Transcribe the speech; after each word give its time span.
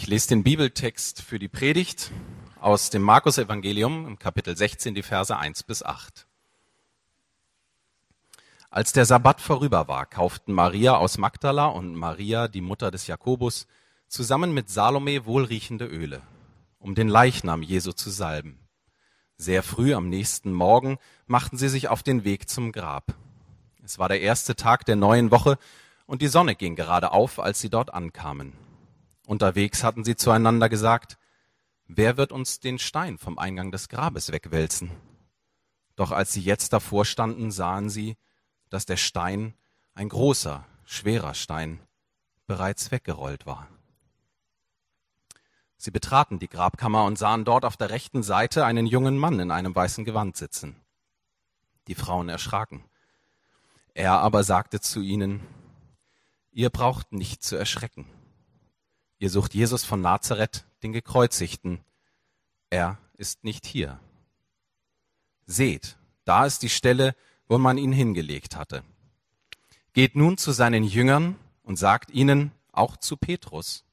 Ich 0.00 0.06
lese 0.06 0.28
den 0.28 0.42
Bibeltext 0.42 1.20
für 1.20 1.38
die 1.38 1.48
Predigt 1.48 2.10
aus 2.58 2.88
dem 2.88 3.02
Markus 3.02 3.36
Evangelium 3.36 4.06
im 4.06 4.18
Kapitel 4.18 4.56
16, 4.56 4.94
die 4.94 5.02
Verse 5.02 5.36
1 5.36 5.62
bis 5.64 5.82
8. 5.82 6.26
Als 8.70 8.94
der 8.94 9.04
Sabbat 9.04 9.42
vorüber 9.42 9.88
war, 9.88 10.06
kauften 10.06 10.54
Maria 10.54 10.96
aus 10.96 11.18
Magdala 11.18 11.66
und 11.66 11.94
Maria, 11.94 12.48
die 12.48 12.62
Mutter 12.62 12.90
des 12.90 13.08
Jakobus, 13.08 13.66
zusammen 14.08 14.54
mit 14.54 14.70
Salome 14.70 15.26
wohlriechende 15.26 15.84
Öle, 15.84 16.22
um 16.78 16.94
den 16.94 17.08
Leichnam 17.08 17.62
Jesu 17.62 17.92
zu 17.92 18.08
salben. 18.08 18.58
Sehr 19.36 19.62
früh 19.62 19.92
am 19.92 20.08
nächsten 20.08 20.54
Morgen 20.54 20.96
machten 21.26 21.58
sie 21.58 21.68
sich 21.68 21.88
auf 21.88 22.02
den 22.02 22.24
Weg 22.24 22.48
zum 22.48 22.72
Grab. 22.72 23.14
Es 23.84 23.98
war 23.98 24.08
der 24.08 24.22
erste 24.22 24.56
Tag 24.56 24.86
der 24.86 24.96
neuen 24.96 25.30
Woche 25.30 25.58
und 26.06 26.22
die 26.22 26.28
Sonne 26.28 26.54
ging 26.54 26.74
gerade 26.74 27.12
auf, 27.12 27.38
als 27.38 27.60
sie 27.60 27.68
dort 27.68 27.92
ankamen. 27.92 28.54
Unterwegs 29.30 29.84
hatten 29.84 30.02
sie 30.02 30.16
zueinander 30.16 30.68
gesagt, 30.68 31.16
wer 31.86 32.16
wird 32.16 32.32
uns 32.32 32.58
den 32.58 32.80
Stein 32.80 33.16
vom 33.16 33.38
Eingang 33.38 33.70
des 33.70 33.88
Grabes 33.88 34.32
wegwälzen? 34.32 34.90
Doch 35.94 36.10
als 36.10 36.32
sie 36.32 36.40
jetzt 36.40 36.72
davor 36.72 37.04
standen, 37.04 37.52
sahen 37.52 37.90
sie, 37.90 38.16
dass 38.70 38.86
der 38.86 38.96
Stein, 38.96 39.54
ein 39.94 40.08
großer, 40.08 40.66
schwerer 40.84 41.34
Stein, 41.34 41.78
bereits 42.48 42.90
weggerollt 42.90 43.46
war. 43.46 43.68
Sie 45.76 45.92
betraten 45.92 46.40
die 46.40 46.48
Grabkammer 46.48 47.04
und 47.04 47.16
sahen 47.16 47.44
dort 47.44 47.64
auf 47.64 47.76
der 47.76 47.90
rechten 47.90 48.24
Seite 48.24 48.64
einen 48.64 48.84
jungen 48.84 49.16
Mann 49.16 49.38
in 49.38 49.52
einem 49.52 49.76
weißen 49.76 50.04
Gewand 50.04 50.36
sitzen. 50.36 50.74
Die 51.86 51.94
Frauen 51.94 52.28
erschraken. 52.28 52.82
Er 53.94 54.18
aber 54.18 54.42
sagte 54.42 54.80
zu 54.80 55.00
ihnen, 55.00 55.40
Ihr 56.50 56.70
braucht 56.70 57.12
nicht 57.12 57.44
zu 57.44 57.54
erschrecken. 57.54 58.06
Ihr 59.20 59.30
sucht 59.30 59.54
Jesus 59.54 59.84
von 59.84 60.00
Nazareth, 60.00 60.64
den 60.82 60.92
Gekreuzigten. 60.92 61.78
Er 62.70 62.98
ist 63.18 63.44
nicht 63.44 63.66
hier. 63.66 64.00
Seht, 65.46 65.98
da 66.24 66.46
ist 66.46 66.62
die 66.62 66.70
Stelle, 66.70 67.14
wo 67.46 67.58
man 67.58 67.76
ihn 67.76 67.92
hingelegt 67.92 68.56
hatte. 68.56 68.82
Geht 69.92 70.16
nun 70.16 70.38
zu 70.38 70.52
seinen 70.52 70.84
Jüngern 70.84 71.36
und 71.62 71.76
sagt 71.76 72.10
ihnen, 72.10 72.50
auch 72.72 72.96
zu 72.96 73.16
Petrus, 73.16 73.84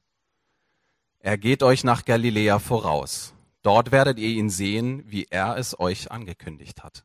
er 1.20 1.36
geht 1.36 1.62
euch 1.62 1.84
nach 1.84 2.04
Galiläa 2.04 2.58
voraus. 2.58 3.34
Dort 3.62 3.90
werdet 3.90 4.18
ihr 4.18 4.28
ihn 4.28 4.48
sehen, 4.48 5.02
wie 5.10 5.26
er 5.28 5.56
es 5.56 5.78
euch 5.78 6.10
angekündigt 6.10 6.82
hat. 6.82 7.04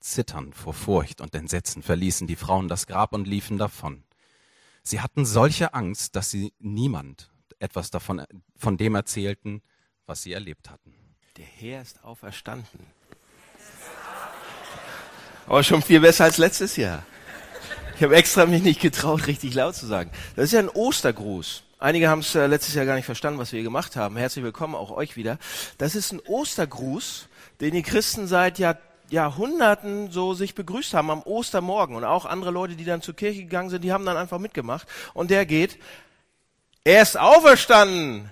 Zittern 0.00 0.52
vor 0.52 0.74
Furcht 0.74 1.20
und 1.20 1.34
Entsetzen 1.34 1.82
verließen 1.82 2.26
die 2.26 2.36
Frauen 2.36 2.68
das 2.68 2.86
Grab 2.86 3.14
und 3.14 3.26
liefen 3.26 3.56
davon. 3.56 4.02
Sie 4.88 5.00
hatten 5.00 5.26
solche 5.26 5.74
Angst, 5.74 6.14
dass 6.14 6.30
sie 6.30 6.52
niemand 6.60 7.32
etwas 7.58 7.90
davon, 7.90 8.22
von 8.56 8.76
dem 8.76 8.94
erzählten, 8.94 9.60
was 10.06 10.22
sie 10.22 10.32
erlebt 10.32 10.70
hatten. 10.70 10.94
Der 11.36 11.44
Herr 11.44 11.82
ist 11.82 12.04
auferstanden. 12.04 12.86
Aber 15.48 15.64
schon 15.64 15.82
viel 15.82 15.98
besser 15.98 16.22
als 16.22 16.38
letztes 16.38 16.76
Jahr. 16.76 17.04
Ich 17.96 18.04
habe 18.04 18.14
extra 18.14 18.46
mich 18.46 18.62
nicht 18.62 18.80
getraut, 18.80 19.26
richtig 19.26 19.54
laut 19.54 19.74
zu 19.74 19.86
sagen. 19.86 20.12
Das 20.36 20.44
ist 20.44 20.52
ja 20.52 20.60
ein 20.60 20.68
Ostergruß. 20.68 21.64
Einige 21.80 22.08
haben 22.08 22.20
es 22.20 22.32
äh, 22.36 22.46
letztes 22.46 22.74
Jahr 22.74 22.86
gar 22.86 22.94
nicht 22.94 23.06
verstanden, 23.06 23.40
was 23.40 23.52
wir 23.52 23.64
gemacht 23.64 23.96
haben. 23.96 24.16
Herzlich 24.16 24.44
willkommen 24.44 24.76
auch 24.76 24.92
euch 24.92 25.16
wieder. 25.16 25.38
Das 25.78 25.96
ist 25.96 26.12
ein 26.12 26.20
Ostergruß, 26.20 27.28
den 27.60 27.72
die 27.72 27.82
Christen 27.82 28.28
seit 28.28 28.60
Jahr 28.60 28.78
Jahrhunderten 29.10 30.10
so 30.10 30.34
sich 30.34 30.54
begrüßt 30.54 30.94
haben 30.94 31.10
am 31.10 31.22
Ostermorgen 31.22 31.96
und 31.96 32.04
auch 32.04 32.24
andere 32.24 32.50
Leute, 32.50 32.76
die 32.76 32.84
dann 32.84 33.02
zur 33.02 33.14
Kirche 33.14 33.42
gegangen 33.42 33.70
sind, 33.70 33.82
die 33.82 33.92
haben 33.92 34.04
dann 34.04 34.16
einfach 34.16 34.38
mitgemacht 34.38 34.86
und 35.14 35.30
der 35.30 35.46
geht, 35.46 35.78
er 36.84 37.02
ist 37.02 37.18
auferstanden. 37.18 38.30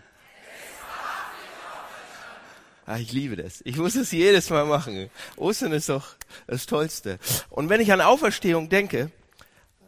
Ach, 2.87 2.99
ich 2.99 3.13
liebe 3.13 3.37
das. 3.37 3.63
Ich 3.65 3.79
muss 3.79 3.95
es 3.95 4.13
jedes 4.13 4.51
Mal 4.51 4.67
machen. 4.67 5.09
Ostern 5.37 5.73
ist 5.73 5.89
doch 5.89 6.17
das 6.47 6.67
Tollste. 6.67 7.19
Und 7.49 7.71
wenn 7.71 7.81
ich 7.81 7.93
an 7.93 8.03
Auferstehung 8.03 8.69
denke, 8.69 9.11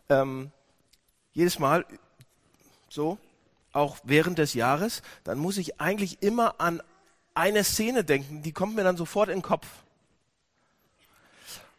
ähm, 0.09 0.51
jedes 1.33 1.59
Mal 1.59 1.85
so, 2.89 3.19
auch 3.73 3.99
während 4.05 4.39
des 4.39 4.55
Jahres, 4.55 5.03
dann 5.25 5.37
muss 5.37 5.59
ich 5.59 5.79
eigentlich 5.81 6.23
immer 6.23 6.55
an 6.59 6.83
eine 7.35 7.65
Szene 7.65 8.03
denken, 8.03 8.43
die 8.43 8.53
kommt 8.53 8.75
mir 8.75 8.85
dann 8.85 8.97
sofort 8.97 9.29
in 9.29 9.37
den 9.37 9.43
Kopf. 9.43 9.67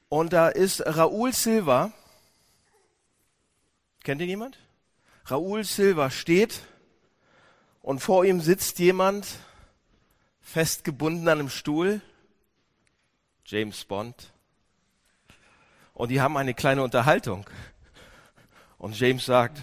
Und 0.10 0.32
da 0.32 0.48
ist 0.48 0.82
Raúl 0.86 1.34
Silva. 1.34 1.92
Kennt 4.04 4.22
ihn 4.22 4.30
jemand? 4.30 4.58
Raúl 5.26 5.66
Silva 5.66 6.10
steht 6.10 6.62
und 7.82 8.00
vor 8.00 8.24
ihm 8.24 8.40
sitzt 8.40 8.80
jemand 8.80 9.28
festgebunden 10.42 11.28
an 11.28 11.40
einem 11.40 11.50
Stuhl. 11.50 12.02
James 13.46 13.84
Bond. 13.84 14.32
Und 15.94 16.10
die 16.10 16.22
haben 16.22 16.38
eine 16.38 16.54
kleine 16.54 16.84
Unterhaltung. 16.84 17.50
Und 18.78 18.98
James 18.98 19.26
sagt, 19.26 19.62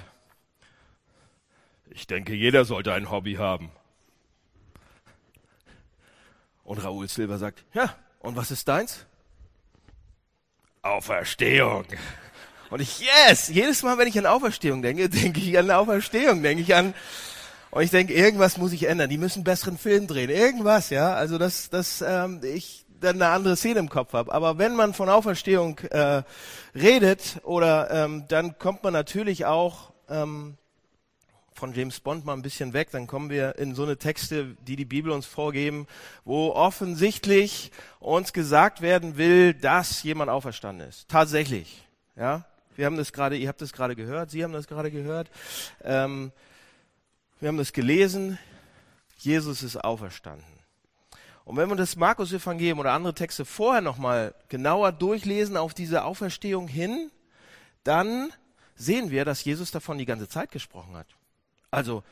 ich 1.89 2.07
denke, 2.07 2.35
jeder 2.35 2.65
sollte 2.67 2.93
ein 2.93 3.11
Hobby 3.11 3.35
haben. 3.35 3.71
Und 6.65 6.79
Raúl 6.79 7.09
Silva 7.09 7.39
sagt, 7.39 7.65
ja, 7.73 7.97
und 8.21 8.37
was 8.37 8.51
ist 8.51 8.69
deins? 8.69 9.07
Auferstehung. 10.85 11.85
Und 12.71 12.81
ich, 12.81 13.01
yes, 13.01 13.49
jedes 13.49 13.83
Mal, 13.83 13.99
wenn 13.99 14.09
ich 14.09 14.19
an 14.19 14.27
Auferstehung 14.27 14.83
denke, 14.83 15.09
denke 15.11 15.41
ich 15.41 15.59
an 15.59 15.71
Auferstehung, 15.71 16.43
denke 16.43 16.63
ich 16.63 16.75
an, 16.75 16.95
und 17.71 17.83
ich 17.83 17.91
denke, 17.91 18.15
irgendwas 18.15 18.57
muss 18.57 18.73
ich 18.73 18.85
ändern. 18.85 19.11
Die 19.11 19.19
müssen 19.19 19.39
einen 19.39 19.45
besseren 19.45 19.79
Film 19.79 20.07
drehen, 20.07 20.31
irgendwas, 20.31 20.91
ja. 20.91 21.13
Also 21.15 21.39
dass, 21.39 21.71
dass 21.71 22.05
ähm, 22.07 22.41
ich 22.45 22.87
dann 23.01 23.21
eine 23.21 23.33
andere 23.33 23.57
Szene 23.57 23.81
im 23.81 23.89
Kopf 23.89 24.13
habe. 24.13 24.33
Aber 24.33 24.59
wenn 24.59 24.77
man 24.77 24.95
von 24.95 25.09
Auferstehung 25.09 25.81
äh, 25.91 26.23
redet, 26.77 27.41
oder 27.43 27.91
ähm, 27.91 28.27
dann 28.29 28.59
kommt 28.59 28.85
man 28.85 28.93
natürlich 28.93 29.45
auch 29.45 29.93
ähm, 30.09 30.57
von 31.65 31.73
James 31.73 31.99
Bond 31.99 32.27
mal 32.27 32.35
ein 32.35 32.43
bisschen 32.43 32.75
weg, 32.75 32.91
dann 32.91 33.07
kommen 33.07 33.31
wir 33.31 33.57
in 33.57 33.75
so 33.75 33.85
eine 33.85 33.97
Texte, 33.97 34.55
die 34.67 34.77
die 34.77 34.85
Bibel 34.85 35.11
uns 35.11 35.25
vorgeben, 35.25 35.87
wo 36.27 36.51
offensichtlich 36.51 37.73
uns 38.01 38.35
gesagt 38.35 38.83
werden 38.83 39.17
will, 39.17 39.55
dass 39.55 40.03
jemand 40.03 40.31
auferstanden 40.31 40.87
ist. 40.87 41.09
Tatsächlich, 41.09 41.83
ja. 42.17 42.45
Wir 42.77 42.85
haben 42.85 42.99
das 42.99 43.15
gerade, 43.15 43.39
ihr 43.39 43.49
habt 43.49 43.63
das 43.63 43.73
gerade 43.73 43.97
gehört, 43.97 44.31
Sie 44.31 44.45
haben 44.45 44.53
das 44.53 44.67
gerade 44.67 44.91
gehört. 44.91 45.31
Ähm, 45.83 46.33
wir 47.41 47.49
haben 47.49 47.57
das 47.57 47.73
gelesen. 47.73 48.39
Jesus 49.17 49.63
ist 49.63 49.83
auferstanden. 49.83 50.45
Und 51.47 51.57
wenn 51.57 51.71
wir 51.71 51.77
das 51.77 51.97
Markus-Evangelium 51.97 52.79
oder 52.79 52.93
andere 52.93 53.15
Texte 53.15 53.47
vorher 53.47 53.81
nochmal 53.81 54.35
genauer 54.51 54.93
durchlesen 54.93 55.57
auf 55.57 55.73
diese 55.73 56.05
Auferstehung 56.05 56.69
hin, 56.69 57.11
dann 57.85 58.35
sehen 58.77 59.11
wir, 59.11 59.25
dass 59.25 59.43
Jesus 59.43 59.71
davon 59.71 59.97
die 59.97 60.05
ganze 60.05 60.29
Zeit 60.29 60.51
gesprochen 60.51 60.95
hat. 60.95 61.07
Also 61.75 62.05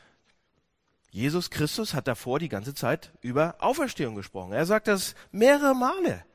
Jesus 1.11 1.49
Christus 1.49 1.93
hat 1.93 2.07
davor 2.07 2.37
die 2.37 2.49
ganze 2.49 2.73
Zeit 2.73 3.13
über 3.21 3.55
Auferstehung 3.59 4.15
gesprochen. 4.15 4.51
Er 4.51 4.65
sagt 4.65 4.87
das 4.87 5.15
mehrere 5.31 5.73
Male. 5.73 6.25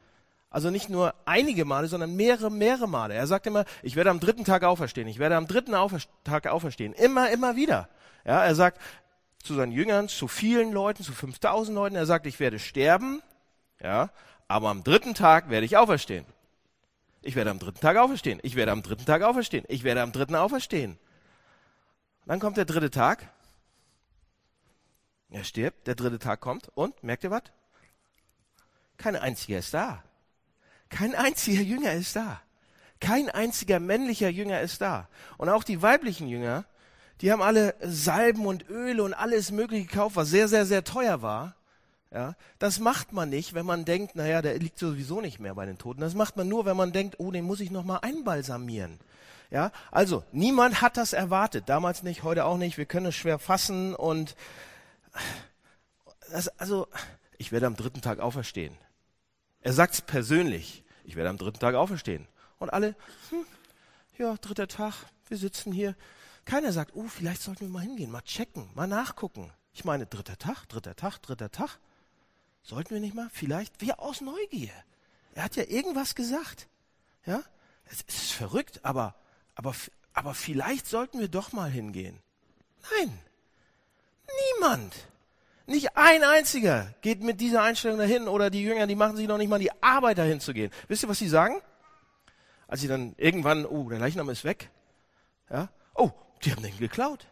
Also 0.48 0.70
nicht 0.70 0.88
nur 0.88 1.14
einige 1.26 1.66
Male, 1.66 1.88
sondern 1.88 2.16
mehrere, 2.16 2.50
mehrere 2.50 2.88
Male. 2.88 3.12
Er 3.12 3.26
sagt 3.26 3.46
immer, 3.46 3.66
ich 3.82 3.96
werde 3.96 4.08
am 4.08 4.18
dritten 4.18 4.44
Tag 4.44 4.62
auferstehen. 4.64 5.08
Ich 5.08 5.18
werde 5.18 5.36
am 5.36 5.46
dritten 5.46 5.74
Tag 6.24 6.46
auferstehen. 6.46 6.94
Immer, 6.94 7.30
immer 7.30 7.54
wieder. 7.54 7.90
Ja, 8.24 8.42
er 8.42 8.54
sagt 8.54 8.80
zu 9.42 9.54
seinen 9.54 9.72
Jüngern, 9.72 10.08
zu 10.08 10.26
vielen 10.26 10.72
Leuten, 10.72 11.02
zu 11.02 11.12
5000 11.12 11.74
Leuten, 11.74 11.96
er 11.96 12.06
sagt, 12.06 12.24
ich 12.24 12.40
werde 12.40 12.58
sterben. 12.58 13.20
Ja, 13.82 14.10
aber 14.46 14.70
am 14.70 14.84
dritten 14.84 15.12
Tag 15.12 15.50
werde 15.50 15.66
ich 15.66 15.76
auferstehen. 15.76 16.24
Ich 17.20 17.36
werde 17.36 17.50
am 17.50 17.58
dritten 17.58 17.80
Tag 17.80 17.98
auferstehen. 17.98 18.40
Ich 18.42 18.56
werde 18.56 18.72
am 18.72 18.82
dritten 18.82 19.04
Tag 19.04 19.20
auferstehen. 19.20 19.66
Ich 19.68 19.84
werde 19.84 20.00
am 20.00 20.12
dritten 20.12 20.34
auferstehen. 20.34 20.98
Dann 22.28 22.40
kommt 22.40 22.58
der 22.58 22.66
dritte 22.66 22.90
Tag. 22.90 23.26
Er 25.30 25.44
stirbt, 25.44 25.86
der 25.86 25.94
dritte 25.94 26.18
Tag 26.18 26.40
kommt 26.40 26.68
und, 26.74 27.02
merkt 27.02 27.24
ihr 27.24 27.30
was? 27.30 27.44
Kein 28.98 29.16
einziger 29.16 29.58
ist 29.58 29.72
da. 29.72 30.04
Kein 30.90 31.14
einziger 31.14 31.62
Jünger 31.62 31.94
ist 31.94 32.16
da. 32.16 32.42
Kein 33.00 33.30
einziger 33.30 33.80
männlicher 33.80 34.28
Jünger 34.28 34.60
ist 34.60 34.82
da. 34.82 35.08
Und 35.38 35.48
auch 35.48 35.64
die 35.64 35.80
weiblichen 35.80 36.28
Jünger, 36.28 36.66
die 37.22 37.32
haben 37.32 37.40
alle 37.40 37.74
Salben 37.80 38.44
und 38.44 38.68
Öle 38.68 39.04
und 39.04 39.14
alles 39.14 39.50
Mögliche 39.50 39.86
gekauft, 39.86 40.16
was 40.16 40.28
sehr, 40.28 40.48
sehr, 40.48 40.66
sehr 40.66 40.84
teuer 40.84 41.22
war. 41.22 41.56
Ja, 42.12 42.36
das 42.58 42.78
macht 42.78 43.14
man 43.14 43.30
nicht, 43.30 43.54
wenn 43.54 43.64
man 43.64 43.86
denkt, 43.86 44.16
naja, 44.16 44.42
der 44.42 44.58
liegt 44.58 44.78
sowieso 44.78 45.22
nicht 45.22 45.40
mehr 45.40 45.54
bei 45.54 45.64
den 45.64 45.78
Toten. 45.78 46.02
Das 46.02 46.14
macht 46.14 46.36
man 46.36 46.46
nur, 46.46 46.66
wenn 46.66 46.76
man 46.76 46.92
denkt, 46.92 47.20
oh, 47.20 47.30
den 47.30 47.46
muss 47.46 47.60
ich 47.60 47.70
noch 47.70 47.84
mal 47.84 47.98
einbalsamieren. 47.98 48.98
Ja, 49.50 49.72
also 49.90 50.24
niemand 50.32 50.82
hat 50.82 50.96
das 50.96 51.12
erwartet, 51.12 51.68
damals 51.68 52.02
nicht, 52.02 52.22
heute 52.22 52.44
auch 52.44 52.58
nicht. 52.58 52.76
Wir 52.76 52.86
können 52.86 53.06
es 53.06 53.16
schwer 53.16 53.38
fassen 53.38 53.94
und 53.94 54.36
das, 56.30 56.48
also 56.58 56.86
ich 57.38 57.50
werde 57.50 57.66
am 57.66 57.76
dritten 57.76 58.02
Tag 58.02 58.18
auferstehen. 58.18 58.76
Er 59.60 59.72
sagt 59.72 59.94
es 59.94 60.02
persönlich, 60.02 60.84
ich 61.04 61.16
werde 61.16 61.30
am 61.30 61.38
dritten 61.38 61.58
Tag 61.58 61.74
auferstehen. 61.74 62.28
Und 62.58 62.70
alle, 62.70 62.94
hm, 63.30 63.46
ja, 64.18 64.36
dritter 64.36 64.68
Tag, 64.68 64.94
wir 65.28 65.38
sitzen 65.38 65.72
hier, 65.72 65.96
Keiner 66.48 66.72
sagt, 66.72 66.94
oh, 66.94 67.06
vielleicht 67.08 67.42
sollten 67.42 67.66
wir 67.66 67.68
mal 67.68 67.82
hingehen, 67.82 68.10
mal 68.10 68.22
checken, 68.22 68.70
mal 68.74 68.86
nachgucken. 68.86 69.52
Ich 69.74 69.84
meine, 69.84 70.06
dritter 70.06 70.38
Tag, 70.38 70.66
dritter 70.66 70.96
Tag, 70.96 71.18
dritter 71.18 71.50
Tag. 71.50 71.78
Sollten 72.62 72.90
wir 72.90 73.00
nicht 73.00 73.14
mal? 73.14 73.28
Vielleicht, 73.30 73.82
wir 73.82 74.00
aus 74.00 74.22
Neugier. 74.22 74.72
Er 75.34 75.44
hat 75.44 75.56
ja 75.56 75.64
irgendwas 75.64 76.14
gesagt. 76.14 76.66
Ja? 77.26 77.42
Es 77.84 78.00
ist 78.00 78.32
verrückt, 78.32 78.80
aber, 78.82 79.14
aber, 79.58 79.74
aber 80.14 80.34
vielleicht 80.34 80.86
sollten 80.86 81.18
wir 81.18 81.26
doch 81.26 81.52
mal 81.52 81.68
hingehen. 81.68 82.20
Nein. 82.96 83.18
Niemand. 84.54 84.94
Nicht 85.66 85.96
ein 85.96 86.22
einziger 86.22 86.94
geht 87.02 87.22
mit 87.22 87.40
dieser 87.40 87.62
Einstellung 87.62 87.98
dahin 87.98 88.28
oder 88.28 88.50
die 88.50 88.62
Jünger, 88.62 88.86
die 88.86 88.94
machen 88.94 89.16
sich 89.16 89.26
noch 89.26 89.36
nicht 89.36 89.48
mal 89.48 89.58
die 89.58 89.82
Arbeit 89.82 90.18
dahin 90.18 90.38
zu 90.38 90.54
gehen. 90.54 90.70
Wisst 90.86 91.02
ihr, 91.02 91.08
was 91.08 91.18
sie 91.18 91.28
sagen? 91.28 91.60
Als 92.68 92.82
sie 92.82 92.88
dann 92.88 93.14
irgendwann, 93.16 93.66
oh, 93.66 93.88
der 93.88 93.98
Leichnam 93.98 94.30
ist 94.30 94.44
weg. 94.44 94.70
Ja? 95.50 95.70
Oh, 95.94 96.12
die 96.44 96.52
haben 96.52 96.62
den 96.62 96.78
geklaut. 96.78 97.26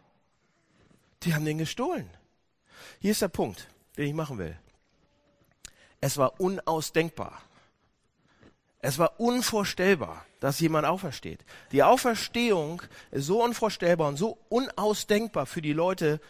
Die 1.23 1.33
haben 1.33 1.45
den 1.45 1.57
gestohlen. 1.57 2.09
Hier 2.99 3.11
ist 3.11 3.21
der 3.21 3.29
Punkt, 3.29 3.69
den 3.95 4.05
ich 4.05 4.13
machen 4.13 4.37
will. 4.37 4.59
Es 6.01 6.17
war 6.17 6.41
unausdenkbar. 6.41 7.41
Es 8.79 8.99
war 8.99 9.19
unvorstellbar, 9.19 10.25
dass 10.39 10.59
jemand 10.59 10.85
aufersteht. 10.85 11.43
Die 11.71 11.83
Auferstehung 11.83 12.81
ist 13.11 13.25
so 13.25 13.43
unvorstellbar 13.43 14.07
und 14.07 14.17
so 14.17 14.37
unausdenkbar 14.49 15.45
für 15.45 15.61
die 15.61 15.73
Leute 15.73 16.21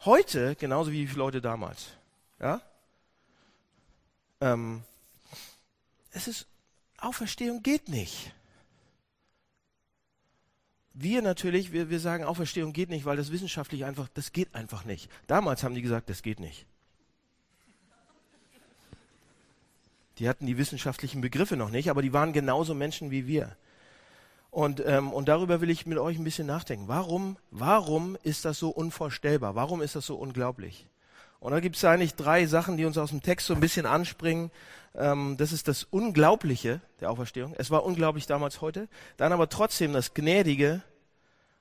heute, 0.00 0.54
genauso 0.56 0.92
wie 0.92 1.06
für 1.06 1.14
die 1.14 1.18
Leute 1.18 1.40
damals. 1.40 1.88
Ja? 2.40 2.60
Ähm, 4.40 4.82
es 6.12 6.28
ist, 6.28 6.46
Auferstehung 6.98 7.62
geht 7.62 7.88
nicht. 7.88 8.32
Wir 10.92 11.22
natürlich, 11.22 11.72
wir, 11.72 11.90
wir 11.90 12.00
sagen, 12.00 12.24
Auferstehung 12.24 12.72
geht 12.72 12.90
nicht, 12.90 13.04
weil 13.04 13.16
das 13.16 13.30
wissenschaftlich 13.30 13.84
einfach, 13.84 14.08
das 14.14 14.32
geht 14.32 14.54
einfach 14.54 14.84
nicht. 14.84 15.10
Damals 15.26 15.62
haben 15.62 15.74
die 15.74 15.82
gesagt, 15.82 16.10
das 16.10 16.22
geht 16.22 16.40
nicht. 16.40 16.66
Die 20.18 20.28
hatten 20.28 20.46
die 20.46 20.58
wissenschaftlichen 20.58 21.20
Begriffe 21.20 21.56
noch 21.56 21.70
nicht, 21.70 21.90
aber 21.90 22.02
die 22.02 22.12
waren 22.12 22.32
genauso 22.32 22.74
Menschen 22.74 23.10
wie 23.10 23.26
wir. 23.26 23.56
Und, 24.50 24.82
ähm, 24.84 25.12
und 25.12 25.28
darüber 25.28 25.60
will 25.60 25.70
ich 25.70 25.86
mit 25.86 25.98
euch 25.98 26.18
ein 26.18 26.24
bisschen 26.24 26.46
nachdenken. 26.46 26.88
Warum, 26.88 27.36
warum 27.50 28.16
ist 28.22 28.44
das 28.44 28.58
so 28.58 28.70
unvorstellbar? 28.70 29.54
Warum 29.54 29.82
ist 29.82 29.94
das 29.94 30.06
so 30.06 30.16
unglaublich? 30.16 30.86
Und 31.40 31.52
da 31.52 31.60
gibt 31.60 31.76
es 31.76 31.84
eigentlich 31.84 32.14
drei 32.14 32.46
Sachen, 32.46 32.76
die 32.76 32.84
uns 32.84 32.98
aus 32.98 33.10
dem 33.10 33.22
Text 33.22 33.46
so 33.46 33.54
ein 33.54 33.60
bisschen 33.60 33.86
anspringen. 33.86 34.50
Ähm, 34.94 35.36
das 35.38 35.52
ist 35.52 35.68
das 35.68 35.84
Unglaubliche 35.84 36.80
der 37.00 37.10
Auferstehung. 37.10 37.54
Es 37.58 37.70
war 37.70 37.84
unglaublich 37.84 38.26
damals 38.26 38.60
heute. 38.60 38.88
Dann 39.18 39.32
aber 39.32 39.48
trotzdem 39.48 39.92
das 39.92 40.14
Gnädige 40.14 40.82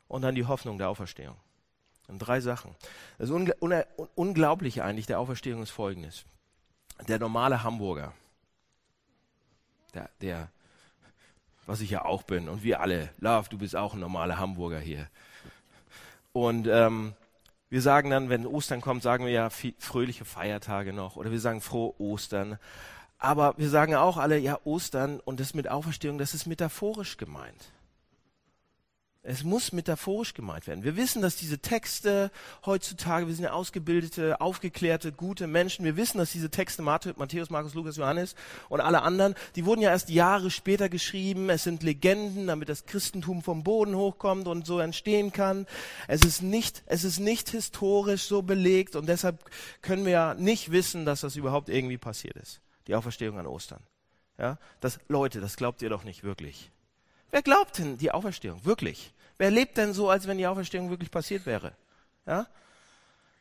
und 0.07 0.23
dann 0.23 0.33
die 0.33 0.45
Hoffnung 0.45 0.77
der 0.77 0.89
Auferstehung. 0.89 1.35
Und 2.07 2.19
drei 2.19 2.39
Sachen. 2.39 2.73
Das 3.19 3.29
Ungl 3.29 3.53
Unglaubliche 4.15 4.83
eigentlich 4.83 5.07
der 5.07 5.19
Auferstehung 5.19 5.61
ist 5.61 5.71
folgendes. 5.71 6.23
Der 7.07 7.19
normale 7.19 7.63
Hamburger, 7.63 8.13
der, 9.93 10.09
der, 10.21 10.49
was 11.65 11.81
ich 11.81 11.89
ja 11.89 12.05
auch 12.05 12.23
bin 12.23 12.49
und 12.49 12.63
wir 12.63 12.81
alle, 12.81 13.09
Love, 13.19 13.49
du 13.49 13.57
bist 13.57 13.75
auch 13.75 13.93
ein 13.93 13.99
normaler 13.99 14.37
Hamburger 14.37 14.79
hier. 14.79 15.07
Und 16.33 16.67
ähm, 16.67 17.13
wir 17.69 17.81
sagen 17.81 18.09
dann, 18.09 18.29
wenn 18.29 18.45
Ostern 18.45 18.81
kommt, 18.81 19.03
sagen 19.03 19.25
wir 19.25 19.31
ja 19.31 19.49
fröhliche 19.49 20.23
Feiertage 20.23 20.93
noch 20.93 21.15
oder 21.15 21.31
wir 21.31 21.39
sagen 21.39 21.61
frohe 21.61 21.99
Ostern. 21.99 22.57
Aber 23.19 23.55
wir 23.57 23.69
sagen 23.69 23.95
auch 23.95 24.17
alle, 24.17 24.37
ja, 24.37 24.59
Ostern 24.63 25.19
und 25.19 25.39
das 25.39 25.53
mit 25.53 25.67
Auferstehung, 25.67 26.17
das 26.17 26.33
ist 26.33 26.45
metaphorisch 26.45 27.17
gemeint. 27.17 27.71
Es 29.29 29.43
muss 29.43 29.73
metaphorisch 29.73 30.33
gemeint 30.33 30.67
werden. 30.67 30.85
Wir 30.85 30.95
wissen, 30.95 31.21
dass 31.21 31.35
diese 31.35 31.59
Texte 31.59 32.31
heutzutage, 32.65 33.27
wir 33.27 33.35
sind 33.35 33.43
ja 33.43 33.51
ausgebildete, 33.51 34.39
aufgeklärte, 34.39 35.11
gute 35.11 35.47
Menschen, 35.47 35.83
wir 35.83 35.97
wissen, 35.97 36.17
dass 36.17 36.31
diese 36.31 36.49
Texte 36.49 36.81
Matthäus, 36.81 37.49
Markus, 37.49 37.73
Lukas, 37.73 37.97
Johannes 37.97 38.35
und 38.69 38.79
alle 38.79 39.01
anderen, 39.01 39.35
die 39.57 39.65
wurden 39.65 39.81
ja 39.81 39.89
erst 39.89 40.09
Jahre 40.09 40.49
später 40.49 40.87
geschrieben. 40.87 41.49
Es 41.49 41.63
sind 41.63 41.83
Legenden, 41.83 42.47
damit 42.47 42.69
das 42.69 42.85
Christentum 42.85 43.43
vom 43.43 43.65
Boden 43.65 43.95
hochkommt 43.95 44.47
und 44.47 44.65
so 44.65 44.79
entstehen 44.79 45.33
kann. 45.33 45.67
Es 46.07 46.23
ist 46.23 46.41
nicht, 46.41 46.83
es 46.85 47.03
ist 47.03 47.19
nicht 47.19 47.49
historisch 47.49 48.23
so 48.23 48.43
belegt 48.43 48.95
und 48.95 49.09
deshalb 49.09 49.43
können 49.81 50.05
wir 50.05 50.13
ja 50.13 50.33
nicht 50.35 50.71
wissen, 50.71 51.05
dass 51.05 51.19
das 51.19 51.35
überhaupt 51.35 51.67
irgendwie 51.67 51.97
passiert 51.97 52.37
ist. 52.37 52.61
Die 52.87 52.95
Auferstehung 52.95 53.37
an 53.37 53.45
Ostern. 53.45 53.83
Ja, 54.39 54.57
das, 54.79 54.99
Leute, 55.09 55.41
das 55.41 55.57
glaubt 55.57 55.81
ihr 55.81 55.89
doch 55.89 56.05
nicht 56.05 56.23
wirklich. 56.23 56.71
Wer 57.29 57.41
glaubt 57.41 57.77
denn 57.77 57.97
die 57.97 58.11
Auferstehung? 58.11 58.63
Wirklich? 58.63 59.13
Wer 59.37 59.51
lebt 59.51 59.77
denn 59.77 59.93
so, 59.93 60.09
als 60.09 60.27
wenn 60.27 60.37
die 60.37 60.47
Auferstehung 60.47 60.89
wirklich 60.89 61.11
passiert 61.11 61.45
wäre? 61.45 61.73
Ja? 62.25 62.47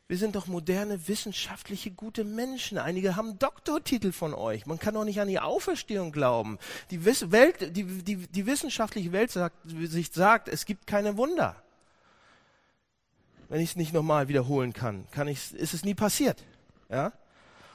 Wir 0.08 0.19
sind 0.19 0.37
doch 0.37 0.46
moderne, 0.46 1.08
wissenschaftliche, 1.08 1.90
gute 1.90 2.22
Menschen. 2.22 2.78
Einige 2.78 3.16
haben 3.16 3.40
Doktortitel 3.40 4.12
von 4.12 4.34
euch. 4.34 4.64
Man 4.66 4.78
kann 4.78 4.94
doch 4.94 5.04
nicht 5.04 5.20
an 5.20 5.26
die 5.26 5.40
Auferstehung 5.40 6.12
glauben. 6.12 6.58
Die, 6.90 7.04
Welt, 7.04 7.76
die, 7.76 7.84
die, 7.84 8.16
die 8.28 8.46
wissenschaftliche 8.46 9.10
Welt 9.10 9.32
sagt, 9.32 9.56
sich 9.66 10.12
sagt, 10.12 10.48
es 10.48 10.64
gibt 10.64 10.87
keine 10.87 11.16
Wunder. 11.16 11.56
Wenn 13.48 13.60
ich 13.60 13.70
es 13.70 13.76
nicht 13.76 13.93
nochmal 13.93 14.28
wiederholen 14.28 14.72
kann, 14.72 15.06
kann 15.10 15.26
ich, 15.26 15.52
ist 15.54 15.75
es 15.75 15.84
nie 15.84 15.94
passiert. 15.94 16.44
Ja? 16.88 17.12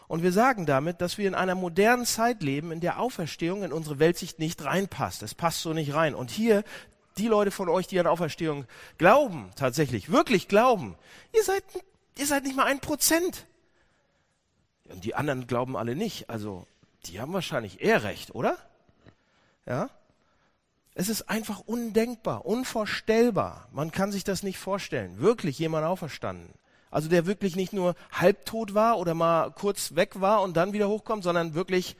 Und 0.07 0.23
wir 0.23 0.31
sagen 0.31 0.65
damit, 0.65 1.01
dass 1.01 1.17
wir 1.17 1.27
in 1.27 1.35
einer 1.35 1.55
modernen 1.55 2.05
Zeit 2.05 2.43
leben, 2.43 2.71
in 2.71 2.79
der 2.79 2.99
Auferstehung 2.99 3.63
in 3.63 3.73
unsere 3.73 3.99
Weltsicht 3.99 4.39
nicht 4.39 4.63
reinpasst. 4.63 5.21
Es 5.21 5.35
passt 5.35 5.61
so 5.61 5.73
nicht 5.73 5.93
rein. 5.93 6.15
Und 6.15 6.31
hier 6.31 6.63
die 7.17 7.27
Leute 7.27 7.51
von 7.51 7.69
euch, 7.69 7.87
die 7.87 7.99
an 7.99 8.07
Auferstehung 8.07 8.65
glauben, 8.97 9.51
tatsächlich, 9.55 10.11
wirklich 10.11 10.47
glauben, 10.47 10.95
ihr 11.33 11.43
seid, 11.43 11.63
ihr 12.17 12.25
seid 12.25 12.43
nicht 12.43 12.55
mal 12.55 12.65
ein 12.65 12.79
Prozent. 12.79 13.45
Und 14.89 15.03
die 15.03 15.15
anderen 15.15 15.47
glauben 15.47 15.77
alle 15.77 15.95
nicht. 15.95 16.29
Also, 16.29 16.65
die 17.05 17.19
haben 17.19 17.33
wahrscheinlich 17.33 17.81
eher 17.81 18.03
recht, 18.03 18.35
oder? 18.35 18.57
Ja? 19.65 19.89
Es 20.93 21.07
ist 21.07 21.29
einfach 21.29 21.59
undenkbar, 21.59 22.45
unvorstellbar. 22.45 23.67
Man 23.71 23.91
kann 23.91 24.11
sich 24.11 24.23
das 24.23 24.43
nicht 24.43 24.57
vorstellen. 24.57 25.19
Wirklich 25.19 25.57
jemand 25.57 25.85
auferstanden. 25.85 26.49
Also 26.89 27.07
der 27.07 27.25
wirklich 27.25 27.55
nicht 27.55 27.71
nur 27.71 27.95
halbtot 28.11 28.73
war 28.73 28.97
oder 28.97 29.13
mal 29.13 29.51
kurz 29.51 29.95
weg 29.95 30.19
war 30.19 30.41
und 30.41 30.57
dann 30.57 30.73
wieder 30.73 30.89
hochkommt, 30.89 31.23
sondern 31.23 31.53
wirklich 31.53 31.95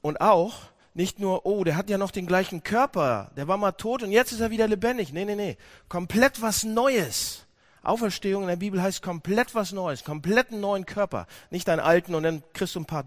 und 0.00 0.22
auch, 0.22 0.62
nicht 1.00 1.18
nur, 1.18 1.46
oh, 1.46 1.64
der 1.64 1.76
hat 1.76 1.88
ja 1.88 1.96
noch 1.96 2.10
den 2.10 2.26
gleichen 2.26 2.62
Körper, 2.62 3.30
der 3.34 3.48
war 3.48 3.56
mal 3.56 3.72
tot 3.72 4.02
und 4.02 4.12
jetzt 4.12 4.32
ist 4.32 4.40
er 4.40 4.50
wieder 4.50 4.68
lebendig. 4.68 5.14
Nee, 5.14 5.24
nee, 5.24 5.34
nee. 5.34 5.56
Komplett 5.88 6.42
was 6.42 6.62
Neues. 6.62 7.46
Auferstehung 7.82 8.42
in 8.42 8.48
der 8.50 8.56
Bibel 8.56 8.82
heißt 8.82 9.00
komplett 9.00 9.54
was 9.54 9.72
Neues, 9.72 10.04
komplett 10.04 10.50
einen 10.50 10.60
neuen 10.60 10.84
Körper. 10.84 11.26
Nicht 11.48 11.70
einen 11.70 11.80
alten 11.80 12.14
und 12.14 12.24
dann 12.24 12.42
kriegst 12.52 12.74
du 12.74 12.80
ein 12.80 12.84
paar, 12.84 13.06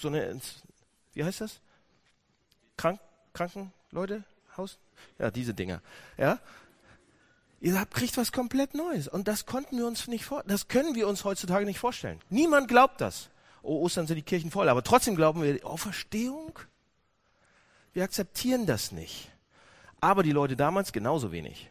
so 0.00 0.06
eine, 0.06 0.40
wie 1.14 1.24
heißt 1.24 1.40
das? 1.40 1.60
Krank, 2.76 3.00
Kranken, 3.32 3.72
Leute, 3.90 4.22
Haus? 4.56 4.78
Ja, 5.18 5.32
diese 5.32 5.54
Dinger. 5.54 5.82
Ja? 6.18 6.38
Ihr 7.60 7.80
habt, 7.80 7.94
kriegt 7.94 8.16
was 8.16 8.30
komplett 8.30 8.74
Neues. 8.74 9.08
Und 9.08 9.26
das 9.26 9.44
konnten 9.44 9.76
wir 9.76 9.88
uns 9.88 10.06
nicht 10.06 10.24
vor, 10.24 10.44
das 10.46 10.68
können 10.68 10.94
wir 10.94 11.08
uns 11.08 11.24
heutzutage 11.24 11.66
nicht 11.66 11.80
vorstellen. 11.80 12.20
Niemand 12.30 12.68
glaubt 12.68 13.00
das. 13.00 13.28
Oh, 13.62 13.82
Ostern 13.82 14.06
sind 14.06 14.14
die 14.14 14.22
Kirchen 14.22 14.52
voll. 14.52 14.68
Aber 14.68 14.84
trotzdem 14.84 15.16
glauben 15.16 15.42
wir, 15.42 15.66
Auferstehung? 15.66 16.56
Wir 17.98 18.04
akzeptieren 18.04 18.64
das 18.64 18.92
nicht. 18.92 19.28
Aber 20.00 20.22
die 20.22 20.30
Leute 20.30 20.54
damals 20.54 20.92
genauso 20.92 21.32
wenig. 21.32 21.68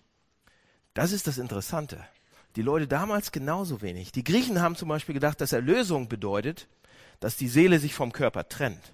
Das 0.93 1.13
ist 1.13 1.25
das 1.25 1.37
Interessante. 1.37 2.03
Die 2.57 2.61
Leute 2.61 2.85
damals 2.85 3.31
genauso 3.31 3.81
wenig. 3.81 4.11
Die 4.11 4.25
Griechen 4.25 4.59
haben 4.59 4.75
zum 4.75 4.89
Beispiel 4.89 5.13
gedacht, 5.13 5.39
dass 5.39 5.53
Erlösung 5.53 6.09
bedeutet, 6.09 6.67
dass 7.21 7.37
die 7.37 7.47
Seele 7.47 7.79
sich 7.79 7.93
vom 7.93 8.11
Körper 8.11 8.49
trennt. 8.49 8.91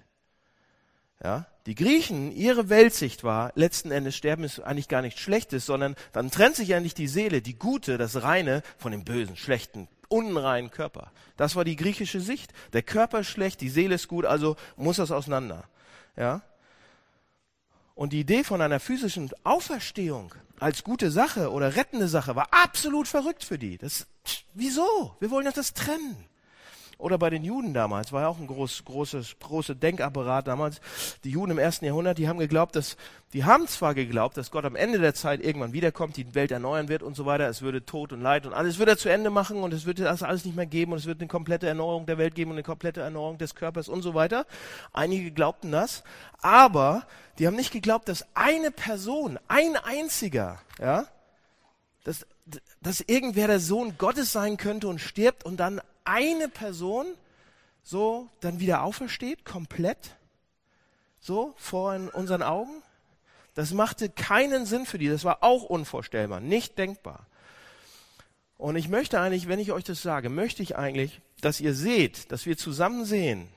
Ja? 1.24 1.48
Die 1.66 1.74
Griechen, 1.74 2.30
ihre 2.30 2.68
Weltsicht 2.68 3.24
war, 3.24 3.50
letzten 3.56 3.90
Endes 3.90 4.14
sterben 4.14 4.44
ist 4.44 4.60
eigentlich 4.60 4.86
gar 4.86 5.02
nichts 5.02 5.18
Schlechtes, 5.18 5.66
sondern 5.66 5.96
dann 6.12 6.30
trennt 6.30 6.54
sich 6.54 6.72
eigentlich 6.72 6.94
die 6.94 7.08
Seele, 7.08 7.42
die 7.42 7.58
gute, 7.58 7.98
das 7.98 8.22
reine, 8.22 8.62
von 8.78 8.92
dem 8.92 9.02
bösen, 9.02 9.36
schlechten, 9.36 9.88
unreinen 10.06 10.70
Körper. 10.70 11.10
Das 11.36 11.56
war 11.56 11.64
die 11.64 11.74
griechische 11.74 12.20
Sicht. 12.20 12.52
Der 12.74 12.82
Körper 12.82 13.18
ist 13.18 13.26
schlecht, 13.26 13.60
die 13.60 13.70
Seele 13.70 13.96
ist 13.96 14.06
gut, 14.06 14.24
also 14.24 14.54
muss 14.76 14.98
das 14.98 15.10
auseinander. 15.10 15.64
Ja? 16.16 16.42
Und 17.94 18.12
die 18.12 18.20
Idee 18.20 18.42
von 18.42 18.60
einer 18.60 18.80
physischen 18.80 19.30
Auferstehung 19.44 20.34
als 20.58 20.82
gute 20.82 21.10
Sache 21.10 21.50
oder 21.52 21.76
rettende 21.76 22.08
Sache 22.08 22.34
war 22.34 22.48
absolut 22.50 23.06
verrückt 23.06 23.44
für 23.44 23.58
die. 23.58 23.78
Das, 23.78 24.06
wieso? 24.52 25.16
Wir 25.20 25.30
wollen 25.30 25.50
das 25.54 25.74
trennen. 25.74 26.26
Oder 26.98 27.18
bei 27.18 27.30
den 27.30 27.44
Juden 27.44 27.74
damals, 27.74 28.12
war 28.12 28.22
ja 28.22 28.28
auch 28.28 28.38
ein 28.38 28.46
groß, 28.46 28.84
großes, 28.84 29.36
großer 29.40 29.74
Denkapparat 29.74 30.46
damals. 30.46 30.80
Die 31.24 31.30
Juden 31.30 31.52
im 31.52 31.58
ersten 31.58 31.84
Jahrhundert, 31.84 32.18
die 32.18 32.28
haben 32.28 32.38
geglaubt, 32.38 32.76
dass, 32.76 32.96
die 33.32 33.44
haben 33.44 33.66
zwar 33.66 33.94
geglaubt, 33.94 34.36
dass 34.36 34.50
Gott 34.50 34.64
am 34.64 34.76
Ende 34.76 34.98
der 34.98 35.14
Zeit 35.14 35.40
irgendwann 35.40 35.72
wiederkommt, 35.72 36.16
die 36.16 36.34
Welt 36.34 36.50
erneuern 36.50 36.88
wird 36.88 37.02
und 37.02 37.16
so 37.16 37.26
weiter, 37.26 37.48
es 37.48 37.62
würde 37.62 37.84
Tod 37.84 38.12
und 38.12 38.20
Leid 38.20 38.46
und 38.46 38.54
alles 38.54 38.78
würde 38.78 38.92
er 38.92 38.98
zu 38.98 39.08
Ende 39.08 39.30
machen 39.30 39.58
und 39.58 39.72
es 39.74 39.86
würde 39.86 40.04
das 40.04 40.22
alles 40.22 40.44
nicht 40.44 40.56
mehr 40.56 40.66
geben 40.66 40.92
und 40.92 40.98
es 40.98 41.06
wird 41.06 41.20
eine 41.20 41.28
komplette 41.28 41.66
Erneuerung 41.66 42.06
der 42.06 42.18
Welt 42.18 42.34
geben 42.34 42.50
und 42.50 42.56
eine 42.56 42.62
komplette 42.62 43.00
Erneuerung 43.00 43.38
des 43.38 43.54
Körpers 43.54 43.88
und 43.88 44.02
so 44.02 44.14
weiter. 44.14 44.46
Einige 44.92 45.30
glaubten 45.30 45.72
das, 45.72 46.04
aber 46.40 47.06
die 47.38 47.46
haben 47.46 47.56
nicht 47.56 47.72
geglaubt, 47.72 48.08
dass 48.08 48.24
eine 48.34 48.70
Person, 48.70 49.38
ein 49.48 49.76
einziger, 49.76 50.60
ja, 50.80 51.06
dass, 52.04 52.26
dass 52.80 53.00
irgendwer 53.00 53.48
der 53.48 53.60
Sohn 53.60 53.96
Gottes 53.98 54.30
sein 54.32 54.56
könnte 54.56 54.88
und 54.88 55.00
stirbt 55.00 55.44
und 55.44 55.56
dann 55.56 55.80
eine 56.04 56.48
Person 56.48 57.06
so 57.82 58.28
dann 58.40 58.60
wieder 58.60 58.82
aufersteht, 58.82 59.44
komplett, 59.44 60.16
so 61.20 61.54
vor 61.56 61.94
unseren 62.14 62.42
Augen. 62.42 62.82
Das 63.54 63.72
machte 63.72 64.08
keinen 64.08 64.66
Sinn 64.66 64.86
für 64.86 64.98
die. 64.98 65.08
Das 65.08 65.24
war 65.24 65.42
auch 65.42 65.62
unvorstellbar, 65.64 66.40
nicht 66.40 66.78
denkbar. 66.78 67.26
Und 68.56 68.76
ich 68.76 68.88
möchte 68.88 69.20
eigentlich, 69.20 69.48
wenn 69.48 69.58
ich 69.58 69.72
euch 69.72 69.84
das 69.84 70.02
sage, 70.02 70.28
möchte 70.28 70.62
ich 70.62 70.76
eigentlich, 70.76 71.20
dass 71.40 71.60
ihr 71.60 71.74
seht, 71.74 72.32
dass 72.32 72.46
wir 72.46 72.56
zusammen 72.56 73.04
sehen, 73.04 73.48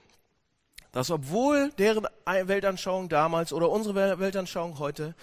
dass 0.92 1.12
obwohl 1.12 1.72
deren 1.78 2.08
Weltanschauung 2.26 3.08
damals 3.10 3.54
oder 3.54 3.70
unsere 3.70 4.20
Weltanschauung 4.20 4.80
heute 4.80 5.16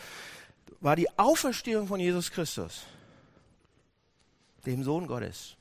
war 0.80 0.96
die 0.96 1.18
Auferstehung 1.18 1.86
von 1.86 2.00
Jesus 2.00 2.30
Christus, 2.30 2.84
dem 4.66 4.82
Sohn 4.84 5.06
Gottes, 5.06 5.56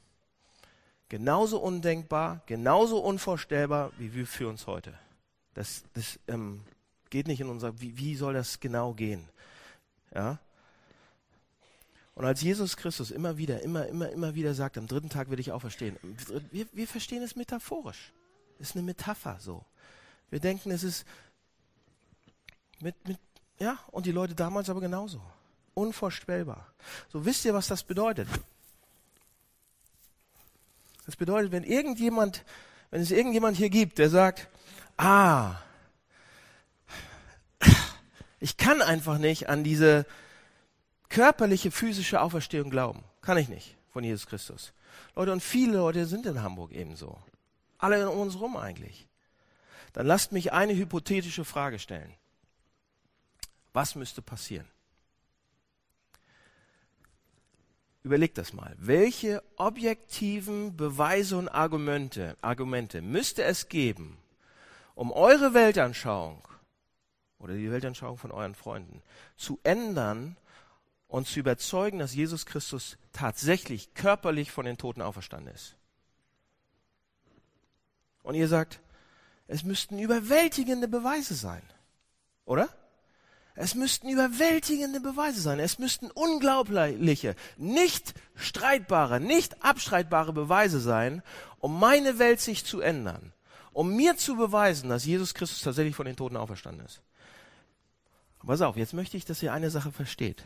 genauso 1.14 1.60
undenkbar, 1.60 2.42
genauso 2.48 2.98
unvorstellbar 2.98 3.92
wie 4.00 4.16
wir 4.16 4.26
für 4.26 4.48
uns 4.48 4.66
heute. 4.66 4.98
Das, 5.54 5.84
das 5.94 6.20
ähm, 6.28 6.62
geht 7.12 7.28
nicht 7.28 7.40
in 7.40 7.50
unser, 7.50 7.80
wie, 7.80 7.96
wie 8.00 8.16
soll 8.16 8.34
das 8.34 8.60
genau 8.60 8.94
gehen? 8.96 9.30
Ja? 10.16 10.40
Und 12.16 12.26
als 12.26 12.42
Jesus 12.42 12.78
Christus 12.78 13.12
immer 13.12 13.38
wieder, 13.38 13.62
immer, 13.62 13.86
immer, 13.86 14.10
immer 14.10 14.34
wieder 14.34 14.56
sagt, 14.56 14.76
am 14.76 14.88
dritten 14.88 15.10
Tag 15.10 15.30
werde 15.30 15.42
ich 15.42 15.52
auferstehen, 15.52 15.98
wir, 16.50 16.66
wir 16.72 16.88
verstehen 16.88 17.22
es 17.22 17.36
metaphorisch. 17.36 18.12
Es 18.58 18.70
ist 18.70 18.76
eine 18.76 18.84
Metapher 18.84 19.38
so. 19.40 19.64
Wir 20.32 20.40
denken, 20.40 20.72
es 20.72 20.82
ist 20.82 21.06
mit, 22.80 23.08
mit, 23.08 23.20
ja, 23.60 23.78
und 23.92 24.08
die 24.08 24.12
Leute 24.12 24.34
damals 24.34 24.68
aber 24.68 24.82
genauso. 24.82 25.22
Unvorstellbar. 25.76 26.74
So 27.10 27.24
wisst 27.24 27.46
ihr, 27.46 27.54
was 27.54 27.68
das 27.68 27.84
bedeutet? 27.84 28.28
Das 31.06 31.16
bedeutet, 31.16 31.52
wenn 31.52 31.64
irgendjemand, 31.64 32.44
wenn 32.92 33.02
es 33.02 33.12
irgendjemand 33.12 33.58
hier 33.58 33.70
gibt, 33.70 33.98
der 33.98 34.10
sagt, 34.10 34.48
ah, 34.98 35.56
ich 38.40 38.58
kann 38.58 38.82
einfach 38.82 39.18
nicht 39.18 39.50
an 39.50 39.64
diese 39.64 40.06
körperliche, 41.10 41.72
physische 41.72 42.22
Auferstehung 42.22 42.70
glauben. 42.70 43.04
Kann 43.22 43.38
ich 43.38 43.48
nicht 43.48 43.78
von 43.92 44.04
Jesus 44.04 44.28
Christus. 44.28 44.74
Leute, 45.16 45.32
und 45.32 45.42
viele 45.42 45.78
Leute 45.78 46.06
sind 46.06 46.26
in 46.26 46.42
Hamburg 46.42 46.72
ebenso. 46.72 47.18
Alle 47.78 48.10
um 48.10 48.20
uns 48.20 48.40
rum 48.40 48.58
eigentlich. 48.58 49.08
Dann 49.94 50.08
lasst 50.08 50.32
mich 50.32 50.52
eine 50.52 50.76
hypothetische 50.76 51.46
Frage 51.46 51.80
stellen. 51.80 52.14
Was 53.74 53.96
müsste 53.96 54.22
passieren? 54.22 54.68
Überlegt 58.04 58.38
das 58.38 58.52
mal. 58.52 58.76
Welche 58.78 59.42
objektiven 59.56 60.76
Beweise 60.76 61.38
und 61.38 61.48
Argumente, 61.48 62.36
Argumente 62.42 63.02
müsste 63.02 63.44
es 63.44 63.70
geben, 63.70 64.18
um 64.94 65.12
eure 65.12 65.54
Weltanschauung 65.54 66.46
oder 67.40 67.56
die 67.56 67.72
Weltanschauung 67.72 68.18
von 68.18 68.32
euren 68.32 68.56
Freunden 68.56 69.02
zu 69.38 69.58
ändern 69.64 70.36
und 71.08 71.28
zu 71.28 71.40
überzeugen, 71.40 72.00
dass 72.00 72.14
Jesus 72.14 72.46
Christus 72.46 72.98
tatsächlich 73.14 73.94
körperlich 73.94 74.52
von 74.52 74.66
den 74.66 74.78
Toten 74.78 75.02
auferstanden 75.02 75.54
ist? 75.54 75.76
Und 78.22 78.36
ihr 78.36 78.50
sagt, 78.50 78.82
es 79.48 79.64
müssten 79.64 80.00
überwältigende 80.00 80.90
Beweise 80.90 81.36
sein, 81.36 81.64
oder? 82.44 82.68
Es 83.56 83.76
müssten 83.76 84.10
überwältigende 84.10 85.00
Beweise 85.00 85.40
sein. 85.40 85.60
Es 85.60 85.78
müssten 85.78 86.10
unglaubliche, 86.10 87.36
nicht 87.58 88.16
streitbare, 88.36 89.20
nicht 89.20 89.64
abstreitbare 89.64 90.34
Beweise 90.34 90.80
sein, 90.80 91.22
um 91.60 91.80
meine 91.80 92.18
Welt 92.18 92.42
sich 92.42 92.66
zu 92.66 92.82
ändern. 92.82 93.32
Um 93.72 93.96
mir 93.96 94.18
zu 94.18 94.36
beweisen, 94.36 94.90
dass 94.90 95.06
Jesus 95.06 95.34
Christus 95.34 95.62
tatsächlich 95.62 95.96
von 95.96 96.06
den 96.06 96.16
Toten 96.16 96.38
auferstanden 96.38 96.86
ist. 96.86 97.02
Pass 98.46 98.62
auf, 98.62 98.76
jetzt 98.76 98.94
möchte 98.94 99.18
ich, 99.18 99.26
dass 99.26 99.42
ihr 99.42 99.54
eine 99.54 99.70
Sache 99.70 99.92
versteht. 99.92 100.44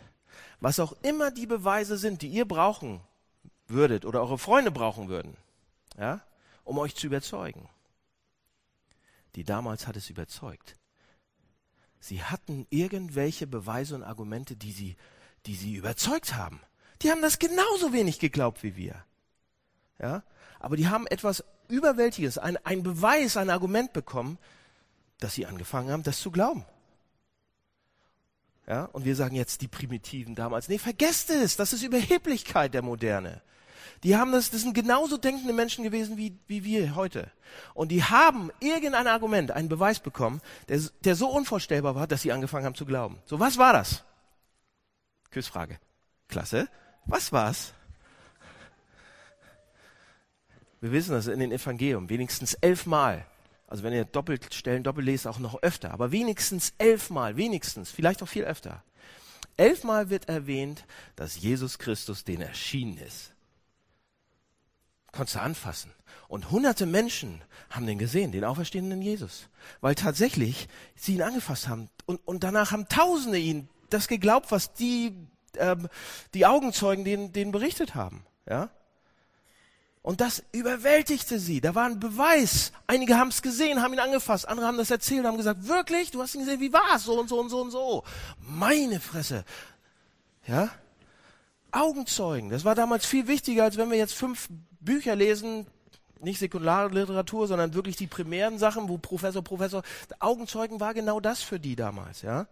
Was 0.59 0.79
auch 0.79 0.95
immer 1.01 1.31
die 1.31 1.47
Beweise 1.47 1.97
sind, 1.97 2.21
die 2.21 2.29
ihr 2.29 2.45
brauchen 2.45 3.01
würdet 3.67 4.05
oder 4.05 4.21
eure 4.21 4.37
Freunde 4.37 4.71
brauchen 4.71 5.09
würden, 5.09 5.35
ja, 5.97 6.21
um 6.63 6.77
euch 6.77 6.95
zu 6.95 7.07
überzeugen. 7.07 7.67
Die 9.35 9.43
damals 9.43 9.87
hat 9.87 9.95
es 9.95 10.09
überzeugt. 10.09 10.76
Sie 12.00 12.24
hatten 12.24 12.68
irgendwelche 12.70 13.48
Beweise 13.48 13.96
und 13.96 14.04
Argumente, 14.04 14.56
die 14.56 14.72
sie, 14.72 14.96
die 15.46 15.56
sie 15.56 15.75
überzeugt 15.75 16.36
haben. 16.36 16.62
Die 17.01 17.12
haben 17.12 17.22
das 17.22 17.39
genauso 17.39 17.94
wenig 17.94 18.20
geglaubt 18.20 18.63
wie 18.63 18.75
wir. 18.75 19.04
Ja? 20.00 20.24
Aber 20.60 20.77
die 20.77 20.88
haben 20.88 21.08
etwas 21.08 21.44
Überwältiges, 21.68 22.38
ein, 22.38 22.58
ein 22.66 22.84
Beweis, 22.84 23.38
ein 23.38 23.50
Argument 23.50 23.94
bekommen, 23.94 24.38
dass 25.20 25.34
sie 25.34 25.46
angefangen 25.46 25.92
haben, 25.92 26.04
das 26.04 26.20
zu 26.20 26.32
glauben. 26.32 26.66
Ja? 28.68 28.86
Und 28.86 29.06
wir 29.06 29.16
sagen 29.16 29.36
jetzt 29.36 29.62
die 29.62 29.68
Primitiven 29.68 30.36
damals, 30.36 30.70
nee, 30.70 30.77
vergesst 30.77 31.30
es, 31.30 31.56
das 31.56 31.74
ist 31.74 31.84
Überheblichkeit 31.84 32.74
der 32.74 32.82
Moderne. 32.82 33.42
Die 34.04 34.16
haben 34.16 34.32
das, 34.32 34.51
das 34.51 34.62
sind 34.62 34.74
genauso 34.74 35.18
denkende 35.18 35.54
Menschen 35.54 35.84
gewesen 35.84 36.18
wie, 36.18 36.38
wie 36.48 36.63
wir 36.63 36.96
heute. 36.96 37.32
Und 37.74 37.89
die 37.89 38.04
haben 38.04 38.51
irgendein 38.60 39.08
Argument, 39.08 39.51
einen 39.51 39.70
Beweis 39.70 40.00
bekommen, 40.00 40.42
der, 40.70 40.80
der 41.04 41.16
so 41.16 41.30
unvorstellbar 41.30 41.96
war, 41.96 42.08
dass 42.08 42.22
sie 42.22 42.32
angefangen 42.32 42.66
haben 42.66 42.75
zu 42.75 42.86
glauben. 42.86 43.18
So, 43.25 43.39
was 43.39 43.58
war 43.58 43.74
das? 43.74 44.04
Quizfrage. 45.32 45.80
Klasse. 46.27 46.68
Was 47.06 47.32
war's? 47.32 47.74
Wir 50.80 50.92
wissen 50.92 51.13
das 51.13 51.25
in 51.27 51.39
den 51.39 51.51
Evangelium 51.51 52.10
wenigstens 52.10 52.54
elfmal. 52.56 53.25
Also 53.66 53.84
wenn 53.84 53.94
ihr 53.94 54.06
Doppelstellen 54.06 54.84
doppelt 54.84 55.08
lest, 55.08 55.27
auch 55.27 55.39
noch 55.39 55.62
öfter. 55.63 55.92
Aber 55.92 56.12
wenigstens 56.12 56.74
elfmal, 56.77 57.36
wenigstens, 57.36 57.89
vielleicht 57.89 58.22
auch 58.22 58.27
viel 58.27 58.44
öfter. 58.44 58.84
Elfmal 59.58 60.12
wird 60.12 60.30
erwähnt, 60.30 60.86
dass 61.16 61.42
Jesus 61.42 61.80
Christus 61.80 62.24
den 62.24 62.42
erschienen 62.42 62.98
ist 63.00 63.34
konntest 65.17 65.36
du 65.36 65.41
anfassen. 65.41 65.91
Und 66.29 66.51
hunderte 66.51 66.86
Menschen 66.86 67.41
haben 67.69 67.86
den 67.86 67.97
gesehen, 67.97 68.31
den 68.31 68.43
auferstehenden 68.43 69.01
Jesus. 69.01 69.50
Weil 69.81 69.95
tatsächlich 69.95 70.67
sie 70.95 71.15
ihn 71.15 71.21
angefasst 71.21 71.67
haben. 71.67 71.89
Und, 72.05 72.25
und 72.25 72.43
danach 72.43 72.71
haben 72.71 72.88
Tausende 72.88 73.38
ihn 73.38 73.69
das 73.89 74.07
geglaubt, 74.07 74.51
was 74.51 74.74
die, 74.74 75.15
ähm, 75.57 75.88
die 76.33 76.45
Augenzeugen 76.45 77.03
denen, 77.03 77.33
denen 77.33 77.51
berichtet 77.51 77.95
haben. 77.95 78.25
Ja? 78.47 78.69
Und 80.01 80.21
das 80.21 80.43
überwältigte 80.51 81.39
sie. 81.39 81.59
Da 81.59 81.75
war 81.75 81.86
ein 81.86 82.00
Beweis. 82.00 82.71
Einige 82.88 83.17
haben 83.17 83.29
es 83.29 83.41
gesehen, 83.41 83.81
haben 83.81 83.93
ihn 83.93 84.00
angefasst. 84.00 84.47
Andere 84.47 84.67
haben 84.67 84.77
das 84.77 84.91
erzählt, 84.91 85.25
haben 85.25 85.38
gesagt, 85.38 85.67
wirklich? 85.67 86.12
Du 86.12 86.21
hast 86.21 86.36
ihn 86.36 86.41
gesehen? 86.41 86.59
Wie 86.59 86.71
war's? 86.71 87.03
So 87.03 87.19
und 87.19 87.27
so 87.27 87.39
und 87.39 87.50
so 87.50 87.62
und 87.62 87.71
so. 87.71 88.03
Meine 88.39 89.00
Fresse. 89.00 89.43
Ja? 90.45 90.69
Augenzeugen. 91.71 92.50
Das 92.50 92.63
war 92.63 92.75
damals 92.75 93.05
viel 93.05 93.27
wichtiger, 93.27 93.63
als 93.63 93.77
wenn 93.77 93.89
wir 93.89 93.97
jetzt 93.97 94.13
fünf 94.13 94.50
Bücher 94.79 95.15
lesen, 95.15 95.67
nicht 96.22 96.39
Sekundarliteratur, 96.39 97.48
sondern 97.48 97.74
wirklich 97.74 97.96
die 97.96 98.07
primären 98.07 98.57
Sachen, 98.57 98.89
wo 98.89 98.98
Professor, 98.98 99.43
Professor, 99.43 99.84
Augenzeugen 100.19 100.79
war 100.79 100.93
genau 100.93 101.19
das 101.19 101.41
für 101.41 101.60
die 101.60 101.75
damals, 101.75 102.22
ja. 102.22 102.48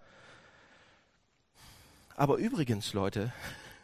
Aber 2.16 2.38
übrigens, 2.38 2.94
Leute, 2.94 3.34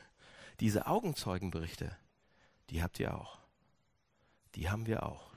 diese 0.59 0.87
Augenzeugenberichte, 0.87 1.95
die 2.69 2.81
habt 2.83 2.99
ihr 2.99 3.13
auch. 3.15 3.39
Die 4.55 4.69
haben 4.69 4.85
wir 4.85 5.03
auch. 5.03 5.31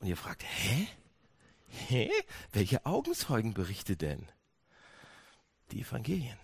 Und 0.00 0.08
ihr 0.08 0.16
fragt, 0.16 0.44
hä? 0.44 0.88
Hä? 1.68 2.10
Welche 2.52 2.86
Augenzeugenberichte 2.86 3.96
denn? 3.96 4.26
Die 5.70 5.82
Evangelien, 5.82 6.38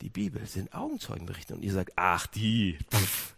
die 0.00 0.08
Bibel 0.08 0.46
sind 0.46 0.72
Augenzeugenberichte. 0.72 1.54
Und 1.54 1.62
ihr 1.62 1.72
sagt, 1.72 1.92
ach, 1.96 2.26
die. 2.26 2.78
Pff 2.90 3.35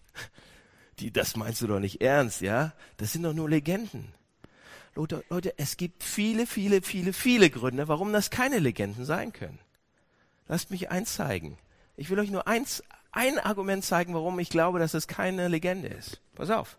die, 1.00 1.12
das 1.12 1.36
meinst 1.36 1.62
du 1.62 1.66
doch 1.66 1.80
nicht 1.80 2.00
ernst, 2.00 2.40
ja? 2.40 2.72
Das 2.96 3.12
sind 3.12 3.22
doch 3.22 3.34
nur 3.34 3.48
Legenden. 3.48 4.12
Leute, 4.94 5.24
Leute, 5.30 5.54
es 5.58 5.76
gibt 5.76 6.02
viele, 6.02 6.46
viele, 6.46 6.82
viele, 6.82 7.12
viele 7.12 7.50
Gründe, 7.50 7.88
warum 7.88 8.12
das 8.12 8.30
keine 8.30 8.58
Legenden 8.58 9.04
sein 9.04 9.32
können. 9.32 9.58
Lasst 10.48 10.70
mich 10.70 10.90
eins 10.90 11.14
zeigen. 11.14 11.58
Ich 11.96 12.10
will 12.10 12.18
euch 12.18 12.30
nur 12.30 12.48
eins, 12.48 12.82
ein 13.12 13.38
Argument 13.38 13.84
zeigen, 13.84 14.14
warum 14.14 14.38
ich 14.38 14.50
glaube, 14.50 14.78
dass 14.78 14.94
es 14.94 15.06
keine 15.06 15.48
Legende 15.48 15.88
ist. 15.88 16.20
Pass 16.34 16.50
auf. 16.50 16.76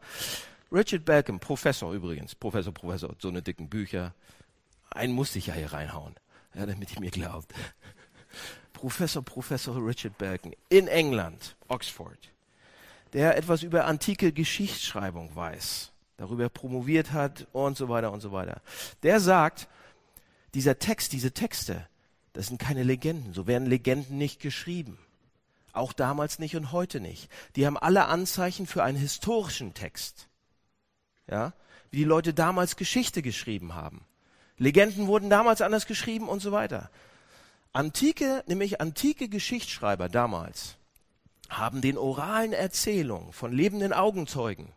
Richard 0.72 1.06
Balcom, 1.06 1.40
Professor 1.40 1.94
übrigens, 1.94 2.36
Professor, 2.36 2.74
Professor, 2.74 3.16
so 3.20 3.30
eine 3.30 3.42
dicken 3.42 3.70
Bücher. 3.70 4.14
Einen 4.92 5.14
musste 5.14 5.40
ich 5.40 5.48
ja 5.48 5.54
hier 5.54 5.74
reinhauen, 5.74 6.16
ja, 6.54 6.66
damit 6.66 6.94
ihr 6.94 7.00
mir 7.00 7.12
glaubt. 7.12 7.54
Professor, 8.74 9.24
Professor 9.24 9.76
Richard 9.76 10.18
Balcom 10.18 10.54
in 10.70 10.88
England, 10.88 11.56
Oxford, 11.68 12.32
der 13.14 13.38
etwas 13.38 13.64
über 13.64 13.86
antike 13.86 14.32
Geschichtsschreibung 14.32 15.36
weiß, 15.36 15.92
darüber 16.18 16.50
promoviert 16.50 17.12
hat 17.12 17.48
und 17.54 17.78
so 17.78 17.90
weiter 17.90 18.12
und 18.12 18.22
so 18.22 18.32
weiter. 18.32 18.62
Der 19.04 19.20
sagt, 19.20 19.68
dieser 20.54 20.80
Text, 20.80 21.14
diese 21.14 21.32
Texte, 21.32 21.88
das 22.34 22.48
sind 22.48 22.60
keine 22.60 22.84
Legenden. 22.84 23.34
So 23.34 23.48
werden 23.48 23.68
Legenden 23.68 24.18
nicht 24.18 24.40
geschrieben. 24.40 24.98
Auch 25.74 25.94
damals 25.94 26.40
nicht 26.40 26.56
und 26.56 26.72
heute 26.72 27.00
nicht. 27.00 27.30
Die 27.56 27.66
haben 27.66 27.78
alle 27.78 28.06
Anzeichen 28.06 28.66
für 28.66 28.84
einen 28.84 28.98
historischen 28.98 29.74
Text. 29.74 30.28
Ja? 31.30 31.54
Wie 31.92 31.98
die 31.98 32.04
Leute 32.04 32.34
damals 32.34 32.76
Geschichte 32.76 33.22
geschrieben 33.22 33.76
haben. 33.76 34.06
Legenden 34.58 35.08
wurden 35.08 35.30
damals 35.30 35.62
anders 35.62 35.86
geschrieben 35.86 36.28
und 36.28 36.42
so 36.42 36.52
weiter. 36.52 36.90
Antike, 37.72 38.44
nämlich 38.48 38.82
antike 38.82 39.30
Geschichtsschreiber 39.30 40.10
damals, 40.10 40.76
haben 41.50 41.82
den 41.82 41.98
oralen 41.98 42.54
Erzählungen 42.54 43.34
von 43.34 43.52
lebenden 43.52 43.94
Augenzeugen 43.94 44.72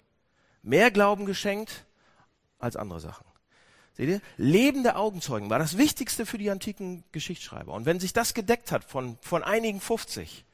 mehr 0.62 0.90
Glauben 0.90 1.26
geschenkt 1.26 1.84
als 2.58 2.76
andere 2.76 3.00
Sachen. 3.00 3.26
Seht 3.94 4.08
ihr? 4.08 4.20
Lebende 4.38 4.96
Augenzeugen 4.96 5.50
war 5.50 5.58
das 5.58 5.76
Wichtigste 5.76 6.24
für 6.24 6.38
die 6.38 6.50
antiken 6.50 7.04
Geschichtsschreiber. 7.12 7.72
Und 7.74 7.84
wenn 7.84 8.00
sich 8.00 8.12
das 8.12 8.32
gedeckt 8.32 8.72
hat 8.72 8.84
von, 8.84 9.18
von 9.20 9.42
einigen 9.42 9.80
50, 9.80 10.44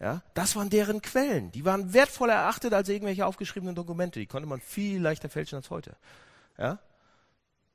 ja, 0.00 0.22
das 0.34 0.56
waren 0.56 0.70
deren 0.70 1.02
Quellen. 1.02 1.52
Die 1.52 1.64
waren 1.64 1.92
wertvoller 1.92 2.34
erachtet 2.34 2.72
als 2.72 2.88
irgendwelche 2.88 3.26
aufgeschriebenen 3.26 3.74
Dokumente. 3.74 4.20
Die 4.20 4.26
konnte 4.26 4.48
man 4.48 4.60
viel 4.60 5.00
leichter 5.00 5.28
fälschen 5.28 5.56
als 5.56 5.70
heute. 5.70 5.96
Ja? 6.58 6.78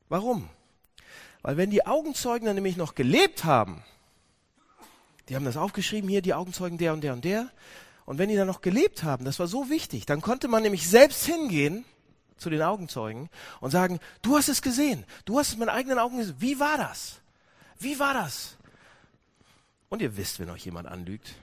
Warum? 0.10 0.50
Weil 1.42 1.58
wenn 1.58 1.72
die 1.72 1.86
Augenzeugen 1.86 2.46
dann 2.46 2.56
nämlich 2.56 2.78
noch 2.78 2.96
gelebt 2.96 3.44
haben, 3.44 3.84
die 5.32 5.36
haben 5.38 5.46
das 5.46 5.56
aufgeschrieben, 5.56 6.10
hier 6.10 6.22
die 6.22 6.34
Augenzeugen 6.34 6.78
der 6.78 6.92
und 6.92 7.06
der 7.06 7.14
und 7.14 7.24
der, 7.24 7.50
und 8.04 8.18
wenn 8.18 8.28
die 8.28 8.36
dann 8.36 8.48
noch 8.48 8.60
gelebt 8.60 9.04
haben, 9.04 9.24
das 9.24 9.40
war 9.40 9.48
so 9.48 9.70
wichtig, 9.70 10.06
dann 10.06 10.20
konnte 10.20 10.50
man 10.50 10.62
nämlich 10.62 10.90
selbst 10.90 11.26
hingehen 11.26 11.86
zu 12.36 12.50
den 12.50 12.62
Augenzeugen 12.62 13.30
und 13.62 13.72
sagen, 13.72 14.02
du 14.24 14.36
hast 14.36 14.50
es 14.50 14.62
gesehen, 14.62 15.06
du 15.24 15.40
hast 15.40 15.48
es 15.48 15.58
mit 15.58 15.70
eigenen 15.70 16.00
Augen 16.00 16.18
gesehen. 16.18 16.36
Wie 16.40 16.60
war 16.60 16.78
das? 16.78 17.22
Wie 17.80 17.98
war 17.98 18.14
das? 18.14 18.58
Und 19.88 20.02
ihr 20.02 20.18
wisst, 20.18 20.42
wenn 20.42 20.50
euch 20.50 20.66
jemand 20.66 20.90
anlügt 20.90 21.34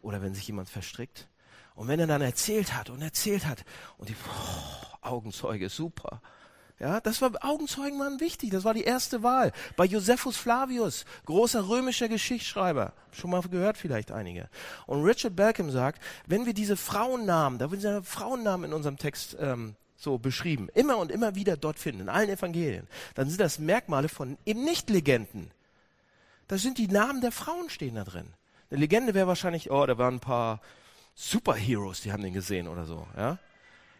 oder 0.00 0.22
wenn 0.22 0.36
sich 0.36 0.46
jemand 0.46 0.68
verstrickt. 0.68 1.26
Und 1.74 1.88
wenn 1.88 1.98
er 1.98 2.06
dann 2.06 2.22
erzählt 2.22 2.72
hat 2.72 2.88
und 2.88 3.02
erzählt 3.02 3.46
hat 3.46 3.64
und 3.96 4.10
die 4.10 4.16
oh, 4.28 4.96
Augenzeuge, 5.00 5.70
super. 5.70 6.22
Ja, 6.80 7.00
das 7.00 7.20
war 7.20 7.32
Augenzeugen 7.40 7.98
waren 7.98 8.20
wichtig. 8.20 8.50
Das 8.50 8.62
war 8.62 8.72
die 8.72 8.84
erste 8.84 9.22
Wahl. 9.22 9.52
Bei 9.76 9.84
Josephus 9.84 10.36
Flavius, 10.36 11.04
großer 11.26 11.68
römischer 11.68 12.08
Geschichtsschreiber, 12.08 12.92
schon 13.10 13.30
mal 13.30 13.42
gehört 13.42 13.76
vielleicht 13.76 14.12
einige. 14.12 14.48
Und 14.86 15.04
Richard 15.04 15.34
Balcom 15.34 15.70
sagt, 15.70 16.00
wenn 16.26 16.46
wir 16.46 16.54
diese 16.54 16.76
Frauennamen, 16.76 17.58
da 17.58 17.68
sind 17.68 18.06
Frauennamen 18.06 18.70
in 18.70 18.74
unserem 18.74 18.96
Text 18.96 19.36
ähm, 19.40 19.74
so 19.96 20.18
beschrieben, 20.18 20.68
immer 20.74 20.98
und 20.98 21.10
immer 21.10 21.34
wieder 21.34 21.56
dort 21.56 21.80
finden, 21.80 22.02
in 22.02 22.08
allen 22.08 22.30
Evangelien, 22.30 22.86
dann 23.16 23.28
sind 23.28 23.40
das 23.40 23.58
Merkmale 23.58 24.08
von 24.08 24.38
eben 24.46 24.62
nicht 24.62 24.88
Legenden. 24.88 25.50
Da 26.46 26.56
sind 26.58 26.78
die 26.78 26.86
Namen 26.86 27.20
der 27.20 27.32
Frauen 27.32 27.68
stehen 27.68 27.96
da 27.96 28.04
drin. 28.04 28.28
Eine 28.70 28.80
Legende 28.80 29.14
wäre 29.14 29.26
wahrscheinlich, 29.26 29.72
oh, 29.72 29.84
da 29.84 29.98
waren 29.98 30.14
ein 30.14 30.20
paar 30.20 30.60
Superheroes, 31.16 32.02
die 32.02 32.12
haben 32.12 32.22
den 32.22 32.32
gesehen 32.32 32.68
oder 32.68 32.84
so, 32.84 33.06
ja. 33.16 33.38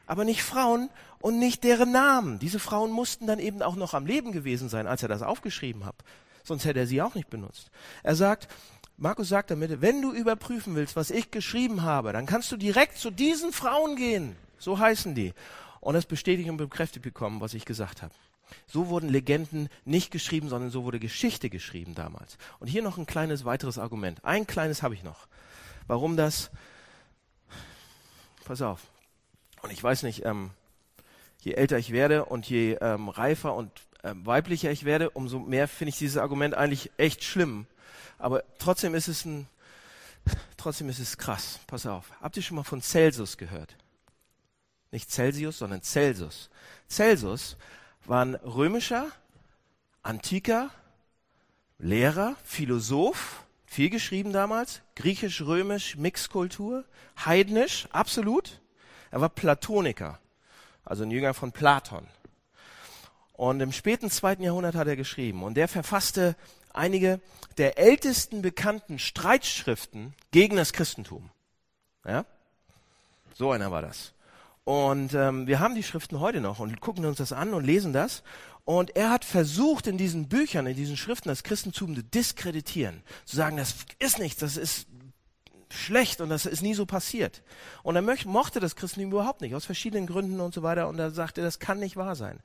Aber 0.09 0.25
nicht 0.25 0.43
Frauen 0.43 0.89
und 1.21 1.39
nicht 1.39 1.63
deren 1.63 1.93
Namen. 1.93 2.39
Diese 2.39 2.59
Frauen 2.59 2.91
mussten 2.91 3.27
dann 3.27 3.39
eben 3.39 3.63
auch 3.63 3.77
noch 3.77 3.95
am 3.95 4.07
Leben 4.07 4.33
gewesen 4.33 4.69
sein, 4.69 4.87
als 4.87 5.03
er 5.03 5.09
das 5.09 5.23
aufgeschrieben 5.23 5.85
hat. 5.85 5.97
Sonst 6.43 6.65
hätte 6.65 6.81
er 6.81 6.87
sie 6.87 7.03
auch 7.03 7.15
nicht 7.15 7.29
benutzt. 7.29 7.71
Er 8.03 8.17
sagt, 8.17 8.49
Markus 8.97 9.29
sagt 9.29 9.51
damit, 9.51 9.83
wenn 9.83 10.01
du 10.01 10.13
überprüfen 10.13 10.75
willst, 10.75 10.97
was 10.97 11.11
ich 11.11 11.31
geschrieben 11.31 11.83
habe, 11.83 12.13
dann 12.15 12.25
kannst 12.25 12.51
du 12.51 12.57
direkt 12.57 12.97
zu 12.97 13.11
diesen 13.11 13.53
Frauen 13.53 13.97
gehen. 13.97 14.35
So 14.59 14.79
heißen 14.79 15.15
die 15.15 15.35
und 15.81 15.95
es 15.95 16.07
bestätigt 16.07 16.49
und 16.49 16.57
bekräftigt 16.57 17.05
bekommen, 17.05 17.43
was 17.43 17.53
ich 17.53 17.67
gesagt 17.67 18.03
habe. 18.03 18.15
So 18.67 18.89
wurden 18.89 19.11
Legenden 19.11 19.69
nicht 19.85 20.11
geschrieben, 20.11 20.49
sondern 20.49 20.71
so 20.71 20.85
wurde 20.85 20.99
Geschichte 20.99 21.51
geschrieben 21.51 21.95
damals. 21.95 22.39
Und 22.61 22.69
hier 22.69 22.83
noch 22.83 22.97
ein 22.97 23.05
kleines 23.05 23.45
weiteres 23.45 23.79
Argument. 23.79 24.25
Ein 24.25 24.47
kleines 24.47 24.83
habe 24.83 24.95
ich 24.95 25.05
noch. 25.05 25.29
Warum 25.87 26.17
das? 26.17 26.51
Pass 28.47 28.63
auf. 28.63 28.89
Und 29.63 29.73
ich 29.73 29.83
weiß 29.83 30.03
nicht, 30.05 30.25
ähm, 30.25 30.51
je 31.41 31.53
älter 31.53 31.79
ich 31.79 31.93
werde 31.93 32.25
und 32.25 32.49
je 32.49 32.75
ähm, 32.81 33.09
reifer 33.09 33.55
und 33.55 33.71
ähm, 34.05 34.25
weiblicher 34.25 34.71
ich 34.71 34.85
werde, 34.85 35.11
umso 35.11 35.39
mehr 35.39 35.69
finde 35.69 35.91
ich 35.91 35.99
dieses 35.99 36.17
Argument 36.17 36.55
eigentlich 36.55 36.91
echt 36.97 37.25
schlimm. 37.25 37.67
Aber 38.19 38.45
trotzdem 38.59 38.95
ist 38.95 39.09
es 39.09 39.25
ein, 39.25 39.47
trotzdem 40.57 40.89
ist 40.89 40.99
es 40.99 41.19
krass. 41.19 41.61
Pass 41.67 41.87
auf. 41.87 42.11
Habt 42.21 42.37
ihr 42.37 42.43
schon 42.43 42.57
mal 42.57 42.65
von 42.65 42.83
Celsus 42.83 43.37
gehört? 43.37 43.77
Nicht 44.91 45.11
Celsius, 45.11 45.59
sondern 45.59 45.83
Celsus. 45.83 46.49
Celsus 46.89 47.57
war 48.07 48.25
ein 48.25 48.35
römischer, 48.37 49.11
antiker 50.03 50.71
Lehrer, 51.79 52.37
Philosoph, 52.43 53.45
viel 53.67 53.91
geschrieben 53.91 54.33
damals, 54.33 54.81
griechisch-römisch, 54.97 55.97
Mixkultur, 55.97 56.85
heidnisch, 57.25 57.87
absolut. 57.93 58.61
Er 59.11 59.21
war 59.21 59.29
Platoniker, 59.29 60.19
also 60.85 61.03
ein 61.03 61.11
Jünger 61.11 61.35
von 61.35 61.53
Platon. 61.53 62.07
Und 63.33 63.61
im 63.61 63.73
späten 63.73 64.11
zweiten 64.11 64.43
Jahrhundert 64.43 64.75
hat 64.75 64.89
er 64.89 64.97
geschrieben 64.97 65.43
und 65.43 65.55
der 65.55 65.69
verfasste 65.69 66.35
einige 66.73 67.21
der 67.57 67.79
ältesten 67.79 68.43
bekannten 68.43 68.99
Streitschriften 68.99 70.15
gegen 70.31 70.57
das 70.57 70.73
Christentum. 70.73 71.31
Ja? 72.05 72.25
So 73.35 73.53
einer 73.53 73.71
war 73.71 73.83
das. 73.83 74.13
Und 74.65 75.15
ähm, 75.15 75.47
wir 75.47 75.61
haben 75.61 75.75
die 75.75 75.83
Schriften 75.83 76.21
heute 76.21 76.41
noch 76.41 76.59
und 76.59 76.81
gucken 76.81 77.07
uns 77.07 77.19
das 77.19 77.33
an 77.33 77.55
und 77.55 77.65
lesen 77.65 77.93
das. 77.93 78.23
Und 78.65 78.97
er 78.97 79.09
hat 79.09 79.25
versucht, 79.25 79.87
in 79.87 79.97
diesen 79.97 80.29
Büchern, 80.29 80.67
in 80.67 80.77
diesen 80.77 80.99
Schriften 80.99 81.31
das 81.31 81.43
Christentum 81.43 81.95
zu 81.95 82.03
diskreditieren. 82.03 83.03
Zu 83.25 83.37
sagen, 83.37 83.57
das 83.57 83.75
ist 83.99 84.19
nichts, 84.19 84.41
das 84.41 84.59
ist 84.59 84.88
schlecht 85.71 86.21
und 86.21 86.29
das 86.31 86.47
ist 86.47 86.63
nie 86.63 86.75
so 86.75 86.87
passiert. 86.87 87.43
Und 87.83 87.97
er 87.97 88.03
mochte 88.27 88.61
das 88.61 88.77
Christentum 88.77 89.13
überhaupt 89.13 89.41
nicht, 89.41 89.55
aus 89.55 89.65
verschiedenen 89.65 90.07
Gründen 90.07 90.41
und 90.41 90.55
so 90.55 90.63
weiter. 90.63 90.89
Und 90.89 90.99
er 90.99 91.11
sagte, 91.11 91.43
das 91.43 91.59
kann 91.59 91.79
nicht 91.79 91.97
wahr 91.97 92.17
sein. 92.17 92.41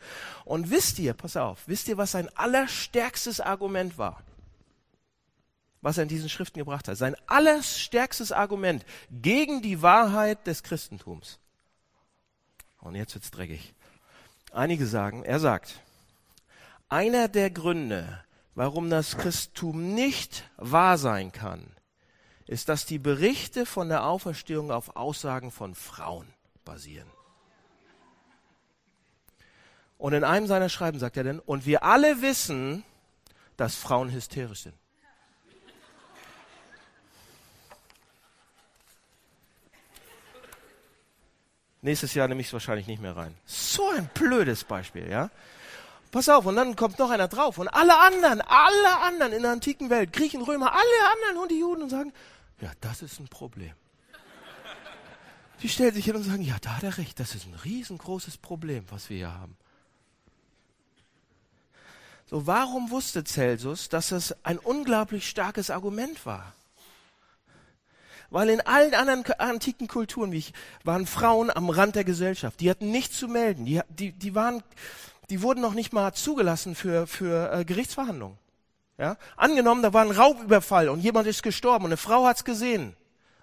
Und 0.45 0.69
wisst 0.69 0.99
ihr, 0.99 1.13
pass 1.13 1.37
auf, 1.37 1.67
wisst 1.67 1.87
ihr, 1.87 1.97
was 1.97 2.11
sein 2.11 2.29
allerstärkstes 2.35 3.39
Argument 3.39 3.97
war? 3.97 4.23
Was 5.81 5.97
er 5.97 6.03
in 6.03 6.09
diesen 6.09 6.29
Schriften 6.29 6.59
gebracht 6.59 6.87
hat. 6.87 6.97
Sein 6.97 7.15
allerstärkstes 7.27 8.31
Argument 8.31 8.85
gegen 9.11 9.61
die 9.61 9.81
Wahrheit 9.81 10.47
des 10.47 10.63
Christentums 10.63 11.39
und 12.83 12.95
jetzt 12.95 13.15
wird's 13.15 13.31
dreckig. 13.31 13.73
Einige 14.51 14.85
sagen, 14.85 15.23
er 15.23 15.39
sagt, 15.39 15.79
einer 16.89 17.27
der 17.27 17.49
Gründe, 17.49 18.23
warum 18.55 18.89
das 18.89 19.17
Christentum 19.17 19.93
nicht 19.95 20.49
wahr 20.57 20.97
sein 20.97 21.31
kann, 21.31 21.65
ist, 22.47 22.69
dass 22.69 22.85
die 22.85 22.99
Berichte 22.99 23.65
von 23.65 23.89
der 23.89 24.05
Auferstehung 24.05 24.71
auf 24.71 24.95
Aussagen 24.95 25.51
von 25.51 25.75
Frauen 25.75 26.27
basieren. 26.65 27.09
Und 29.97 30.13
in 30.13 30.23
einem 30.23 30.47
seiner 30.47 30.69
Schreiben 30.69 30.99
sagt 30.99 31.15
er 31.15 31.23
denn, 31.23 31.39
und 31.39 31.65
wir 31.65 31.83
alle 31.83 32.21
wissen, 32.21 32.83
dass 33.55 33.75
Frauen 33.75 34.11
hysterisch 34.11 34.63
sind. 34.63 34.75
Nächstes 41.81 42.13
Jahr 42.13 42.29
nehme 42.29 42.39
ich 42.39 42.47
es 42.47 42.53
wahrscheinlich 42.53 42.87
nicht 42.87 43.01
mehr 43.01 43.15
rein. 43.15 43.35
So 43.45 43.89
ein 43.89 44.09
blödes 44.13 44.63
Beispiel, 44.63 45.09
ja? 45.09 45.29
Pass 46.11 46.29
auf, 46.29 46.45
und 46.45 46.55
dann 46.55 46.75
kommt 46.75 46.97
noch 46.99 47.09
einer 47.09 47.27
drauf. 47.27 47.57
Und 47.57 47.67
alle 47.67 47.97
anderen, 47.99 48.39
alle 48.41 49.01
anderen 49.01 49.33
in 49.33 49.41
der 49.41 49.51
antiken 49.51 49.89
Welt, 49.89 50.13
Griechen, 50.13 50.41
Römer, 50.41 50.71
alle 50.71 51.11
anderen 51.11 51.43
und 51.43 51.51
die 51.51 51.59
Juden 51.59 51.83
und 51.83 51.89
sagen, 51.89 52.13
ja, 52.63 52.71
das 52.79 53.01
ist 53.01 53.19
ein 53.19 53.27
Problem. 53.27 53.73
Die 55.61 55.67
stellen 55.67 55.93
sich 55.93 56.05
hin 56.05 56.15
und 56.15 56.23
sagen, 56.23 56.41
ja, 56.41 56.55
da 56.61 56.77
hat 56.77 56.83
er 56.83 56.97
recht, 56.97 57.19
das 57.19 57.35
ist 57.35 57.45
ein 57.45 57.53
riesengroßes 57.53 58.37
Problem, 58.37 58.85
was 58.89 59.09
wir 59.09 59.17
hier 59.17 59.33
haben. 59.33 59.57
So, 62.25 62.47
warum 62.47 62.89
wusste 62.89 63.25
Celsus, 63.25 63.89
dass 63.89 64.09
das 64.09 64.33
ein 64.45 64.57
unglaublich 64.59 65.27
starkes 65.29 65.69
Argument 65.69 66.25
war? 66.25 66.53
Weil 68.29 68.49
in 68.49 68.61
allen 68.61 68.93
anderen 68.93 69.25
antiken 69.39 69.87
Kulturen, 69.87 70.31
wie 70.31 70.37
ich, 70.37 70.53
waren 70.85 71.05
Frauen 71.05 71.51
am 71.51 71.69
Rand 71.69 71.95
der 71.95 72.05
Gesellschaft. 72.05 72.61
Die 72.61 72.69
hatten 72.69 72.91
nichts 72.91 73.19
zu 73.19 73.27
melden. 73.27 73.65
Die, 73.65 73.81
die, 73.89 74.13
die 74.13 74.35
waren, 74.35 74.63
die 75.29 75.41
wurden 75.41 75.59
noch 75.59 75.73
nicht 75.73 75.91
mal 75.91 76.13
zugelassen 76.13 76.75
für, 76.75 77.07
für 77.07 77.51
äh, 77.51 77.65
Gerichtsverhandlungen. 77.65 78.37
Ja? 78.97 79.17
Angenommen, 79.35 79.81
da 79.81 79.93
war 79.93 80.03
ein 80.03 80.11
Raubüberfall 80.11 80.89
und 80.89 80.99
jemand 80.99 81.27
ist 81.27 81.43
gestorben 81.43 81.85
und 81.85 81.89
eine 81.89 81.97
Frau 81.97 82.25
hat's 82.25 82.43
gesehen 82.43 82.95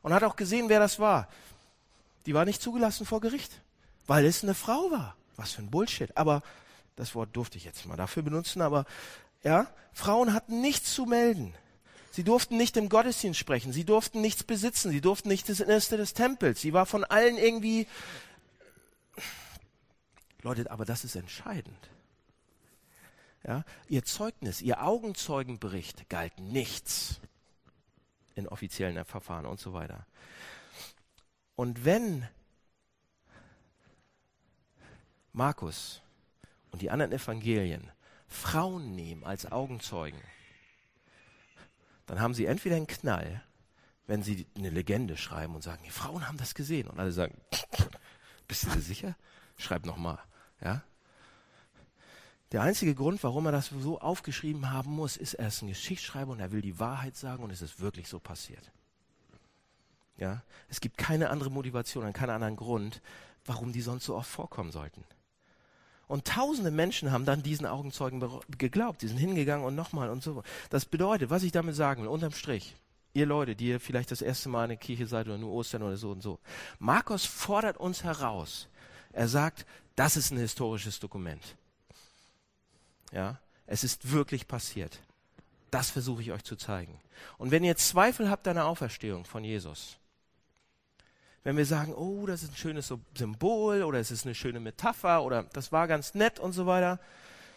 und 0.03 0.15
hat 0.15 0.23
auch 0.23 0.37
gesehen, 0.37 0.69
wer 0.69 0.81
das 0.81 0.99
war. 0.99 1.29
Die 2.27 2.35
war 2.35 2.45
nicht 2.45 2.63
zugelassen 2.63 3.07
vor 3.07 3.21
Gericht, 3.21 3.61
weil 4.07 4.25
es 4.25 4.43
eine 4.43 4.55
Frau 4.55 4.91
war. 4.91 5.17
Was 5.37 5.53
für 5.53 5.63
ein 5.63 5.71
Bullshit. 5.71 6.17
Aber 6.17 6.43
das 6.97 7.15
Wort 7.15 7.35
durfte 7.35 7.57
ich 7.57 7.65
jetzt 7.65 7.87
mal 7.87 7.97
dafür 7.97 8.23
benutzen, 8.23 8.61
aber 8.61 8.85
ja, 9.43 9.67
Frauen 9.93 10.35
hatten 10.35 10.61
nichts 10.61 10.95
zu 10.95 11.07
melden. 11.07 11.55
Sie 12.11 12.25
durften 12.25 12.57
nicht 12.57 12.77
im 12.77 12.89
Gottesdienst 12.89 13.39
sprechen, 13.39 13.73
sie 13.73 13.85
durften 13.85 14.21
nichts 14.21 14.43
besitzen, 14.43 14.91
sie 14.91 15.01
durften 15.01 15.29
nicht 15.29 15.49
das 15.49 15.61
Innerste 15.61 15.97
des 15.97 16.13
Tempels. 16.13 16.61
Sie 16.61 16.73
war 16.73 16.85
von 16.85 17.05
allen 17.05 17.39
irgendwie. 17.39 17.87
Leute, 20.43 20.71
aber 20.71 20.85
das 20.85 21.05
ist 21.05 21.15
entscheidend. 21.15 21.79
Ja, 23.47 23.65
ihr 23.89 24.05
Zeugnis, 24.05 24.61
ihr 24.61 24.83
Augenzeugenbericht 24.83 26.09
galt 26.11 26.39
nichts 26.39 27.21
in 28.35 28.47
offiziellen 28.49 29.05
Verfahren 29.05 29.47
und 29.47 29.59
so 29.59 29.73
weiter. 29.73 30.07
Und 31.57 31.85
wenn 31.85 32.29
Markus 35.33 36.03
und 36.71 36.83
die 36.83 36.91
anderen 36.91 37.13
Evangelien 37.13 37.91
Frauen 38.27 38.95
nehmen 38.95 39.25
als 39.25 39.51
Augenzeugen, 39.51 40.21
dann 42.07 42.21
haben 42.21 42.35
sie 42.35 42.47
entweder 42.47 42.77
einen 42.77 42.87
Knall, 42.87 43.43
wenn 44.07 44.23
sie 44.23 44.47
eine 44.57 44.71
Legende 44.71 45.17
schreiben 45.17 45.55
und 45.55 45.63
sagen, 45.63 45.83
die 45.85 45.91
Frauen 45.91 46.27
haben 46.27 46.39
das 46.39 46.55
gesehen. 46.55 46.89
Und 46.89 46.99
alle 46.99 47.13
sagen, 47.13 47.41
bist 48.49 48.65
du 48.65 48.71
dir 48.71 48.81
sicher? 48.81 49.17
Schreib 49.57 49.87
nochmal. 49.87 50.19
Ja? 50.61 50.83
Der 52.53 52.63
einzige 52.63 52.95
Grund, 52.95 53.23
warum 53.23 53.47
er 53.47 53.53
das 53.53 53.69
so 53.69 54.01
aufgeschrieben 54.01 54.73
haben 54.73 54.91
muss, 54.91 55.17
ist, 55.17 55.35
er 55.35 55.49
ist 55.49 55.63
ein 55.63 55.69
Geschichtsschreiber 55.69 56.33
und 56.33 56.41
er 56.41 56.51
will 56.51 56.63
die 56.63 56.81
Wahrheit 56.81 57.17
sagen 57.17 57.45
und 57.45 57.51
es 57.51 57.63
ist 57.63 57.81
wirklich 57.81 58.09
so 58.09 58.19
passiert. 58.19 58.73
Ja? 60.17 60.43
Es 60.69 60.81
gibt 60.81 60.99
keine 60.99 61.31
andere 61.31 61.51
Motivation 61.51 62.05
und 62.05 62.13
keinen 62.13 62.31
anderen 62.31 62.57
Grund, 62.57 63.01
warum 63.45 63.73
die 63.73 63.83
sonst 63.83 64.05
so 64.05 64.17
oft 64.17 64.29
vorkommen 64.29 64.73
sollten. 64.73 65.05
Und 66.09 66.27
tausende 66.27 66.73
Menschen 66.73 67.13
haben 67.13 67.25
dann 67.25 67.45
diesen 67.45 67.67
Augenzeugen 67.67 68.21
geglaubt. 68.59 69.03
Die 69.03 69.07
sind 69.07 69.19
hingegangen 69.19 69.65
und 69.65 69.77
nochmal 69.77 70.11
und 70.11 70.25
so. 70.25 70.43
Das 70.69 70.85
bedeutet, 70.85 71.31
was 71.31 71.45
ich 71.45 71.53
damit 71.53 71.77
sagen 71.77 72.03
will, 72.03 72.09
unterm 72.09 72.33
Strich, 72.33 72.75
ihr 73.15 73.27
Leute, 73.27 73.55
die 73.55 73.69
ihr 73.69 73.79
vielleicht 73.79 74.11
das 74.11 74.21
erste 74.21 74.49
Mal 74.49 74.65
in 74.65 74.71
der 74.71 74.77
Kirche 74.77 75.07
seid 75.07 75.29
oder 75.29 75.39
nur 75.39 75.53
Ostern 75.53 75.85
oder 75.85 75.97
so 75.97 76.11
und 76.11 76.21
so. 76.21 76.41
Markus 76.81 77.25
fordert 77.27 77.77
uns 77.77 78.03
heraus. 78.03 78.67
Er 79.13 79.29
sagt, 79.29 79.67
das 79.95 80.17
ist 80.17 80.33
ein 80.33 80.39
historisches 80.39 80.99
Dokument. 80.99 81.57
Ja, 83.13 83.39
es 83.67 83.85
ist 83.85 84.13
wirklich 84.13 84.47
passiert. 84.47 84.99
Das 85.71 85.91
versuche 85.91 86.23
ich 86.23 86.33
euch 86.33 86.43
zu 86.43 86.57
zeigen. 86.57 87.01
Und 87.39 87.51
wenn 87.51 87.65
ihr 87.65 87.77
Zweifel 87.77 88.31
habt 88.31 88.49
an 88.49 88.57
der 88.57 88.67
Auferstehung 88.67 89.25
von 89.25 89.45
Jesus, 89.45 89.99
wenn 91.43 91.57
wir 91.57 91.65
sagen, 91.65 91.95
oh, 91.95 92.27
das 92.27 92.43
ist 92.43 92.53
ein 92.53 92.57
schönes 92.57 92.93
Symbol 93.17 93.83
oder 93.83 93.99
es 93.99 94.11
ist 94.11 94.27
eine 94.27 94.35
schöne 94.35 94.61
Metapher 94.61 95.23
oder 95.23 95.45
das 95.45 95.73
war 95.73 95.89
ganz 95.89 96.15
nett 96.15 96.39
und 96.39 96.53
so 96.53 96.67
weiter. 96.67 97.01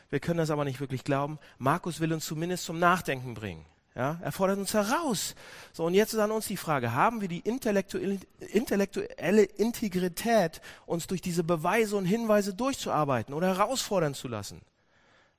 Wir 0.10 0.20
können 0.20 0.38
das 0.38 0.52
aber 0.52 0.64
nicht 0.64 0.80
wirklich 0.80 1.04
glauben. 1.04 1.40
Markus 1.58 2.00
will 2.00 2.14
uns 2.14 2.26
zumindest 2.26 2.66
zum 2.66 2.80
Nachdenken 2.80 3.34
bringen. 3.34 3.66
Ja, 3.96 4.20
er 4.22 4.32
fordert 4.32 4.58
uns 4.58 4.74
heraus. 4.74 5.36
So, 5.72 5.86
und 5.86 5.94
jetzt 5.94 6.14
ist 6.14 6.20
an 6.20 6.32
uns 6.32 6.48
die 6.48 6.58
Frage, 6.58 6.94
haben 6.94 7.22
wir 7.22 7.28
die 7.28 7.42
intellektuelle, 7.42 8.20
intellektuelle 8.40 9.44
Integrität, 9.44 10.62
uns 10.88 11.06
durch 11.06 11.22
diese 11.22 11.44
Beweise 11.44 11.96
und 11.96 12.06
Hinweise 12.06 12.56
durchzuarbeiten 12.56 13.36
oder 13.36 13.56
herausfordern 13.56 14.16
zu 14.16 14.28
lassen? 14.28 14.62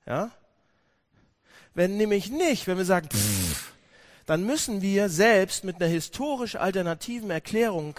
Ja? 0.06 0.30
Wenn 1.74 1.96
nämlich 1.96 2.30
nicht, 2.30 2.66
wenn 2.66 2.78
wir 2.78 2.84
sagen, 2.84 3.08
pff, 3.08 3.72
dann 4.26 4.44
müssen 4.44 4.80
wir 4.80 5.08
selbst 5.08 5.64
mit 5.64 5.76
einer 5.76 5.90
historisch 5.90 6.56
alternativen 6.56 7.30
Erklärung 7.30 7.96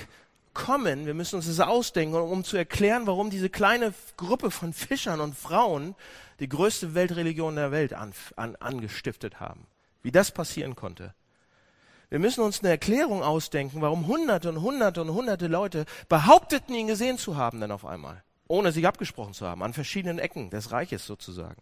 kommen, 0.53 1.05
wir 1.05 1.13
müssen 1.13 1.35
uns 1.35 1.47
das 1.47 1.59
ausdenken, 1.59 2.15
um 2.15 2.43
zu 2.43 2.57
erklären, 2.57 3.05
warum 3.05 3.29
diese 3.29 3.49
kleine 3.49 3.93
Gruppe 4.17 4.49
von 4.49 4.73
Fischern 4.73 5.19
und 5.19 5.35
Frauen 5.35 5.95
die 6.39 6.49
größte 6.49 6.95
Weltreligion 6.95 7.55
der 7.55 7.71
Welt 7.71 7.93
an, 7.93 8.13
an, 8.35 8.55
angestiftet 8.55 9.39
haben. 9.39 9.67
Wie 10.01 10.11
das 10.11 10.31
passieren 10.31 10.75
konnte. 10.75 11.13
Wir 12.09 12.19
müssen 12.19 12.41
uns 12.41 12.59
eine 12.59 12.69
Erklärung 12.69 13.23
ausdenken, 13.23 13.81
warum 13.81 14.07
hunderte 14.07 14.49
und 14.49 14.61
hunderte 14.61 15.01
und 15.01 15.11
hunderte 15.11 15.47
Leute 15.47 15.85
behaupteten, 16.07 16.75
ihn 16.75 16.87
gesehen 16.87 17.17
zu 17.17 17.35
haben, 17.35 17.59
dann 17.59 17.71
auf 17.71 17.85
einmal. 17.85 18.23
Ohne 18.47 18.71
sich 18.71 18.85
abgesprochen 18.85 19.33
zu 19.33 19.47
haben, 19.47 19.63
an 19.63 19.73
verschiedenen 19.73 20.19
Ecken 20.19 20.49
des 20.49 20.71
Reiches 20.71 21.05
sozusagen 21.05 21.61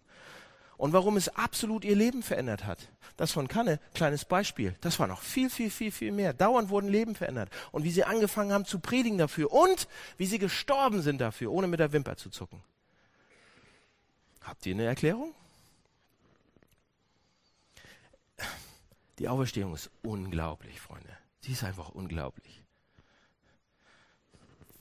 und 0.78 0.92
warum 0.92 1.18
es 1.18 1.30
absolut 1.30 1.86
ihr 1.86 1.96
Leben 1.96 2.24
verändert 2.24 2.66
hat. 2.66 2.90
Das 3.16 3.32
von 3.32 3.48
Kanne, 3.48 3.80
kleines 3.94 4.26
Beispiel. 4.26 4.76
Das 4.82 5.00
war 5.00 5.08
noch 5.08 5.22
viel, 5.22 5.50
viel, 5.50 5.70
viel, 5.70 5.92
viel 5.92 6.12
mehr. 6.12 6.34
Dauernd 6.34 6.70
wurden 6.70 6.90
Leben 6.90 7.16
verändert. 7.16 7.50
Und 7.72 7.84
wie 7.84 7.92
sie 7.92 8.04
angefangen 8.04 8.52
haben 8.52 8.66
zu 8.66 8.80
predigen 8.80 9.18
dafür 9.18 9.54
und 9.54 9.88
wie 10.18 10.26
sie 10.26 10.40
gestorben 10.40 11.02
sind 11.02 11.20
dafür, 11.20 11.52
ohne 11.52 11.68
mit 11.68 11.80
der 11.80 11.94
Wimper 11.94 12.18
zu 12.18 12.30
zucken. 12.30 12.62
Habt 14.42 14.66
ihr 14.66 14.74
eine 14.74 14.84
Erklärung? 14.84 15.34
Die 19.20 19.30
Auferstehung 19.30 19.74
ist 19.76 19.90
unglaublich, 20.02 20.82
Freunde. 20.82 21.18
Sie 21.40 21.54
ist 21.54 21.64
einfach 21.64 21.90
unglaublich. 21.90 22.62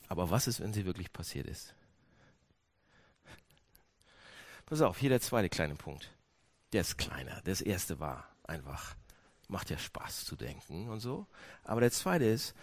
Aber 0.09 0.31
was 0.31 0.49
ist, 0.49 0.61
wenn 0.61 0.73
sie 0.73 0.85
wirklich 0.85 1.12
passiert 1.12 1.47
ist? 1.47 1.75
Pass 4.73 4.81
auf, 4.81 4.97
hier 4.97 5.11
der 5.11 5.21
zweite 5.21 5.51
kleine 5.51 5.75
Punkt. 5.75 6.11
Der 6.73 6.81
ist 6.81 6.97
kleiner. 6.97 7.43
Das 7.45 7.61
erste 7.61 8.01
war 8.01 8.27
einfach, 8.45 8.97
macht 9.47 9.69
ja 9.69 9.77
Spaß 9.77 10.25
zu 10.25 10.35
denken 10.35 10.89
und 10.89 11.01
so. 11.01 11.27
Aber 11.63 11.83
der 11.83 11.91
zweite 11.91 12.25
ist 12.25 12.55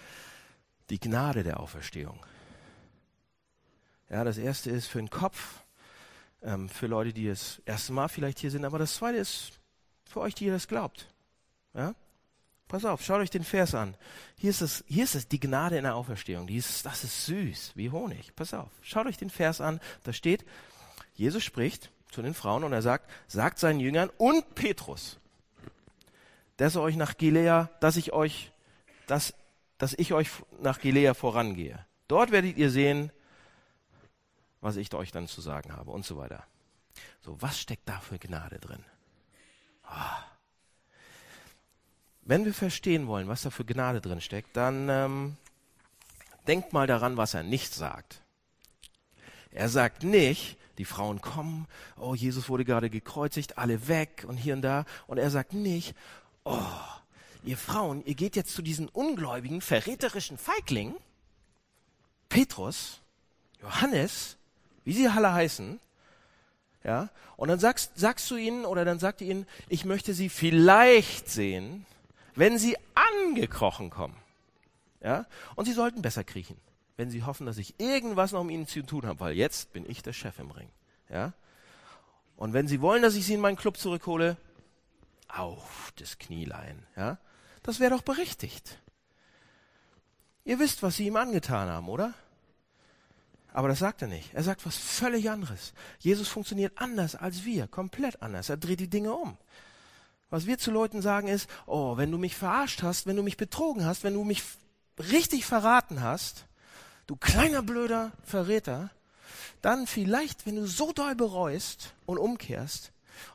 die 0.89 1.00
Gnade 1.00 1.43
der 1.43 1.60
Auferstehung. 1.60 2.19
Ja, 4.10 4.24
das 4.24 4.39
erste 4.39 4.72
ist 4.72 4.88
für 4.88 4.98
den 4.98 5.12
Kopf, 5.12 5.60
ähm, 6.41 6.67
für 6.67 6.88
Leute, 6.88 7.13
die 7.13 7.28
das 7.28 7.62
erste 7.65 7.93
Mal 7.93 8.08
vielleicht 8.08 8.39
hier 8.39 8.50
sind. 8.50 8.65
Aber 8.65 8.80
das 8.80 8.95
zweite 8.95 9.19
ist 9.19 9.60
für 10.04 10.22
euch, 10.22 10.34
die 10.34 10.45
ihr 10.45 10.54
das 10.54 10.67
glaubt. 10.67 11.13
Ja? 11.76 11.93
Pass 12.67 12.86
auf, 12.86 13.04
schaut 13.04 13.19
euch 13.19 13.30
den 13.30 13.43
Vers 13.43 13.76
an. 13.76 13.95
Hier 14.36 14.50
ist 14.50 14.62
es, 14.62 14.84
hier 14.88 15.04
ist 15.04 15.13
es 15.13 15.28
die 15.28 15.39
Gnade 15.39 15.78
in 15.78 15.84
der 15.84 15.93
Auferstehung. 15.93 16.48
Die 16.48 16.58
ist, 16.58 16.88
das 16.88 17.04
ist 17.04 17.28
süß, 17.28 17.74
wie 17.76 17.91
Honig. 17.91 18.36
Pass 18.36 18.56
auf, 18.56 18.72
schaut 18.82 19.06
euch 19.06 19.17
den 19.17 19.30
Vers 19.30 19.62
an. 19.62 19.80
Da 20.02 20.12
steht, 20.12 20.43
Jesus 21.13 21.43
spricht, 21.43 21.91
zu 22.10 22.22
den 22.22 22.34
Frauen 22.34 22.63
und 22.63 22.74
er 22.74 22.82
sagt, 22.82 23.10
sagt 23.28 23.60
seinen 23.60 23.80
Jüngern 23.80 24.10
und 24.17 24.56
Petrus, 24.56 25.19
dass 26.58 26.76
er 26.76 26.82
euch 26.82 26.95
nach 26.95 27.17
Gilea, 27.17 27.69
dass 27.80 27.95
ich 27.95 28.12
euch, 28.13 28.52
dass, 29.08 29.34
dass 29.78 29.93
ich 29.93 30.13
euch 30.13 30.30
nach 30.62 30.80
Gilea 30.80 31.13
vorangehe. 31.13 31.86
Dort 32.08 32.32
werdet 32.32 32.58
ihr 32.58 32.72
sehen, 32.72 33.12
was 34.62 34.76
ich 34.76 34.93
euch 34.93 35.12
dann 35.12 35.28
zu 35.28 35.41
sagen 35.41 35.76
habe 35.76 35.91
und 35.91 36.06
so 36.06 36.17
weiter. 36.17 36.43
So, 37.22 37.41
was 37.41 37.60
steckt 37.60 37.88
da 37.88 38.00
für 38.00 38.19
Gnade 38.19 38.60
drin? 38.60 38.84
Oh. 39.86 40.24
Wenn 42.22 42.45
wir 42.45 42.54
verstehen 42.54 43.08
wollen, 43.08 43.28
was 43.28 43.43
da 43.43 43.50
für 43.50 43.65
Gnade 43.65 44.02
drin 44.02 44.22
steckt, 44.22 44.56
dann 44.58 44.89
ähm, 44.89 45.38
denkt 46.48 46.74
mal 46.74 46.88
daran, 46.88 47.17
was 47.17 47.34
er 47.34 47.43
nicht 47.43 47.74
sagt. 47.74 48.22
Er 49.52 49.69
sagt 49.69 50.04
nicht, 50.04 50.59
die 50.80 50.86
Frauen 50.86 51.20
kommen, 51.20 51.68
oh, 51.98 52.15
Jesus 52.15 52.48
wurde 52.48 52.63
gerade 52.63 52.89
gekreuzigt, 52.89 53.58
alle 53.58 53.89
weg 53.89 54.26
und 54.28 54.38
hier 54.38 54.54
und 54.54 54.62
da. 54.62 54.86
Und 55.08 55.18
er 55.18 55.30
sagt 55.30 55.54
nicht, 55.54 55.94
oh, 56.46 56.58
ihr 57.44 57.58
Frauen, 57.58 58.04
ihr 58.06 58.15
geht 58.15 58.38
jetzt 58.38 58.56
zu 58.56 58.62
diesen 58.62 58.88
ungläubigen, 58.88 59.60
verräterischen 59.60 60.38
Feiglingen, 60.38 60.96
Petrus, 62.30 63.02
Johannes, 63.62 64.38
wie 64.86 64.94
sie 64.94 65.08
alle 65.10 65.34
heißen, 65.34 65.82
ja, 66.86 67.10
und 67.36 67.50
dann 67.50 67.60
sagst, 67.60 67.92
sagst 68.00 68.32
du 68.32 68.38
ihnen 68.38 68.63
oder 68.63 68.86
dann 68.86 69.00
sagt 69.00 69.20
ihr 69.20 69.28
ihnen, 69.28 69.48
ich 69.68 69.84
möchte 69.84 70.13
sie 70.13 70.30
vielleicht 70.30 71.30
sehen, 71.30 71.86
wenn 72.36 72.58
sie 72.58 72.78
angekrochen 72.96 73.89
kommen. 73.89 74.15
Ja, 75.02 75.26
und 75.56 75.65
sie 75.65 75.74
sollten 75.74 76.02
besser 76.02 76.24
kriechen 76.24 76.58
wenn 76.99 77.09
sie 77.09 77.23
hoffen, 77.23 77.45
dass 77.45 77.57
ich 77.57 77.79
irgendwas 77.79 78.33
noch 78.33 78.41
um 78.41 78.49
ihnen 78.49 78.67
zu 78.67 78.81
tun 78.83 79.05
habe, 79.05 79.21
weil 79.21 79.33
jetzt 79.33 79.71
bin 79.71 79.89
ich 79.89 80.03
der 80.03 80.12
Chef 80.12 80.38
im 80.38 80.51
Ring. 80.51 80.67
Ja? 81.09 81.31
Und 82.35 82.51
wenn 82.51 82.67
sie 82.67 82.81
wollen, 82.81 83.01
dass 83.01 83.15
ich 83.15 83.25
sie 83.25 83.35
in 83.35 83.39
meinen 83.39 83.55
Club 83.55 83.77
zurückhole, 83.77 84.35
auf 85.29 85.93
das 85.95 86.17
Knielein. 86.17 86.85
Ja? 86.97 87.17
Das 87.63 87.79
wäre 87.79 87.91
doch 87.91 88.01
berechtigt. 88.01 88.79
Ihr 90.43 90.59
wisst, 90.59 90.83
was 90.83 90.97
sie 90.97 91.07
ihm 91.07 91.15
angetan 91.15 91.69
haben, 91.69 91.88
oder? 91.88 92.13
Aber 93.53 93.69
das 93.69 93.79
sagt 93.79 94.01
er 94.01 94.09
nicht. 94.09 94.33
Er 94.33 94.43
sagt 94.43 94.65
was 94.65 94.75
völlig 94.75 95.29
anderes. 95.29 95.73
Jesus 95.99 96.27
funktioniert 96.27 96.73
anders 96.75 97.15
als 97.15 97.45
wir, 97.45 97.67
komplett 97.67 98.21
anders. 98.21 98.49
Er 98.49 98.57
dreht 98.57 98.81
die 98.81 98.89
Dinge 98.89 99.13
um. 99.13 99.38
Was 100.29 100.47
wir 100.47 100.57
zu 100.57 100.69
Leuten 100.69 101.01
sagen 101.01 101.29
ist, 101.29 101.49
oh, 101.65 101.95
wenn 101.95 102.12
du 102.12 102.17
mich 102.17 102.35
verarscht 102.35 102.83
hast, 102.83 103.07
wenn 103.07 103.15
du 103.15 103.23
mich 103.23 103.38
betrogen 103.38 103.85
hast, 103.85 104.03
wenn 104.03 104.15
du 104.15 104.25
mich 104.25 104.43
richtig 104.97 105.45
verraten 105.45 106.01
hast, 106.01 106.45
du 107.10 107.15
kleiner 107.15 107.63
blöder 107.63 108.12
Verräter, 108.24 108.91
dann 109.62 109.88
vielleicht, 109.88 110.45
wenn 110.45 110.56
du 110.56 110.67
so 110.67 110.91
doll 110.93 111.15
bereust 111.15 111.93
und 112.06 112.17
umkehrst 112.17 112.91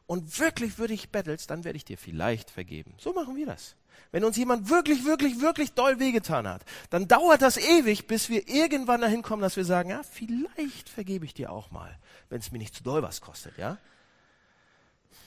und 0.07 0.39
wirklich 0.39 0.79
würdig 0.79 1.11
bettelst, 1.11 1.51
dann 1.51 1.65
werde 1.65 1.77
ich 1.77 1.85
dir 1.85 1.99
vielleicht 1.99 2.51
vergeben. 2.51 2.95
So 2.99 3.13
machen 3.13 3.37
wir 3.37 3.47
das. 3.47 3.75
Wenn 4.13 4.25
uns 4.25 4.37
jemand 4.37 4.71
wirklich, 4.71 5.05
wirklich, 5.05 5.41
wirklich 5.41 5.73
doll 5.73 5.99
wehgetan 5.99 6.47
hat, 6.47 6.65
dann 6.91 7.09
dauert 7.09 7.43
das 7.43 7.57
ewig, 7.57 8.07
bis 8.07 8.29
wir 8.29 8.49
irgendwann 8.49 9.01
dahin 9.01 9.23
kommen, 9.23 9.43
dass 9.43 9.57
wir 9.57 9.65
sagen, 9.65 9.91
ja, 9.91 10.03
vielleicht 10.05 10.89
vergebe 10.89 11.25
ich 11.25 11.35
dir 11.35 11.51
auch 11.51 11.73
mal, 11.73 11.99
wenn 12.29 12.39
es 12.39 12.53
mir 12.53 12.59
nicht 12.59 12.77
zu 12.77 12.85
doll 12.85 13.03
was 13.03 13.21
kostet, 13.21 13.59
ja. 13.59 13.77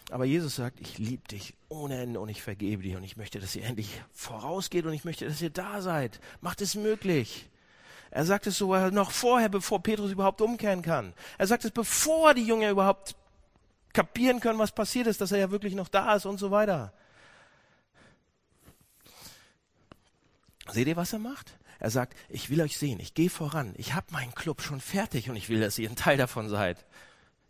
Aber 0.09 0.23
Jesus 0.23 0.55
sagt, 0.55 0.79
ich 0.79 0.97
liebe 0.97 1.27
dich 1.27 1.53
ohne 1.67 1.99
Ende 1.99 2.21
und 2.21 2.29
ich 2.29 2.41
vergebe 2.41 2.81
dir 2.81 2.97
und 2.97 3.03
ich 3.03 3.17
möchte, 3.17 3.41
dass 3.41 3.57
ihr 3.57 3.65
endlich 3.65 3.89
vorausgeht 4.13 4.85
und 4.85 4.93
ich 4.93 5.03
möchte, 5.03 5.25
dass 5.25 5.41
ihr 5.41 5.49
da 5.49 5.81
seid. 5.81 6.21
Macht 6.39 6.61
es 6.61 6.75
möglich. 6.75 7.49
Er 8.17 8.25
sagt 8.25 8.47
es 8.47 8.57
sogar 8.57 8.89
noch 8.89 9.11
vorher, 9.11 9.47
bevor 9.47 9.83
Petrus 9.83 10.09
überhaupt 10.09 10.41
umkehren 10.41 10.81
kann. 10.81 11.13
Er 11.37 11.45
sagt 11.45 11.65
es, 11.65 11.69
bevor 11.69 12.33
die 12.33 12.47
Jünger 12.47 12.71
überhaupt 12.71 13.15
kapieren 13.93 14.39
können, 14.39 14.57
was 14.57 14.71
passiert 14.71 15.05
ist, 15.05 15.21
dass 15.21 15.31
er 15.31 15.37
ja 15.37 15.51
wirklich 15.51 15.75
noch 15.75 15.87
da 15.87 16.15
ist 16.15 16.25
und 16.25 16.39
so 16.39 16.49
weiter. 16.49 16.91
Seht 20.67 20.87
ihr, 20.87 20.95
was 20.95 21.13
er 21.13 21.19
macht? 21.19 21.59
Er 21.77 21.91
sagt, 21.91 22.17
ich 22.27 22.49
will 22.49 22.59
euch 22.61 22.79
sehen, 22.79 22.99
ich 22.99 23.13
gehe 23.13 23.29
voran, 23.29 23.75
ich 23.77 23.93
habe 23.93 24.11
meinen 24.11 24.33
Club 24.33 24.63
schon 24.63 24.81
fertig 24.81 25.29
und 25.29 25.35
ich 25.35 25.49
will, 25.49 25.59
dass 25.59 25.77
ihr 25.77 25.87
ein 25.87 25.95
Teil 25.95 26.17
davon 26.17 26.49
seid. 26.49 26.87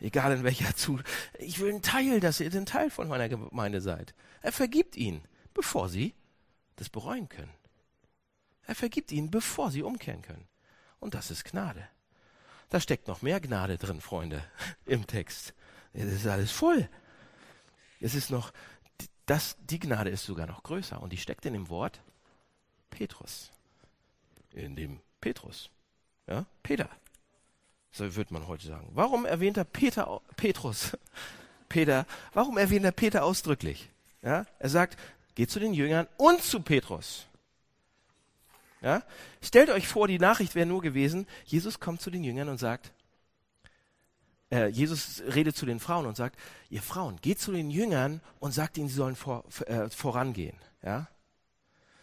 Egal 0.02 0.34
in 0.34 0.44
welcher 0.44 0.76
zu. 0.76 1.00
Ich 1.40 1.60
will 1.60 1.76
ein 1.76 1.82
Teil, 1.82 2.20
dass 2.20 2.42
ihr 2.42 2.54
ein 2.54 2.66
Teil 2.66 2.90
von 2.90 3.08
meiner 3.08 3.30
Gemeinde 3.30 3.80
seid. 3.80 4.14
Er 4.42 4.52
vergibt 4.52 4.98
ihnen, 4.98 5.24
bevor 5.54 5.88
sie 5.88 6.14
das 6.76 6.90
bereuen 6.90 7.30
können. 7.30 7.54
Er 8.66 8.76
vergibt 8.76 9.14
ihnen, 9.14 9.32
bevor 9.32 9.72
sie 9.72 9.82
umkehren 9.82 10.22
können. 10.22 10.46
Und 11.00 11.14
das 11.14 11.32
ist 11.32 11.46
Gnade. 11.46 11.88
Da 12.70 12.80
steckt 12.80 13.08
noch 13.08 13.22
mehr 13.22 13.40
Gnade 13.40 13.78
drin, 13.78 14.02
Freunde, 14.02 14.44
im 14.86 15.08
Text. 15.08 15.54
Es 15.94 16.06
ist 16.06 16.28
alles 16.28 16.52
voll. 16.52 16.90
Es 18.00 18.14
ist 18.14 18.30
noch, 18.30 18.52
das, 19.26 19.56
die 19.60 19.80
Gnade 19.80 20.10
ist 20.10 20.26
sogar 20.26 20.48
noch 20.48 20.64
größer 20.64 21.02
und 21.02 21.14
die 21.14 21.18
steckt 21.18 21.46
in 21.46 21.54
dem 21.54 21.70
Wort 21.70 22.02
Petrus. 22.90 23.52
In 24.52 24.76
dem 24.76 25.00
Petrus. 25.22 25.70
Ja, 26.28 26.46
Peter. 26.62 26.90
So 27.92 28.16
würde 28.16 28.34
man 28.34 28.48
heute 28.48 28.68
sagen. 28.68 28.90
Warum 28.94 29.26
erwähnt 29.26 29.58
er 29.58 29.64
Peter, 29.64 30.22
Petrus? 30.36 30.98
Peter, 31.70 32.06
warum 32.34 32.58
erwähnt 32.58 32.86
er 32.86 32.92
Peter 32.92 33.24
ausdrücklich? 33.24 33.90
Ja, 34.22 34.46
er 34.60 34.70
sagt, 34.70 34.98
geht 35.36 35.52
zu 35.52 35.60
den 35.60 35.74
Jüngern 35.74 36.08
und 36.18 36.42
zu 36.44 36.62
Petrus. 36.62 37.28
Ja? 38.82 39.04
Stellt 39.42 39.70
euch 39.70 39.88
vor, 39.88 40.08
die 40.08 40.20
Nachricht 40.20 40.56
wäre 40.56 40.66
nur 40.66 40.82
gewesen, 40.82 41.28
Jesus 41.46 41.80
kommt 41.80 42.02
zu 42.02 42.12
den 42.12 42.24
Jüngern 42.24 42.50
und 42.50 42.58
sagt, 42.58 42.92
äh, 44.52 44.68
Jesus 44.68 45.22
redet 45.34 45.58
zu 45.58 45.66
den 45.66 45.80
Frauen 45.80 46.06
und 46.06 46.16
sagt, 46.16 46.40
ihr 46.70 46.82
Frauen, 46.82 47.18
geht 47.22 47.40
zu 47.40 47.52
den 47.52 47.70
Jüngern 47.70 48.22
und 48.40 48.54
sagt 48.54 48.78
ihnen, 48.78 48.88
sie 48.88 48.96
sollen 48.96 49.16
vor, 49.16 49.44
äh, 49.66 49.90
vorangehen. 49.90 50.58
Ja? 50.84 51.08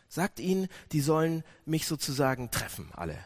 Sagt 0.09 0.41
ihnen, 0.41 0.69
die 0.93 1.01
sollen 1.01 1.43
mich 1.65 1.87
sozusagen 1.87 2.51
treffen, 2.51 2.91
alle. 2.93 3.19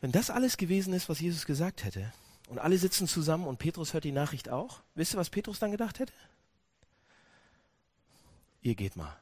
Wenn 0.00 0.12
das 0.12 0.30
alles 0.30 0.56
gewesen 0.56 0.92
ist, 0.92 1.08
was 1.08 1.20
Jesus 1.20 1.46
gesagt 1.46 1.84
hätte, 1.84 2.12
und 2.48 2.58
alle 2.60 2.78
sitzen 2.78 3.08
zusammen 3.08 3.46
und 3.46 3.58
Petrus 3.58 3.92
hört 3.92 4.04
die 4.04 4.12
Nachricht 4.12 4.48
auch, 4.48 4.80
wisst 4.94 5.14
ihr, 5.14 5.18
was 5.18 5.30
Petrus 5.30 5.58
dann 5.58 5.72
gedacht 5.72 5.98
hätte? 5.98 6.12
Ihr 8.62 8.74
geht 8.74 8.94
mal. 8.96 9.16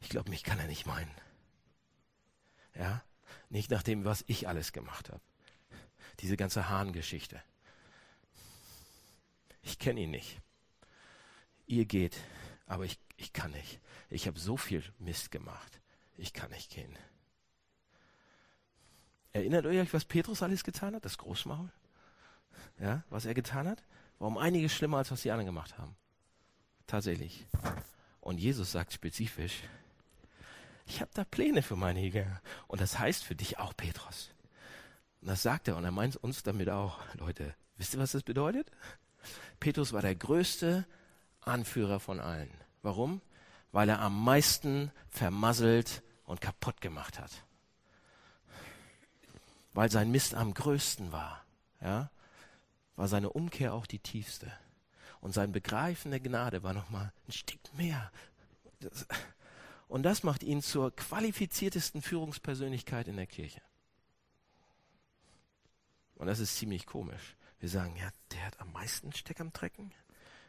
Ich 0.00 0.08
glaube, 0.08 0.30
mich 0.30 0.42
kann 0.42 0.58
er 0.58 0.66
nicht 0.66 0.86
meinen. 0.86 1.10
Ja, 2.74 3.02
nicht 3.48 3.70
nach 3.70 3.82
dem, 3.82 4.04
was 4.04 4.24
ich 4.26 4.48
alles 4.48 4.72
gemacht 4.72 5.10
habe. 5.10 5.20
Diese 6.20 6.36
ganze 6.36 6.68
Hahn-Geschichte. 6.68 7.42
Ich 9.62 9.78
kenne 9.78 10.00
ihn 10.00 10.10
nicht. 10.10 10.40
Ihr 11.66 11.84
geht, 11.84 12.16
aber 12.66 12.84
ich, 12.84 12.98
ich 13.16 13.32
kann 13.32 13.52
nicht. 13.52 13.80
Ich 14.08 14.26
habe 14.26 14.38
so 14.38 14.56
viel 14.56 14.82
Mist 14.98 15.30
gemacht. 15.30 15.80
Ich 16.16 16.32
kann 16.32 16.50
nicht 16.50 16.70
gehen. 16.70 16.98
Erinnert 19.32 19.66
euch, 19.66 19.92
was 19.94 20.04
Petrus 20.04 20.42
alles 20.42 20.64
getan 20.64 20.94
hat? 20.94 21.04
Das 21.04 21.18
Großmaul? 21.18 21.70
Ja, 22.80 23.04
was 23.10 23.26
er 23.26 23.34
getan 23.34 23.68
hat? 23.68 23.84
War 24.18 24.28
um 24.28 24.38
einiges 24.38 24.72
schlimmer, 24.72 24.98
als 24.98 25.10
was 25.10 25.22
die 25.22 25.30
anderen 25.30 25.46
gemacht 25.46 25.78
haben. 25.78 25.96
Tatsächlich. 26.86 27.46
Und 28.20 28.38
Jesus 28.38 28.72
sagt 28.72 28.92
spezifisch, 28.92 29.62
ich 30.90 31.00
habe 31.00 31.10
da 31.14 31.24
Pläne 31.24 31.62
für 31.62 31.76
meine 31.76 32.00
Jünger. 32.00 32.42
Und 32.66 32.80
das 32.80 32.98
heißt 32.98 33.22
für 33.22 33.36
dich 33.36 33.58
auch, 33.58 33.76
Petrus. 33.76 34.30
Und 35.20 35.28
das 35.28 35.42
sagt 35.42 35.68
er 35.68 35.76
und 35.76 35.84
er 35.84 35.92
meint 35.92 36.16
uns 36.16 36.42
damit 36.42 36.68
auch. 36.68 36.98
Leute, 37.14 37.54
wisst 37.76 37.94
ihr, 37.94 38.00
was 38.00 38.12
das 38.12 38.24
bedeutet? 38.24 38.70
Petrus 39.60 39.92
war 39.92 40.02
der 40.02 40.16
größte 40.16 40.84
Anführer 41.42 42.00
von 42.00 42.18
allen. 42.18 42.50
Warum? 42.82 43.20
Weil 43.70 43.88
er 43.88 44.00
am 44.00 44.24
meisten 44.24 44.90
vermasselt 45.10 46.02
und 46.24 46.40
kaputt 46.40 46.80
gemacht 46.80 47.20
hat. 47.20 47.30
Weil 49.72 49.92
sein 49.92 50.10
Mist 50.10 50.34
am 50.34 50.54
größten 50.54 51.12
war. 51.12 51.44
Ja? 51.80 52.10
War 52.96 53.06
seine 53.06 53.30
Umkehr 53.30 53.74
auch 53.74 53.86
die 53.86 54.00
tiefste. 54.00 54.50
Und 55.20 55.34
sein 55.34 55.52
Begreifen 55.52 56.10
der 56.10 56.20
Gnade 56.20 56.64
war 56.64 56.72
nochmal 56.72 57.12
ein 57.28 57.32
Stück 57.32 57.60
mehr. 57.74 58.10
Das, 58.80 59.06
und 59.90 60.04
das 60.04 60.22
macht 60.22 60.44
ihn 60.44 60.62
zur 60.62 60.94
qualifiziertesten 60.94 62.00
Führungspersönlichkeit 62.00 63.08
in 63.08 63.16
der 63.16 63.26
Kirche. 63.26 63.60
Und 66.14 66.28
das 66.28 66.38
ist 66.38 66.56
ziemlich 66.56 66.86
komisch. 66.86 67.34
Wir 67.58 67.68
sagen, 67.68 67.96
ja, 67.96 68.08
der 68.30 68.46
hat 68.46 68.60
am 68.60 68.72
meisten 68.72 69.12
Steck 69.12 69.40
am 69.40 69.52
Trecken. 69.52 69.90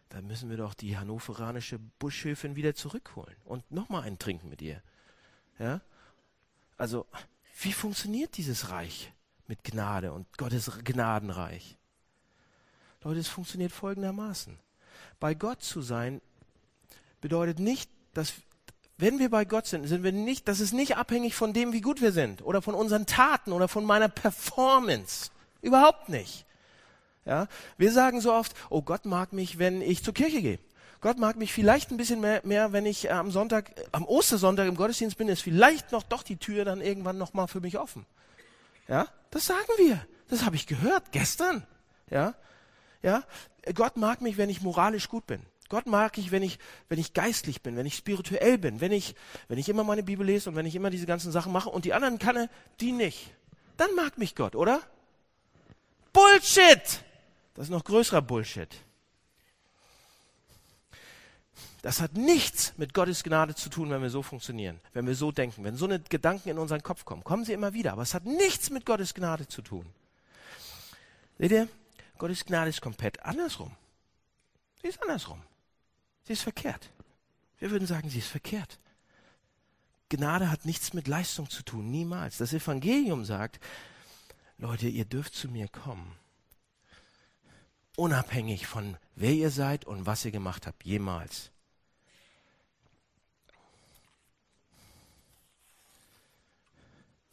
Da 0.09 0.21
müssen 0.21 0.51
wir 0.51 0.57
doch 0.57 0.75
die 0.75 0.95
hannoveranische 0.95 1.79
Buschhöfin 1.79 2.55
wieder 2.55 2.75
zurückholen 2.75 3.35
und 3.43 3.71
nochmal 3.71 4.03
einen 4.03 4.19
trinken 4.19 4.47
mit 4.47 4.61
ihr. 4.61 4.83
Ja? 5.57 5.81
Also, 6.77 7.07
wie 7.61 7.73
funktioniert 7.73 8.37
dieses 8.37 8.69
Reich 8.69 9.11
mit 9.47 9.63
Gnade 9.63 10.13
und 10.13 10.37
Gottes 10.37 10.69
Gnadenreich? 10.83 11.79
Leute, 13.01 13.19
es 13.19 13.27
funktioniert 13.27 13.71
folgendermaßen. 13.71 14.59
Bei 15.19 15.33
Gott 15.33 15.63
zu 15.63 15.81
sein 15.81 16.21
bedeutet 17.21 17.57
nicht, 17.57 17.89
dass 18.13 18.33
wenn 19.01 19.17
wir 19.17 19.31
bei 19.31 19.45
Gott 19.45 19.65
sind, 19.65 19.87
sind 19.87 20.03
wir 20.03 20.11
nicht, 20.11 20.47
das 20.47 20.59
ist 20.59 20.73
nicht 20.73 20.95
abhängig 20.95 21.33
von 21.33 21.53
dem, 21.53 21.73
wie 21.73 21.81
gut 21.81 22.01
wir 22.01 22.11
sind 22.11 22.43
oder 22.43 22.61
von 22.61 22.75
unseren 22.75 23.07
Taten 23.07 23.51
oder 23.51 23.67
von 23.67 23.83
meiner 23.83 24.09
Performance. 24.09 25.31
Überhaupt 25.61 26.07
nicht. 26.07 26.45
Ja, 27.25 27.47
wir 27.77 27.91
sagen 27.91 28.21
so 28.21 28.31
oft, 28.31 28.53
oh 28.69 28.83
Gott 28.83 29.05
mag 29.05 29.33
mich, 29.33 29.57
wenn 29.57 29.81
ich 29.81 30.03
zur 30.03 30.13
Kirche 30.13 30.41
gehe. 30.41 30.59
Gott 31.01 31.17
mag 31.17 31.35
mich 31.35 31.51
vielleicht 31.51 31.89
ein 31.89 31.97
bisschen 31.97 32.21
mehr, 32.21 32.41
mehr 32.43 32.73
wenn 32.73 32.85
ich 32.85 33.11
am 33.11 33.31
Sonntag, 33.31 33.71
am 33.91 34.05
Ostersonntag 34.05 34.67
im 34.67 34.75
Gottesdienst 34.75 35.17
bin, 35.17 35.29
ist 35.29 35.41
vielleicht 35.41 35.91
noch 35.91 36.03
doch 36.03 36.21
die 36.21 36.37
Tür 36.37 36.63
dann 36.63 36.79
irgendwann 36.79 37.17
noch 37.17 37.33
mal 37.33 37.47
für 37.47 37.59
mich 37.59 37.79
offen. 37.79 38.05
Ja, 38.87 39.07
das 39.31 39.47
sagen 39.47 39.67
wir. 39.77 40.05
Das 40.29 40.45
habe 40.45 40.55
ich 40.55 40.67
gehört 40.67 41.11
gestern. 41.11 41.65
Ja, 42.11 42.35
ja, 43.01 43.23
Gott 43.73 43.97
mag 43.97 44.21
mich, 44.21 44.37
wenn 44.37 44.49
ich 44.49 44.61
moralisch 44.61 45.09
gut 45.09 45.25
bin. 45.25 45.41
Gott 45.71 45.85
mag 45.85 46.17
ich, 46.17 46.31
wenn 46.31 46.43
ich, 46.43 46.59
wenn 46.89 46.99
ich 46.99 47.13
geistlich 47.13 47.61
bin, 47.61 47.77
wenn 47.77 47.85
ich 47.85 47.95
spirituell 47.95 48.57
bin, 48.57 48.81
wenn 48.81 48.91
ich, 48.91 49.15
wenn 49.47 49.57
ich 49.57 49.69
immer 49.69 49.85
meine 49.85 50.03
Bibel 50.03 50.25
lese 50.25 50.49
und 50.49 50.57
wenn 50.57 50.65
ich 50.65 50.75
immer 50.75 50.89
diese 50.89 51.05
ganzen 51.05 51.31
Sachen 51.31 51.53
mache 51.53 51.69
und 51.69 51.85
die 51.85 51.93
anderen 51.93 52.19
kann 52.19 52.35
er, 52.35 52.49
die 52.81 52.91
nicht. 52.91 53.33
Dann 53.77 53.95
mag 53.95 54.17
mich 54.17 54.35
Gott, 54.35 54.57
oder? 54.57 54.81
Bullshit! 56.11 57.05
Das 57.53 57.67
ist 57.67 57.69
noch 57.69 57.85
größerer 57.85 58.21
Bullshit. 58.21 58.67
Das 61.83 62.01
hat 62.01 62.17
nichts 62.17 62.73
mit 62.75 62.93
Gottes 62.93 63.23
Gnade 63.23 63.55
zu 63.55 63.69
tun, 63.69 63.89
wenn 63.91 64.01
wir 64.01 64.09
so 64.09 64.23
funktionieren, 64.23 64.81
wenn 64.91 65.07
wir 65.07 65.15
so 65.15 65.31
denken, 65.31 65.63
wenn 65.63 65.77
so 65.77 65.85
eine 65.85 66.01
Gedanken 66.01 66.49
in 66.49 66.57
unseren 66.57 66.83
Kopf 66.83 67.05
kommen. 67.05 67.23
Kommen 67.23 67.45
sie 67.45 67.53
immer 67.53 67.73
wieder, 67.73 67.93
aber 67.93 68.01
es 68.01 68.13
hat 68.13 68.25
nichts 68.25 68.71
mit 68.71 68.85
Gottes 68.85 69.13
Gnade 69.13 69.47
zu 69.47 69.61
tun. 69.61 69.85
Seht 71.39 71.51
ihr? 71.51 71.69
Gottes 72.17 72.43
Gnade 72.43 72.71
ist 72.71 72.81
komplett 72.81 73.23
andersrum. 73.23 73.71
Sie 74.81 74.89
ist 74.89 75.01
andersrum. 75.01 75.41
Sie 76.23 76.33
ist 76.33 76.43
verkehrt. 76.43 76.89
Wir 77.59 77.71
würden 77.71 77.87
sagen, 77.87 78.09
sie 78.09 78.19
ist 78.19 78.27
verkehrt. 78.27 78.79
Gnade 80.09 80.51
hat 80.51 80.65
nichts 80.65 80.93
mit 80.93 81.07
Leistung 81.07 81.49
zu 81.49 81.63
tun, 81.63 81.89
niemals. 81.89 82.37
Das 82.37 82.53
Evangelium 82.53 83.23
sagt, 83.23 83.59
Leute, 84.57 84.87
ihr 84.87 85.05
dürft 85.05 85.33
zu 85.33 85.47
mir 85.47 85.67
kommen. 85.67 86.15
Unabhängig 87.95 88.67
von 88.67 88.97
wer 89.15 89.31
ihr 89.31 89.51
seid 89.51 89.85
und 89.85 90.05
was 90.05 90.25
ihr 90.25 90.31
gemacht 90.31 90.67
habt, 90.67 90.83
jemals. 90.83 91.51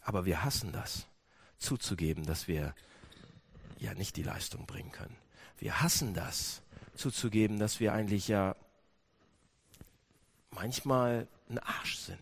Aber 0.01 0.25
wir 0.25 0.43
hassen 0.43 0.73
das, 0.73 1.07
zuzugeben, 1.59 2.25
dass 2.25 2.49
wir 2.49 2.75
ja 3.79 3.93
nicht 3.95 4.17
die 4.17 4.23
Leistung 4.23 4.67
bringen 4.67 4.93
können. 4.93 5.17
Wir 5.59 5.81
hassen 5.83 6.15
das, 6.15 6.63
zuzugeben, 6.95 7.59
dass 7.59 7.81
wir 7.81 7.93
eigentlich 7.93 8.29
ja 8.29 8.57
manchmal 10.51 11.27
ein 11.49 11.59
Arsch 11.59 11.97
sind. 11.97 12.19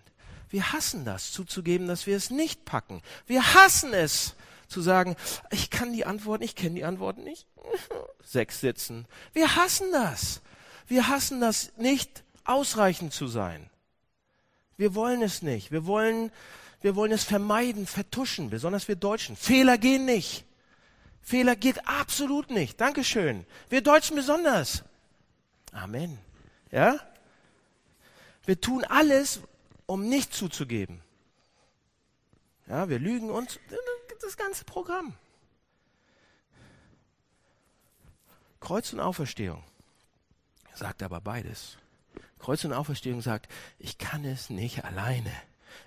Wir 0.48 0.72
hassen 0.72 1.04
das, 1.04 1.32
zuzugeben, 1.32 1.88
dass 1.88 2.06
wir 2.06 2.16
es 2.16 2.30
nicht 2.30 2.64
packen. 2.64 3.02
Wir 3.26 3.54
hassen 3.54 3.92
es, 3.92 4.36
zu 4.68 4.80
sagen, 4.80 5.16
ich 5.50 5.70
kann 5.70 5.92
die 5.92 6.04
Antworten, 6.04 6.42
ich 6.42 6.56
kenne 6.56 6.74
die 6.74 6.84
Antworten 6.84 7.24
nicht. 7.24 7.46
Sechs 8.24 8.60
sitzen. 8.60 9.06
Wir 9.32 9.56
hassen 9.56 9.92
das. 9.92 10.42
Wir 10.86 11.08
hassen 11.08 11.40
das 11.40 11.72
nicht 11.76 12.24
ausreichend 12.44 13.12
zu 13.12 13.26
sein. 13.26 13.70
Wir 14.76 14.94
wollen 14.94 15.22
es 15.22 15.42
nicht. 15.42 15.72
Wir 15.72 15.86
wollen, 15.86 16.30
wir 16.80 16.96
wollen 16.96 17.12
es 17.12 17.24
vermeiden, 17.24 17.86
vertuschen, 17.86 18.50
besonders 18.50 18.88
wir 18.88 18.96
Deutschen. 18.96 19.36
Fehler 19.36 19.78
gehen 19.78 20.04
nicht. 20.04 20.44
Fehler 21.22 21.56
geht 21.56 21.88
absolut 21.88 22.50
nicht. 22.50 22.80
Dankeschön. 22.80 23.46
Wir 23.68 23.82
Deutschen 23.82 24.16
besonders. 24.16 24.84
Amen. 25.72 26.18
Ja? 26.70 27.00
Wir 28.46 28.60
tun 28.60 28.84
alles, 28.84 29.40
um 29.86 30.08
nicht 30.08 30.32
zuzugeben. 30.32 31.02
Ja, 32.66 32.88
wir 32.88 32.98
lügen 32.98 33.30
uns 33.30 33.58
das 34.22 34.36
ganze 34.36 34.64
Programm. 34.64 35.14
Kreuz 38.60 38.92
und 38.92 39.00
Auferstehung 39.00 39.62
sagt 40.74 41.02
aber 41.02 41.20
beides. 41.20 41.78
Kreuz 42.38 42.64
und 42.64 42.72
Auferstehung 42.72 43.22
sagt, 43.22 43.50
ich 43.78 43.98
kann 43.98 44.24
es 44.24 44.50
nicht 44.50 44.84
alleine. 44.84 45.32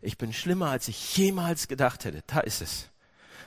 Ich 0.01 0.17
bin 0.17 0.33
schlimmer, 0.33 0.69
als 0.69 0.87
ich 0.87 1.17
jemals 1.17 1.67
gedacht 1.67 2.05
hätte. 2.05 2.23
Da 2.27 2.39
ist 2.39 2.61
es. 2.61 2.89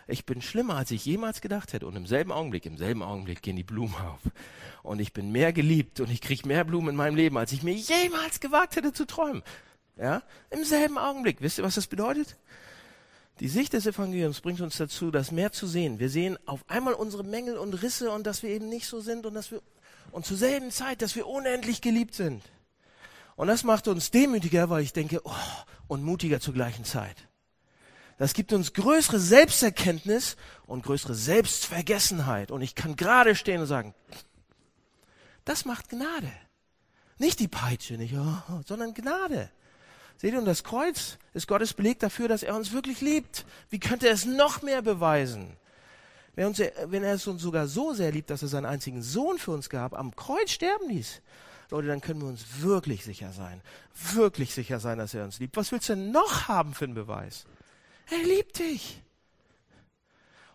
Ich 0.07 0.27
bin 0.27 0.43
schlimmer, 0.43 0.77
als 0.77 0.91
ich 0.91 1.05
jemals 1.05 1.41
gedacht 1.41 1.73
hätte. 1.73 1.87
Und 1.87 1.97
im 1.97 2.07
selben 2.07 2.33
Augenblick, 2.33 2.67
im 2.67 2.77
selben 2.77 3.03
Augenblick 3.03 3.43
gehen 3.43 3.57
die 3.57 3.63
Blumen 3.63 3.95
auf. 3.95 4.21
Und 4.83 5.01
ich 5.01 5.13
bin 5.13 5.31
mehr 5.31 5.53
geliebt 5.53 6.01
und 6.01 6.11
ich 6.11 6.21
kriege 6.21 6.47
mehr 6.47 6.65
Blumen 6.65 6.91
in 6.91 6.97
meinem 6.97 7.15
Leben, 7.17 7.39
als 7.39 7.53
ich 7.53 7.63
mir 7.63 7.75
jemals 7.75 8.41
gewagt 8.41 8.77
hätte 8.77 8.93
zu 8.93 9.07
träumen. 9.07 9.43
Ja? 9.97 10.23
Im 10.51 10.65
selben 10.65 10.99
Augenblick. 10.99 11.41
Wisst 11.41 11.59
ihr, 11.59 11.65
was 11.65 11.77
das 11.77 11.87
bedeutet? 11.87 12.37
Die 13.41 13.49
Sicht 13.49 13.73
des 13.73 13.87
Evangeliums 13.87 14.41
bringt 14.41 14.61
uns 14.61 14.77
dazu, 14.77 15.11
das 15.11 15.33
mehr 15.33 15.53
zu 15.53 15.67
sehen. 15.67 15.99
Wir 15.99 16.11
sehen 16.11 16.39
auf 16.47 16.65
einmal 16.69 16.95
unsere 16.95 17.25
Mängel 17.25 17.57
und 17.57 17.75
Risse 17.75 18.11
und 18.11 18.27
dass 18.27 18.43
wir 18.43 18.51
eben 18.51 18.69
nicht 18.69 18.87
so 18.87 19.01
sind 19.01 19.27
und 19.27 19.35
dass 19.35 19.51
wir, 19.51 19.63
und 20.11 20.27
zur 20.27 20.37
selben 20.37 20.71
Zeit, 20.71 21.03
dass 21.03 21.17
wir 21.17 21.27
unendlich 21.27 21.81
geliebt 21.81 22.15
sind. 22.15 22.43
Und 23.35 23.49
das 23.49 23.65
macht 23.65 23.89
uns 23.89 24.11
demütiger, 24.11 24.69
weil 24.69 24.83
ich 24.83 24.93
denke, 24.93 25.21
oh, 25.25 25.33
und 25.89 26.03
mutiger 26.03 26.41
zur 26.41 26.55
gleichen 26.55 26.85
Zeit. 26.85 27.17
Das 28.19 28.35
gibt 28.35 28.53
uns 28.53 28.73
größere 28.73 29.19
Selbsterkenntnis 29.19 30.37
und 30.67 30.85
größere 30.85 31.15
Selbstvergessenheit. 31.15 32.51
Und 32.51 32.63
ich 32.63 32.75
kann 32.75 32.97
gerade 32.97 33.35
stehen 33.35 33.61
und 33.61 33.67
sagen, 33.67 33.95
das 35.45 35.65
macht 35.65 35.89
Gnade. 35.89 36.33
Nicht 37.19 37.41
die 37.41 37.49
Peitsche, 37.49 37.95
nicht, 37.95 38.15
oh, 38.15 38.61
sondern 38.67 38.95
Gnade. 38.95 39.51
Seht 40.17 40.33
ihr, 40.35 40.39
und 40.39 40.45
das 40.45 40.63
Kreuz 40.63 41.19
ist 41.35 41.49
Gottes 41.49 41.75
Beleg 41.75 41.99
dafür, 41.99 42.29
dass 42.29 42.43
er 42.43 42.55
uns 42.55 42.73
wirklich 42.73 43.01
liebt. 43.01 43.45
Wie 43.71 43.81
könnte 43.81 44.07
er 44.07 44.15
es 44.15 44.25
noch 44.25 44.63
mehr 44.63 44.83
beweisen? 44.83 45.57
Wenn, 46.35 46.55
er 47.03 47.15
es 47.15 47.27
uns 47.27 47.43
sogar 47.43 47.67
so 47.67 47.93
sehr 47.93 48.11
liebt, 48.11 48.31
dass 48.31 48.43
er 48.43 48.49
seinen 48.49 48.65
einzigen 48.65 49.03
Sohn 49.03 49.39
für 49.39 49.51
uns 49.51 49.69
gab, 49.69 49.93
am 49.95 50.17
Kreuz 50.17 50.51
sterben 50.51 50.89
ließ, 50.89 51.21
Leute, 51.71 51.89
dann 51.89 52.01
können 52.01 52.21
wir 52.21 52.29
uns 52.29 52.61
wirklich 52.61 53.05
sicher 53.05 53.33
sein, 53.33 53.61
wirklich 54.13 54.55
sicher 54.55 54.79
sein, 54.79 54.99
dass 54.99 55.15
er 55.15 55.25
uns 55.25 55.39
liebt. 55.41 55.57
Was 55.57 55.73
willst 55.73 55.89
du 55.89 55.95
denn 55.95 56.11
noch 56.11 56.49
haben 56.49 56.75
für 56.75 56.85
einen 56.85 56.95
Beweis? 56.95 57.47
Er 58.11 58.23
liebt 58.23 58.59
dich. 58.59 59.03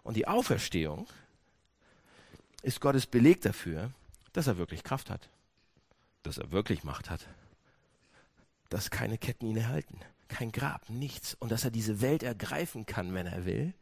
Und 0.04 0.16
die 0.16 0.28
Auferstehung 0.28 1.08
ist 2.62 2.82
Gottes 2.82 3.06
Beleg 3.06 3.42
dafür, 3.42 3.92
dass 4.34 4.48
er 4.48 4.58
wirklich 4.58 4.84
Kraft 4.84 5.10
hat, 5.10 5.30
dass 6.24 6.38
er 6.38 6.52
wirklich 6.52 6.84
Macht 6.84 7.10
hat, 7.10 7.28
dass 8.70 8.92
keine 8.92 9.18
Ketten 9.18 9.48
ihn 9.48 9.58
erhalten, 9.58 10.00
kein 10.28 10.52
Grab, 10.52 10.90
nichts 10.90 11.34
und 11.34 11.52
dass 11.52 11.64
er 11.64 11.72
diese 11.72 12.02
Welt 12.02 12.24
ergreifen 12.24 12.86
kann, 12.86 13.14
wenn 13.14 13.28
er 13.28 13.46
will 13.46 13.74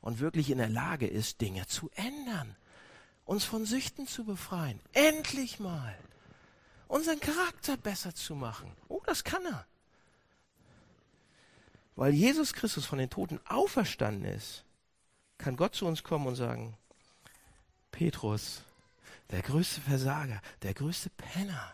und 0.00 0.20
wirklich 0.20 0.50
in 0.50 0.58
der 0.58 0.68
Lage 0.68 1.06
ist, 1.06 1.40
Dinge 1.40 1.66
zu 1.66 1.90
ändern, 1.94 2.54
uns 3.24 3.44
von 3.44 3.64
Süchten 3.64 4.06
zu 4.06 4.24
befreien, 4.24 4.80
endlich 4.92 5.60
mal 5.60 5.96
unseren 6.88 7.20
Charakter 7.20 7.78
besser 7.78 8.14
zu 8.14 8.34
machen. 8.34 8.70
Oh, 8.88 9.00
das 9.06 9.24
kann 9.24 9.44
er. 9.46 9.66
Weil 11.96 12.12
Jesus 12.14 12.52
Christus 12.52 12.86
von 12.86 12.98
den 12.98 13.10
Toten 13.10 13.40
auferstanden 13.46 14.24
ist, 14.24 14.64
kann 15.38 15.56
Gott 15.56 15.74
zu 15.74 15.86
uns 15.86 16.02
kommen 16.02 16.26
und 16.26 16.36
sagen, 16.36 16.76
Petrus, 17.90 18.62
der 19.30 19.42
größte 19.42 19.80
Versager, 19.80 20.40
der 20.62 20.74
größte 20.74 21.10
Penner, 21.10 21.72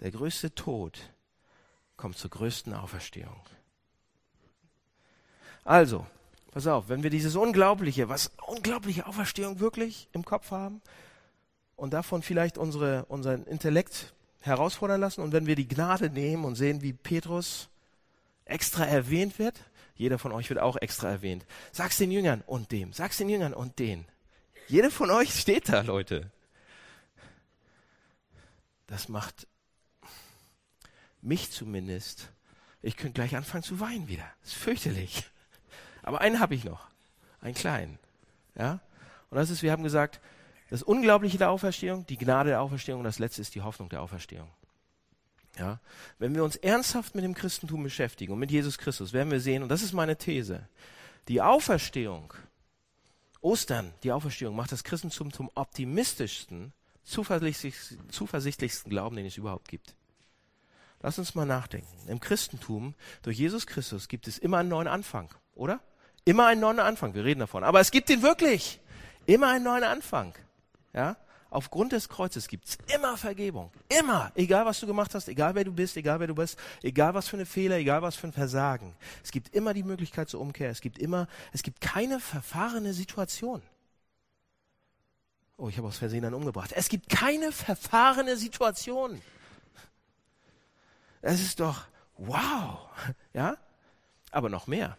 der 0.00 0.10
größte 0.10 0.54
Tod, 0.54 0.98
kommt 1.96 2.16
zur 2.16 2.30
größten 2.30 2.72
Auferstehung. 2.72 3.40
Also, 5.64 6.06
pass 6.52 6.66
auf, 6.66 6.88
wenn 6.88 7.02
wir 7.02 7.10
dieses 7.10 7.36
unglaubliche, 7.36 8.08
was 8.08 8.30
unglaubliche 8.46 9.06
Auferstehung 9.06 9.60
wirklich 9.60 10.08
im 10.12 10.24
Kopf 10.24 10.50
haben 10.50 10.80
und 11.76 11.92
davon 11.92 12.22
vielleicht 12.22 12.56
unsere, 12.56 13.04
unseren 13.06 13.44
Intellekt 13.44 14.14
herausfordern 14.40 15.00
lassen 15.00 15.20
und 15.20 15.32
wenn 15.32 15.46
wir 15.46 15.56
die 15.56 15.68
Gnade 15.68 16.08
nehmen 16.08 16.44
und 16.44 16.54
sehen, 16.54 16.80
wie 16.80 16.92
Petrus 16.92 17.68
extra 18.48 18.84
erwähnt 18.84 19.38
wird, 19.38 19.60
jeder 19.94 20.18
von 20.18 20.32
euch 20.32 20.48
wird 20.48 20.60
auch 20.60 20.76
extra 20.76 21.10
erwähnt. 21.10 21.44
Sag's 21.72 21.98
den 21.98 22.10
Jüngern 22.10 22.42
und 22.46 22.70
dem, 22.72 22.92
sag's 22.92 23.18
den 23.18 23.28
Jüngern 23.28 23.54
und 23.54 23.78
den. 23.78 24.06
Jeder 24.68 24.90
von 24.90 25.10
euch 25.10 25.34
steht 25.34 25.68
da, 25.68 25.80
Leute. 25.80 26.30
Das 28.86 29.08
macht 29.08 29.46
mich 31.20 31.50
zumindest. 31.50 32.30
Ich 32.80 32.96
könnte 32.96 33.14
gleich 33.14 33.36
anfangen 33.36 33.64
zu 33.64 33.80
weinen 33.80 34.08
wieder. 34.08 34.24
Das 34.42 34.52
ist 34.52 34.58
fürchterlich. 34.58 35.24
Aber 36.02 36.20
einen 36.20 36.40
habe 36.40 36.54
ich 36.54 36.64
noch. 36.64 36.86
Einen 37.40 37.54
kleinen. 37.54 37.98
Ja? 38.54 38.80
Und 39.30 39.36
das 39.36 39.50
ist, 39.50 39.62
wir 39.62 39.72
haben 39.72 39.82
gesagt, 39.82 40.20
das 40.70 40.82
Unglaubliche 40.82 41.38
der 41.38 41.50
Auferstehung, 41.50 42.06
die 42.06 42.18
Gnade 42.18 42.50
der 42.50 42.60
Auferstehung 42.60 43.00
und 43.00 43.04
das 43.04 43.18
Letzte 43.18 43.42
ist 43.42 43.54
die 43.54 43.62
Hoffnung 43.62 43.88
der 43.88 44.02
Auferstehung. 44.02 44.48
Ja? 45.58 45.80
Wenn 46.18 46.34
wir 46.34 46.44
uns 46.44 46.56
ernsthaft 46.56 47.14
mit 47.14 47.24
dem 47.24 47.34
Christentum 47.34 47.82
beschäftigen 47.82 48.32
und 48.32 48.38
mit 48.38 48.50
Jesus 48.50 48.78
Christus, 48.78 49.12
werden 49.12 49.30
wir 49.30 49.40
sehen, 49.40 49.62
und 49.62 49.68
das 49.68 49.82
ist 49.82 49.92
meine 49.92 50.16
These, 50.16 50.68
die 51.28 51.42
Auferstehung, 51.42 52.32
Ostern, 53.40 53.92
die 54.02 54.12
Auferstehung, 54.12 54.56
macht 54.56 54.72
das 54.72 54.84
Christentum 54.84 55.32
zum 55.32 55.50
optimistischsten, 55.54 56.72
zuversichtlichsten, 57.04 58.10
zuversichtlichsten 58.10 58.90
Glauben, 58.90 59.16
den 59.16 59.26
es 59.26 59.36
überhaupt 59.36 59.68
gibt. 59.68 59.94
Lass 61.00 61.18
uns 61.18 61.34
mal 61.34 61.46
nachdenken. 61.46 62.08
Im 62.08 62.18
Christentum, 62.18 62.94
durch 63.22 63.38
Jesus 63.38 63.66
Christus, 63.66 64.08
gibt 64.08 64.26
es 64.26 64.38
immer 64.38 64.58
einen 64.58 64.68
neuen 64.68 64.88
Anfang, 64.88 65.32
oder? 65.54 65.80
Immer 66.24 66.46
einen 66.46 66.60
neuen 66.60 66.80
Anfang, 66.80 67.14
wir 67.14 67.24
reden 67.24 67.40
davon. 67.40 67.62
Aber 67.62 67.80
es 67.80 67.90
gibt 67.90 68.10
ihn 68.10 68.22
wirklich. 68.22 68.80
Immer 69.26 69.48
einen 69.48 69.64
neuen 69.64 69.84
Anfang. 69.84 70.34
Ja? 70.92 71.16
Aufgrund 71.50 71.92
des 71.92 72.08
Kreuzes 72.08 72.46
gibt 72.46 72.68
es 72.68 72.78
immer 72.94 73.16
Vergebung. 73.16 73.70
Immer. 73.88 74.32
Egal, 74.34 74.66
was 74.66 74.80
du 74.80 74.86
gemacht 74.86 75.14
hast, 75.14 75.28
egal, 75.28 75.54
wer 75.54 75.64
du 75.64 75.72
bist, 75.72 75.96
egal, 75.96 76.20
wer 76.20 76.26
du 76.26 76.34
bist, 76.34 76.58
egal, 76.82 77.14
was 77.14 77.28
für 77.28 77.36
eine 77.36 77.46
Fehler, 77.46 77.76
egal, 77.76 78.02
was 78.02 78.16
für 78.16 78.26
ein 78.26 78.32
Versagen. 78.32 78.94
Es 79.24 79.30
gibt 79.30 79.54
immer 79.54 79.72
die 79.72 79.82
Möglichkeit 79.82 80.28
zur 80.28 80.40
Umkehr. 80.40 80.68
Es 80.70 80.82
gibt 80.82 80.98
immer, 80.98 81.26
es 81.52 81.62
gibt 81.62 81.80
keine 81.80 82.20
verfahrene 82.20 82.92
Situation. 82.92 83.62
Oh, 85.56 85.68
ich 85.68 85.78
habe 85.78 85.88
aus 85.88 85.96
Versehen 85.98 86.24
einen 86.24 86.34
umgebracht. 86.34 86.72
Es 86.74 86.88
gibt 86.88 87.08
keine 87.08 87.50
verfahrene 87.50 88.36
Situation. 88.36 89.20
Es 91.22 91.40
ist 91.40 91.60
doch 91.60 91.86
wow. 92.16 92.90
Ja? 93.32 93.56
Aber 94.30 94.50
noch 94.50 94.66
mehr. 94.66 94.98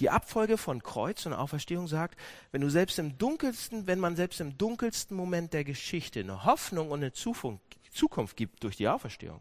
Die 0.00 0.08
Abfolge 0.08 0.56
von 0.56 0.82
Kreuz 0.82 1.26
und 1.26 1.34
Auferstehung 1.34 1.86
sagt, 1.86 2.18
wenn 2.52 2.62
du 2.62 2.70
selbst 2.70 2.98
im 2.98 3.18
dunkelsten, 3.18 3.86
wenn 3.86 3.98
man 3.98 4.16
selbst 4.16 4.40
im 4.40 4.56
dunkelsten 4.56 5.14
Moment 5.14 5.52
der 5.52 5.62
Geschichte 5.62 6.20
eine 6.20 6.44
Hoffnung 6.44 6.90
und 6.90 7.00
eine 7.00 7.12
Zukunft 7.12 8.36
gibt 8.36 8.64
durch 8.64 8.76
die 8.76 8.88
Auferstehung, 8.88 9.40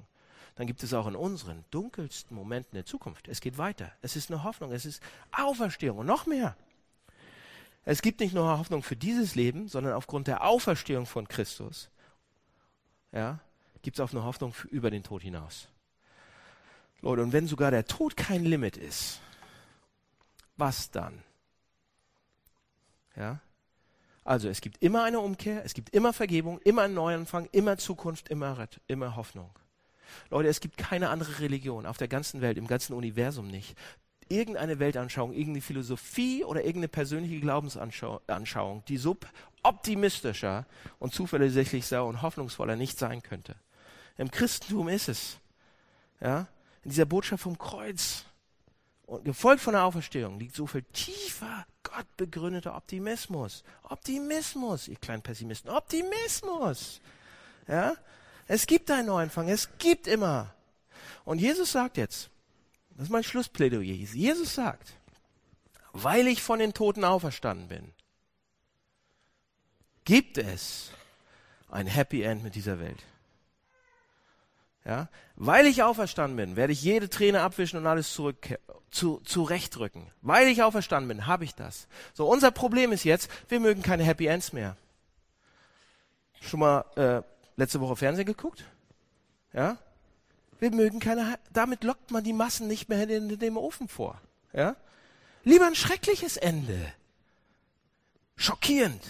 dann 0.56 0.68
gibt 0.68 0.84
es 0.84 0.94
auch 0.94 1.08
in 1.08 1.16
unseren 1.16 1.64
dunkelsten 1.72 2.36
Momenten 2.36 2.76
eine 2.76 2.84
Zukunft. 2.84 3.30
Es 3.30 3.40
geht 3.40 3.58
weiter. 3.58 3.94
Es 4.02 4.18
ist 4.18 4.30
eine 4.30 4.44
Hoffnung. 4.44 4.74
Es 4.74 4.86
ist 4.86 5.02
Auferstehung 5.32 6.00
und 6.00 6.06
noch 6.06 6.26
mehr. 6.26 6.58
Es 7.86 8.02
gibt 8.02 8.20
nicht 8.20 8.34
nur 8.34 8.58
Hoffnung 8.58 8.84
für 8.84 8.98
dieses 8.98 9.36
Leben, 9.36 9.70
sondern 9.70 9.94
aufgrund 9.94 10.28
der 10.28 10.44
Auferstehung 10.44 11.06
von 11.06 11.30
Christus, 11.30 11.90
ja, 13.14 13.40
gibt 13.82 13.98
es 13.98 14.02
auch 14.02 14.12
eine 14.12 14.26
Hoffnung 14.26 14.52
für, 14.52 14.68
über 14.68 14.92
den 14.92 15.04
Tod 15.04 15.22
hinaus. 15.22 15.70
Leute, 17.02 17.24
und 17.24 17.32
wenn 17.32 17.48
sogar 17.48 17.72
der 17.72 17.86
Tod 17.86 18.18
kein 18.18 18.44
Limit 18.44 18.76
ist, 18.76 19.22
was 20.60 20.92
dann? 20.92 21.24
Ja? 23.16 23.40
Also 24.24 24.48
es 24.48 24.62
gibt 24.62 24.84
immer 24.84 25.04
eine 25.04 25.20
Umkehr, 25.20 25.66
es 25.66 25.74
gibt 25.74 25.90
immer 25.96 26.14
Vergebung, 26.14 26.60
immer 26.60 26.84
einen 26.84 26.94
Neuanfang, 26.94 27.50
immer 27.52 27.78
Zukunft, 27.78 28.30
immer, 28.30 28.58
Rett, 28.58 28.80
immer 28.88 29.16
Hoffnung. 29.16 29.50
Leute, 30.30 30.50
es 30.50 30.60
gibt 30.60 30.78
keine 30.78 31.10
andere 31.10 31.40
Religion 31.40 31.86
auf 31.86 31.98
der 31.98 32.08
ganzen 32.08 32.42
Welt, 32.42 32.58
im 32.58 32.68
ganzen 32.68 32.94
Universum 32.94 33.48
nicht. 33.48 33.76
Irgendeine 34.28 34.78
Weltanschauung, 34.78 35.34
irgendeine 35.34 35.62
Philosophie 35.62 36.44
oder 36.44 36.60
irgendeine 36.62 36.90
persönliche 36.90 37.40
Glaubensanschauung, 37.40 38.86
die 38.86 38.98
so 38.98 39.18
optimistischer 39.64 40.66
und 41.00 41.14
zuversichtlicher 41.14 42.06
und 42.06 42.22
hoffnungsvoller 42.22 42.76
nicht 42.76 43.00
sein 43.00 43.24
könnte. 43.24 43.56
Im 44.18 44.30
Christentum 44.30 44.90
ist 44.90 45.10
es. 45.10 45.38
Ja? 46.22 46.48
In 46.84 46.92
dieser 46.92 47.06
Botschaft 47.06 47.44
vom 47.44 47.58
Kreuz 47.58 48.26
und 49.10 49.26
gefolgt 49.26 49.62
von 49.62 49.74
der 49.74 49.86
Auferstehung 49.86 50.40
liegt 50.40 50.56
so 50.56 50.68
viel 50.68 50.84
tiefer, 50.94 51.66
Gott 51.82 52.06
begründeter 52.16 52.76
Optimismus. 52.76 53.64
Optimismus, 53.82 54.88
ihr 54.88 54.98
kleinen 54.98 55.24
Pessimisten. 55.24 55.72
Optimismus. 55.72 57.02
Ja? 57.68 57.96
Es 58.48 58.68
gibt 58.68 58.92
einen 58.92 59.08
Neuanfang. 59.08 59.50
Es 59.50 59.68
gibt 59.80 60.06
immer. 60.06 60.54
Und 61.26 61.40
Jesus 61.40 61.72
sagt 61.72 61.98
jetzt, 61.98 62.30
das 62.92 63.06
ist 63.06 63.10
mein 63.10 63.24
Schlussplädoyer. 63.24 63.82
Jesus 63.82 64.54
sagt, 64.54 64.94
weil 65.92 66.28
ich 66.28 66.44
von 66.44 66.60
den 66.60 66.76
Toten 66.76 67.04
auferstanden 67.04 67.68
bin, 67.68 67.92
gibt 70.06 70.38
es 70.38 70.92
ein 71.70 71.88
Happy 71.88 72.22
End 72.22 72.44
mit 72.44 72.54
dieser 72.54 72.80
Welt. 72.80 73.04
Ja? 74.90 75.08
Weil 75.36 75.68
ich 75.68 75.84
auferstanden 75.84 76.36
bin, 76.36 76.56
werde 76.56 76.74
ich 76.74 76.82
jede 76.82 77.10
Träne 77.10 77.42
abwischen 77.42 77.78
und 77.78 77.86
alles 77.86 78.12
zurück, 78.12 78.58
zu, 78.90 79.22
zurechtrücken. 79.24 80.08
Weil 80.24 80.48
ich 80.48 80.64
auferstanden 80.64 81.08
bin, 81.08 81.28
habe 81.28 81.44
ich 81.44 81.54
das. 81.54 81.88
So, 82.16 82.28
unser 82.28 82.50
Problem 82.50 82.92
ist 82.92 83.04
jetzt, 83.04 83.30
wir 83.50 83.60
mögen 83.60 83.84
keine 83.84 84.04
Happy 84.04 84.26
Ends 84.26 84.52
mehr. 84.52 84.76
Schon 86.42 86.62
mal 86.62 86.86
äh, 86.96 87.22
letzte 87.56 87.80
Woche 87.82 87.98
Fernsehen 87.98 88.26
geguckt? 88.26 88.66
Ja? 89.54 89.78
Wir 90.60 90.72
mögen 90.72 91.00
keine, 91.00 91.38
damit 91.54 91.84
lockt 91.84 92.10
man 92.10 92.24
die 92.24 92.34
Massen 92.34 92.68
nicht 92.68 92.90
mehr 92.90 93.08
in, 93.08 93.30
in 93.30 93.38
dem 93.38 93.58
Ofen 93.58 93.88
vor. 93.88 94.20
Ja? 94.54 94.76
Lieber 95.44 95.68
ein 95.68 95.76
schreckliches 95.76 96.36
Ende. 96.36 96.92
Schockierend. 98.36 99.04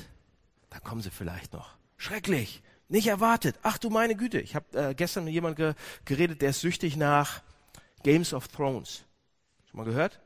Da 0.71 0.79
kommen 0.79 1.01
sie 1.01 1.09
vielleicht 1.09 1.53
noch. 1.53 1.69
Schrecklich. 1.95 2.61
Nicht 2.89 3.07
erwartet. 3.07 3.57
Ach 3.61 3.77
du 3.77 3.91
meine 3.91 4.15
Güte. 4.15 4.41
Ich 4.41 4.55
habe 4.55 4.65
äh, 4.77 4.93
gestern 4.95 5.23
mit 5.23 5.33
jemandem 5.33 5.73
ge 5.73 5.81
geredet, 6.05 6.41
der 6.41 6.49
ist 6.49 6.61
süchtig 6.61 6.97
nach 6.97 7.41
Games 8.03 8.33
of 8.33 8.47
Thrones. 8.47 9.03
Schon 9.69 9.77
mal 9.77 9.85
gehört? 9.85 10.19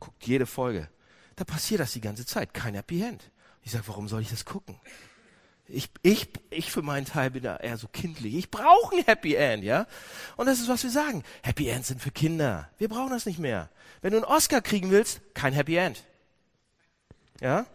Guckt 0.00 0.26
jede 0.26 0.46
Folge. 0.46 0.88
Da 1.36 1.44
passiert 1.44 1.80
das 1.80 1.92
die 1.92 2.00
ganze 2.00 2.26
Zeit. 2.26 2.52
Kein 2.52 2.74
Happy 2.74 3.02
End. 3.02 3.30
Ich 3.62 3.70
sage, 3.70 3.86
warum 3.86 4.08
soll 4.08 4.20
ich 4.20 4.30
das 4.30 4.44
gucken? 4.44 4.80
Ich, 5.68 5.88
ich, 6.02 6.28
ich 6.50 6.72
für 6.72 6.82
meinen 6.82 7.06
Teil 7.06 7.30
bin 7.30 7.44
da 7.44 7.56
eher 7.56 7.76
so 7.76 7.86
kindlich. 7.86 8.34
Ich 8.34 8.50
brauche 8.50 8.96
ein 8.96 9.04
Happy 9.04 9.36
End, 9.36 9.62
ja? 9.62 9.86
Und 10.36 10.46
das 10.46 10.58
ist, 10.58 10.68
was 10.68 10.82
wir 10.82 10.90
sagen. 10.90 11.22
Happy 11.42 11.68
Ends 11.68 11.88
sind 11.88 12.02
für 12.02 12.10
Kinder. 12.10 12.68
Wir 12.78 12.88
brauchen 12.88 13.10
das 13.10 13.26
nicht 13.26 13.38
mehr. 13.38 13.70
Wenn 14.02 14.10
du 14.10 14.16
einen 14.16 14.24
Oscar 14.24 14.60
kriegen 14.60 14.90
willst, 14.90 15.20
kein 15.34 15.52
Happy 15.52 15.76
End. 15.76 16.02
Ja? 17.40 17.66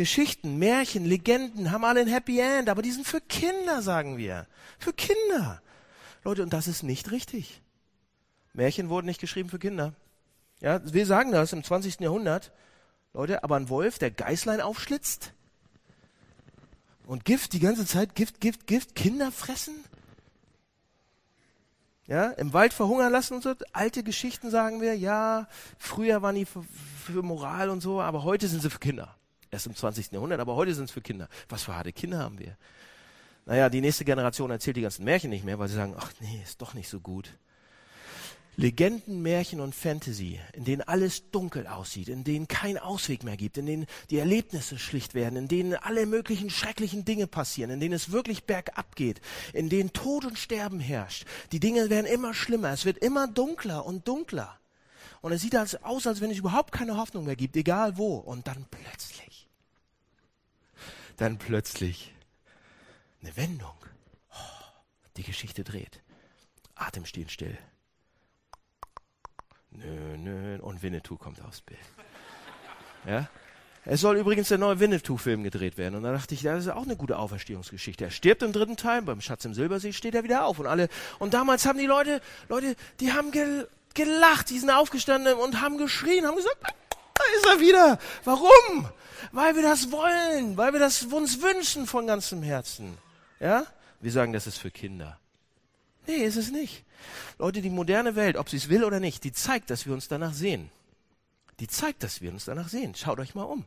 Geschichten, 0.00 0.56
Märchen, 0.56 1.04
Legenden 1.04 1.72
haben 1.72 1.84
alle 1.84 2.00
ein 2.00 2.08
Happy 2.08 2.40
End, 2.40 2.70
aber 2.70 2.80
die 2.80 2.90
sind 2.90 3.06
für 3.06 3.20
Kinder, 3.20 3.82
sagen 3.82 4.16
wir. 4.16 4.46
Für 4.78 4.94
Kinder. 4.94 5.60
Leute, 6.24 6.42
und 6.42 6.54
das 6.54 6.68
ist 6.68 6.82
nicht 6.82 7.10
richtig. 7.10 7.60
Märchen 8.54 8.88
wurden 8.88 9.04
nicht 9.04 9.20
geschrieben 9.20 9.50
für 9.50 9.58
Kinder. 9.58 9.92
Ja, 10.60 10.80
wir 10.90 11.04
sagen 11.04 11.32
das 11.32 11.52
im 11.52 11.62
20. 11.62 12.00
Jahrhundert. 12.00 12.50
Leute, 13.12 13.44
aber 13.44 13.56
ein 13.56 13.68
Wolf, 13.68 13.98
der 13.98 14.10
Geißlein 14.10 14.62
aufschlitzt 14.62 15.34
und 17.06 17.26
Gift 17.26 17.52
die 17.52 17.60
ganze 17.60 17.84
Zeit, 17.84 18.14
Gift, 18.14 18.40
Gift, 18.40 18.66
Gift, 18.66 18.94
Kinder 18.94 19.30
fressen? 19.30 19.84
Ja, 22.06 22.30
im 22.30 22.54
Wald 22.54 22.72
verhungern 22.72 23.12
lassen 23.12 23.34
und 23.34 23.42
so. 23.42 23.54
Alte 23.74 24.02
Geschichten 24.02 24.50
sagen 24.50 24.80
wir, 24.80 24.96
ja, 24.96 25.46
früher 25.76 26.22
waren 26.22 26.36
die 26.36 26.46
für, 26.46 26.64
für 27.04 27.22
Moral 27.22 27.68
und 27.68 27.82
so, 27.82 28.00
aber 28.00 28.24
heute 28.24 28.48
sind 28.48 28.62
sie 28.62 28.70
für 28.70 28.78
Kinder 28.78 29.19
erst 29.50 29.66
im 29.66 29.74
20. 29.74 30.12
Jahrhundert, 30.12 30.40
aber 30.40 30.54
heute 30.56 30.74
sind 30.74 30.84
es 30.84 30.90
für 30.90 31.00
Kinder. 31.00 31.28
Was 31.48 31.64
für 31.64 31.74
harte 31.74 31.92
Kinder 31.92 32.18
haben 32.18 32.38
wir? 32.38 32.56
Naja, 33.46 33.68
die 33.68 33.80
nächste 33.80 34.04
Generation 34.04 34.50
erzählt 34.50 34.76
die 34.76 34.82
ganzen 34.82 35.04
Märchen 35.04 35.30
nicht 35.30 35.44
mehr, 35.44 35.58
weil 35.58 35.68
sie 35.68 35.74
sagen, 35.74 35.94
ach 35.98 36.12
nee, 36.20 36.40
ist 36.42 36.62
doch 36.62 36.74
nicht 36.74 36.88
so 36.88 37.00
gut. 37.00 37.30
Legenden, 38.56 39.22
Märchen 39.22 39.60
und 39.60 39.74
Fantasy, 39.74 40.38
in 40.52 40.64
denen 40.64 40.82
alles 40.82 41.30
dunkel 41.30 41.66
aussieht, 41.66 42.08
in 42.08 42.24
denen 42.24 42.46
kein 42.46 42.76
Ausweg 42.78 43.22
mehr 43.22 43.36
gibt, 43.36 43.56
in 43.56 43.64
denen 43.64 43.86
die 44.10 44.18
Erlebnisse 44.18 44.78
schlicht 44.78 45.14
werden, 45.14 45.36
in 45.36 45.48
denen 45.48 45.74
alle 45.74 46.04
möglichen 46.04 46.50
schrecklichen 46.50 47.04
Dinge 47.04 47.26
passieren, 47.26 47.70
in 47.70 47.80
denen 47.80 47.94
es 47.94 48.12
wirklich 48.12 48.44
bergab 48.44 48.96
geht, 48.96 49.20
in 49.54 49.70
denen 49.70 49.92
Tod 49.92 50.26
und 50.26 50.38
Sterben 50.38 50.78
herrscht. 50.78 51.24
Die 51.52 51.60
Dinge 51.60 51.88
werden 51.88 52.06
immer 52.06 52.34
schlimmer, 52.34 52.70
es 52.70 52.84
wird 52.84 52.98
immer 52.98 53.28
dunkler 53.28 53.86
und 53.86 54.06
dunkler. 54.06 54.58
Und 55.22 55.32
es 55.32 55.42
sieht 55.42 55.56
aus, 55.56 56.06
als 56.06 56.20
wenn 56.20 56.30
es 56.30 56.38
überhaupt 56.38 56.72
keine 56.72 56.96
Hoffnung 56.96 57.24
mehr 57.24 57.36
gibt, 57.36 57.56
egal 57.56 57.98
wo. 57.98 58.16
Und 58.16 58.46
dann 58.46 58.66
plötzlich 58.70 59.29
dann 61.20 61.38
plötzlich 61.38 62.14
eine 63.22 63.36
Wendung. 63.36 63.74
Die 65.16 65.22
Geschichte 65.22 65.64
dreht. 65.64 66.00
Atem 66.74 67.04
stehen 67.04 67.28
still. 67.28 67.58
Nö, 69.70 70.16
nö. 70.16 70.58
Und 70.60 70.82
Winnetou 70.82 71.18
kommt 71.18 71.42
aufs 71.42 71.60
Bild. 71.60 71.78
Ja? 73.06 73.28
Es 73.84 74.00
soll 74.00 74.16
übrigens 74.16 74.48
der 74.48 74.58
neue 74.58 74.80
Winnetou-Film 74.80 75.42
gedreht 75.42 75.76
werden. 75.76 75.94
Und 75.96 76.04
da 76.04 76.12
dachte 76.12 76.34
ich, 76.34 76.42
das 76.42 76.64
ist 76.64 76.70
auch 76.70 76.84
eine 76.84 76.96
gute 76.96 77.18
Auferstehungsgeschichte. 77.18 78.04
Er 78.04 78.10
stirbt 78.10 78.42
im 78.42 78.52
dritten 78.52 78.76
Teil, 78.76 79.02
beim 79.02 79.20
Schatz 79.20 79.44
im 79.44 79.52
Silbersee 79.52 79.92
steht 79.92 80.14
er 80.14 80.24
wieder 80.24 80.46
auf. 80.46 80.58
Und 80.58 80.66
alle, 80.66 80.88
und 81.18 81.34
damals 81.34 81.66
haben 81.66 81.78
die 81.78 81.86
Leute, 81.86 82.22
Leute, 82.48 82.76
die 83.00 83.12
haben 83.12 83.30
gelacht, 83.94 84.48
die 84.48 84.58
sind 84.58 84.70
aufgestanden 84.70 85.34
und 85.34 85.60
haben 85.60 85.76
geschrien, 85.76 86.26
haben 86.26 86.36
gesagt, 86.36 86.56
ist 87.36 87.46
er 87.46 87.60
wieder. 87.60 87.98
Warum? 88.24 88.88
Weil 89.32 89.54
wir 89.54 89.62
das 89.62 89.90
wollen, 89.92 90.56
weil 90.56 90.72
wir 90.72 90.80
das 90.80 91.02
uns 91.04 91.40
wünschen 91.42 91.86
von 91.86 92.06
ganzem 92.06 92.42
Herzen. 92.42 92.98
Ja? 93.38 93.66
Wir 94.00 94.12
sagen, 94.12 94.32
das 94.32 94.46
ist 94.46 94.58
für 94.58 94.70
Kinder. 94.70 95.18
Nee, 96.06 96.24
ist 96.24 96.36
es 96.36 96.50
nicht. 96.50 96.84
Leute, 97.38 97.62
die 97.62 97.70
moderne 97.70 98.16
Welt, 98.16 98.36
ob 98.36 98.48
sie 98.48 98.56
es 98.56 98.68
will 98.68 98.84
oder 98.84 99.00
nicht, 99.00 99.24
die 99.24 99.32
zeigt, 99.32 99.70
dass 99.70 99.86
wir 99.86 99.92
uns 99.92 100.08
danach 100.08 100.32
sehen. 100.32 100.70
Die 101.60 101.68
zeigt, 101.68 102.02
dass 102.02 102.20
wir 102.20 102.32
uns 102.32 102.46
danach 102.46 102.68
sehen. 102.68 102.94
Schaut 102.94 103.20
euch 103.20 103.34
mal 103.34 103.44
um. 103.44 103.64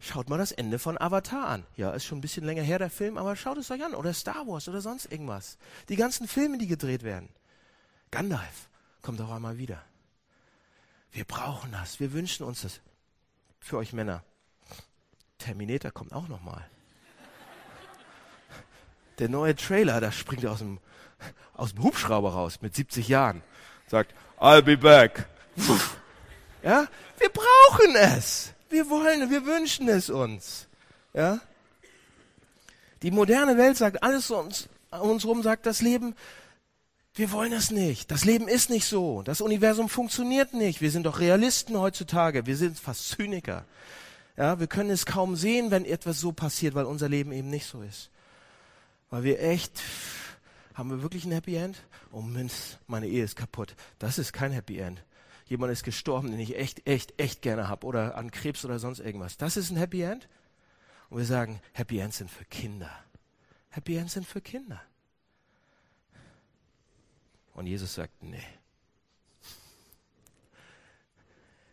Schaut 0.00 0.28
mal 0.28 0.38
das 0.38 0.52
Ende 0.52 0.78
von 0.78 1.00
Avatar 1.00 1.48
an. 1.48 1.64
Ja, 1.76 1.90
ist 1.90 2.04
schon 2.04 2.18
ein 2.18 2.20
bisschen 2.22 2.44
länger 2.44 2.62
her, 2.62 2.78
der 2.78 2.90
Film, 2.90 3.18
aber 3.18 3.34
schaut 3.34 3.58
es 3.58 3.70
euch 3.70 3.82
an. 3.82 3.94
Oder 3.94 4.12
Star 4.12 4.46
Wars 4.46 4.68
oder 4.68 4.80
sonst 4.80 5.10
irgendwas. 5.10 5.58
Die 5.88 5.96
ganzen 5.96 6.28
Filme, 6.28 6.58
die 6.58 6.68
gedreht 6.68 7.02
werden. 7.02 7.28
Gandalf 8.10 8.68
kommt 9.02 9.20
auch 9.20 9.30
einmal 9.30 9.58
wieder. 9.58 9.82
Wir 11.12 11.24
brauchen 11.24 11.72
das. 11.72 12.00
Wir 12.00 12.12
wünschen 12.12 12.44
uns 12.44 12.62
das. 12.62 12.80
Für 13.60 13.78
euch 13.78 13.92
Männer. 13.92 14.22
Terminator 15.38 15.90
kommt 15.90 16.12
auch 16.12 16.28
noch 16.28 16.42
mal. 16.42 16.64
Der 19.18 19.28
neue 19.28 19.56
Trailer, 19.56 20.00
da 20.00 20.12
springt 20.12 20.44
er 20.44 20.52
aus 20.52 20.58
dem, 20.58 20.78
aus 21.54 21.74
dem 21.74 21.82
Hubschrauber 21.82 22.32
raus 22.32 22.60
mit 22.62 22.74
70 22.74 23.08
Jahren. 23.08 23.42
Sagt, 23.88 24.14
I'll 24.38 24.62
be 24.62 24.76
back. 24.76 25.26
Ja, 26.62 26.86
wir 27.18 27.28
brauchen 27.30 27.96
es. 27.96 28.52
Wir 28.68 28.88
wollen, 28.90 29.30
wir 29.30 29.44
wünschen 29.46 29.88
es 29.88 30.10
uns. 30.10 30.68
Ja. 31.14 31.40
Die 33.02 33.10
moderne 33.10 33.56
Welt 33.56 33.76
sagt, 33.76 34.02
alles 34.02 34.30
uns, 34.30 34.68
um 34.90 35.10
uns 35.10 35.24
rum 35.24 35.42
sagt, 35.42 35.66
das 35.66 35.80
Leben, 35.80 36.14
wir 37.18 37.32
wollen 37.32 37.50
das 37.50 37.70
nicht. 37.72 38.10
Das 38.10 38.24
Leben 38.24 38.46
ist 38.46 38.70
nicht 38.70 38.86
so. 38.86 39.22
Das 39.22 39.40
Universum 39.40 39.88
funktioniert 39.88 40.54
nicht. 40.54 40.80
Wir 40.80 40.90
sind 40.92 41.04
doch 41.04 41.18
Realisten 41.18 41.76
heutzutage. 41.76 42.46
Wir 42.46 42.56
sind 42.56 42.78
fast 42.78 43.08
Zyniker. 43.08 43.64
Ja, 44.36 44.60
wir 44.60 44.68
können 44.68 44.90
es 44.90 45.04
kaum 45.04 45.34
sehen, 45.34 45.72
wenn 45.72 45.84
etwas 45.84 46.20
so 46.20 46.30
passiert, 46.30 46.76
weil 46.76 46.84
unser 46.84 47.08
Leben 47.08 47.32
eben 47.32 47.50
nicht 47.50 47.66
so 47.66 47.82
ist. 47.82 48.10
Weil 49.10 49.24
wir 49.24 49.42
echt, 49.42 49.82
haben 50.74 50.90
wir 50.90 51.02
wirklich 51.02 51.24
ein 51.24 51.32
Happy 51.32 51.56
End? 51.56 51.82
Oh 52.12 52.20
Mensch, 52.22 52.78
meine 52.86 53.08
Ehe 53.08 53.24
ist 53.24 53.34
kaputt. 53.34 53.74
Das 53.98 54.18
ist 54.18 54.32
kein 54.32 54.52
Happy 54.52 54.78
End. 54.78 55.02
Jemand 55.46 55.72
ist 55.72 55.82
gestorben, 55.82 56.30
den 56.30 56.38
ich 56.38 56.56
echt, 56.56 56.86
echt, 56.86 57.18
echt 57.20 57.42
gerne 57.42 57.68
habe 57.68 57.84
oder 57.84 58.16
an 58.16 58.30
Krebs 58.30 58.64
oder 58.64 58.78
sonst 58.78 59.00
irgendwas. 59.00 59.36
Das 59.38 59.56
ist 59.56 59.70
ein 59.70 59.76
Happy 59.76 60.02
End? 60.02 60.28
Und 61.10 61.18
wir 61.18 61.24
sagen, 61.24 61.60
Happy 61.72 61.98
Ends 61.98 62.18
sind 62.18 62.30
für 62.30 62.44
Kinder. 62.44 62.90
Happy 63.70 63.96
Ends 63.96 64.12
sind 64.12 64.26
für 64.26 64.40
Kinder. 64.40 64.80
Und 67.58 67.66
Jesus 67.66 67.92
sagt, 67.92 68.22
nee. 68.22 68.40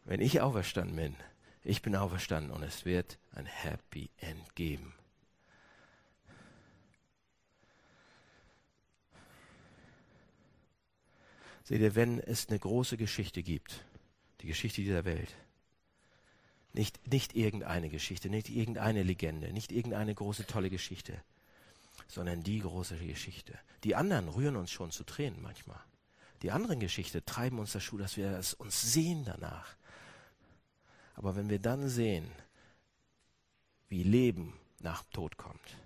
Wenn 0.04 0.20
ich 0.20 0.42
auferstanden 0.42 0.96
bin, 0.96 1.16
ich 1.64 1.84
bin 1.84 1.96
auferstanden 1.96 2.52
und 2.52 2.64
es 2.64 2.86
wird 2.86 3.20
ein 3.34 3.46
Happy 3.46 4.10
End 4.18 4.56
geben. 4.56 4.96
Seht 11.66 11.82
ihr, 11.82 11.94
wenn 11.94 12.20
es 12.20 12.50
eine 12.50 12.58
große 12.58 12.98
Geschichte 12.98 13.44
gibt, 13.44 13.86
die 14.42 14.48
Geschichte 14.48 14.82
dieser 14.82 15.06
Welt, 15.06 15.36
nicht, 16.74 17.12
nicht 17.12 17.36
irgendeine 17.36 17.90
Geschichte, 17.90 18.32
nicht 18.32 18.50
irgendeine 18.50 19.04
Legende, 19.04 19.54
nicht 19.54 19.72
irgendeine 19.72 20.16
große 20.16 20.48
tolle 20.48 20.72
Geschichte, 20.72 21.22
sondern 22.08 22.44
die 22.44 22.60
große 22.60 22.98
Geschichte. 22.98 23.58
Die 23.84 23.96
anderen 23.96 24.30
rühren 24.30 24.56
uns 24.56 24.72
schon 24.72 24.92
zu 24.92 25.04
Tränen 25.04 25.42
manchmal. 25.42 25.80
Die 26.42 26.52
anderen 26.52 26.80
Geschichte 26.80 27.24
treiben 27.24 27.60
uns 27.60 27.72
dazu, 27.72 27.98
dass 27.98 28.18
wir 28.18 28.32
es 28.32 28.54
uns 28.54 28.82
sehen 28.94 29.26
danach. 29.26 29.76
Aber 31.16 31.36
wenn 31.36 31.50
wir 31.50 31.60
dann 31.60 31.90
sehen, 31.90 32.30
wie 33.88 34.04
Leben 34.04 34.60
nach 34.80 35.04
Tod 35.12 35.38
kommt, 35.38 35.78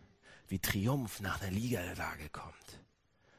wie 0.47 0.59
Triumph 0.59 1.19
nach 1.21 1.41
einer 1.41 1.51
Ligalage 1.51 2.29
kommt, 2.29 2.79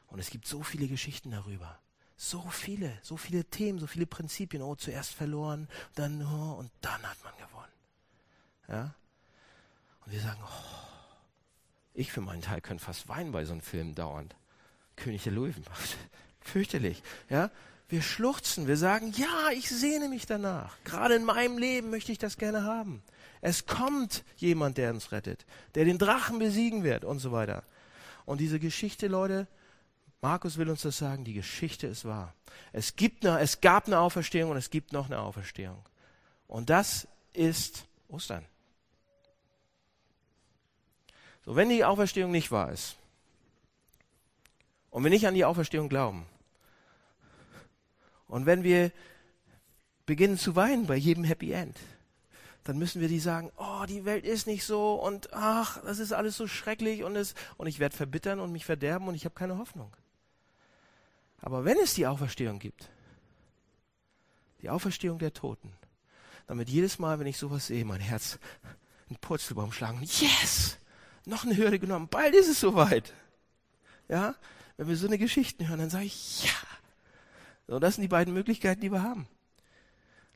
und 0.07 0.19
es 0.19 0.29
gibt 0.29 0.45
so 0.45 0.61
viele 0.61 0.87
Geschichten 0.87 1.31
darüber, 1.31 1.79
so 2.17 2.41
viele, 2.49 2.99
so 3.01 3.17
viele 3.17 3.45
Themen, 3.45 3.79
so 3.79 3.87
viele 3.87 4.05
Prinzipien. 4.05 4.61
Oh, 4.61 4.75
zuerst 4.75 5.13
verloren, 5.13 5.67
dann 5.95 6.21
oh, 6.21 6.59
und 6.59 6.71
dann 6.81 7.01
hat 7.01 7.17
man 7.23 7.33
gewonnen. 7.37 7.71
Ja? 8.67 8.95
Und 10.05 10.11
wir 10.11 10.21
sagen, 10.21 10.39
oh, 10.43 10.90
Ich 11.93 12.11
für 12.11 12.21
meinen 12.21 12.41
Teil 12.41 12.61
könnte 12.61 12.83
fast 12.83 13.09
weinen 13.09 13.31
bei 13.31 13.45
so 13.45 13.51
einem 13.51 13.61
Film 13.61 13.95
dauernd. 13.95 14.35
König 14.95 15.23
der 15.23 15.33
Löwen. 15.33 15.63
Fürchterlich. 16.41 17.03
Ja? 17.29 17.51
Wir 17.89 18.01
schluchzen, 18.01 18.67
wir 18.67 18.77
sagen, 18.77 19.13
ja, 19.17 19.49
ich 19.53 19.67
sehne 19.67 20.07
mich 20.07 20.25
danach. 20.25 20.77
Gerade 20.85 21.15
in 21.15 21.25
meinem 21.25 21.57
Leben 21.57 21.89
möchte 21.89 22.11
ich 22.11 22.17
das 22.17 22.37
gerne 22.37 22.63
haben. 22.63 23.03
Es 23.41 23.65
kommt 23.65 24.23
jemand, 24.37 24.77
der 24.77 24.93
uns 24.93 25.11
rettet, 25.11 25.45
der 25.75 25.83
den 25.83 25.97
Drachen 25.97 26.39
besiegen 26.39 26.83
wird 26.83 27.03
und 27.03 27.19
so 27.19 27.33
weiter. 27.33 27.63
Und 28.25 28.39
diese 28.39 28.59
Geschichte, 28.59 29.07
Leute, 29.07 29.47
Markus 30.21 30.57
will 30.57 30.69
uns 30.69 30.83
das 30.83 30.99
sagen, 30.99 31.25
die 31.25 31.33
Geschichte 31.33 31.87
ist 31.87 32.05
wahr. 32.05 32.33
Es, 32.71 32.95
gibt 32.95 33.25
eine, 33.25 33.39
es 33.39 33.59
gab 33.59 33.87
eine 33.87 33.99
Auferstehung 33.99 34.51
und 34.51 34.57
es 34.57 34.69
gibt 34.69 34.93
noch 34.93 35.07
eine 35.07 35.19
Auferstehung. 35.19 35.83
Und 36.47 36.69
das 36.69 37.07
ist 37.33 37.85
Ostern. 38.07 38.45
So, 41.45 41.55
wenn 41.55 41.69
die 41.69 41.83
Auferstehung 41.83 42.31
nicht 42.31 42.51
wahr 42.51 42.71
ist 42.71 42.95
und 44.89 45.03
wir 45.03 45.09
nicht 45.09 45.27
an 45.27 45.33
die 45.33 45.45
Auferstehung 45.45 45.89
glauben 45.89 46.25
und 48.27 48.45
wenn 48.45 48.63
wir 48.63 48.91
beginnen 50.05 50.37
zu 50.37 50.55
weinen 50.55 50.87
bei 50.87 50.95
jedem 50.95 51.23
Happy 51.23 51.51
End, 51.51 51.77
dann 52.63 52.77
müssen 52.77 53.01
wir 53.01 53.07
die 53.07 53.19
sagen, 53.19 53.51
oh, 53.57 53.85
die 53.87 54.05
Welt 54.05 54.23
ist 54.23 54.45
nicht 54.45 54.65
so 54.65 54.95
und 54.95 55.33
ach, 55.33 55.81
das 55.83 55.99
ist 55.99 56.13
alles 56.13 56.37
so 56.37 56.47
schrecklich 56.47 57.03
und, 57.03 57.15
es, 57.15 57.33
und 57.57 57.67
ich 57.67 57.79
werde 57.79 57.95
verbittern 57.95 58.39
und 58.39 58.51
mich 58.51 58.65
verderben 58.65 59.07
und 59.07 59.15
ich 59.15 59.25
habe 59.25 59.35
keine 59.35 59.57
Hoffnung. 59.57 59.95
Aber 61.41 61.65
wenn 61.65 61.77
es 61.79 61.95
die 61.95 62.05
Auferstehung 62.05 62.59
gibt, 62.59 62.89
die 64.61 64.69
Auferstehung 64.69 65.17
der 65.17 65.33
Toten, 65.33 65.73
damit 66.45 66.69
jedes 66.69 66.99
Mal, 66.99 67.19
wenn 67.19 67.25
ich 67.25 67.37
sowas 67.37 67.67
sehe, 67.67 67.83
mein 67.83 67.99
Herz 67.99 68.37
einen 69.09 69.17
Purzelbaum 69.17 69.71
schlagen, 69.71 70.01
yes, 70.03 70.77
noch 71.25 71.45
eine 71.45 71.57
Hürde 71.57 71.79
genommen, 71.79 72.07
bald 72.07 72.33
ist 72.35 72.47
es 72.47 72.59
soweit. 72.59 73.13
Ja, 74.07 74.35
wenn 74.77 74.87
wir 74.87 74.97
so 74.97 75.07
eine 75.07 75.17
Geschichte 75.17 75.67
hören, 75.67 75.79
dann 75.79 75.89
sage 75.89 76.05
ich, 76.05 76.43
ja. 76.43 76.51
So, 77.67 77.79
das 77.79 77.95
sind 77.95 78.01
die 78.01 78.07
beiden 78.07 78.33
Möglichkeiten, 78.33 78.81
die 78.81 78.91
wir 78.91 79.03
haben. 79.03 79.27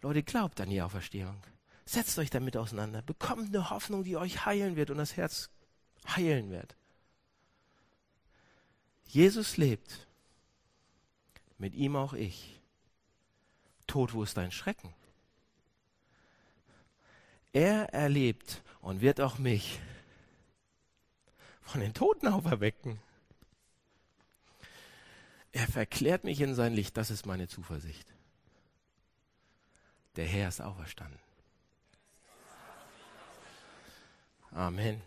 Leute, 0.01 0.23
glaubt 0.23 0.61
an 0.61 0.69
die 0.69 0.81
Auferstehung. 0.81 1.41
Setzt 1.85 2.17
euch 2.19 2.29
damit 2.29 2.57
auseinander. 2.57 3.01
Bekommt 3.01 3.53
eine 3.53 3.69
Hoffnung, 3.69 4.03
die 4.03 4.17
euch 4.17 4.45
heilen 4.45 4.75
wird 4.75 4.89
und 4.89 4.97
das 4.97 5.17
Herz 5.17 5.49
heilen 6.07 6.49
wird. 6.49 6.75
Jesus 9.07 9.57
lebt. 9.57 10.07
Mit 11.57 11.73
ihm 11.73 11.95
auch 11.95 12.13
ich. 12.13 12.59
Tod, 13.87 14.13
wo 14.13 14.23
ist 14.23 14.37
dein 14.37 14.51
Schrecken? 14.51 14.93
Er 17.53 17.93
erlebt 17.93 18.61
und 18.81 19.01
wird 19.01 19.21
auch 19.21 19.37
mich 19.37 19.79
von 21.65 21.81
den 21.81 21.93
Toten 21.93 22.27
auferwecken. 22.27 22.99
Er 25.51 25.67
verklärt 25.67 26.23
mich 26.23 26.41
in 26.41 26.55
sein 26.55 26.73
Licht, 26.73 26.95
das 26.97 27.11
ist 27.11 27.25
meine 27.25 27.47
Zuversicht. 27.47 28.13
Der 30.15 30.25
Herr 30.25 30.47
ist 30.47 30.61
auferstanden. 30.61 31.19
Amen. 34.51 35.01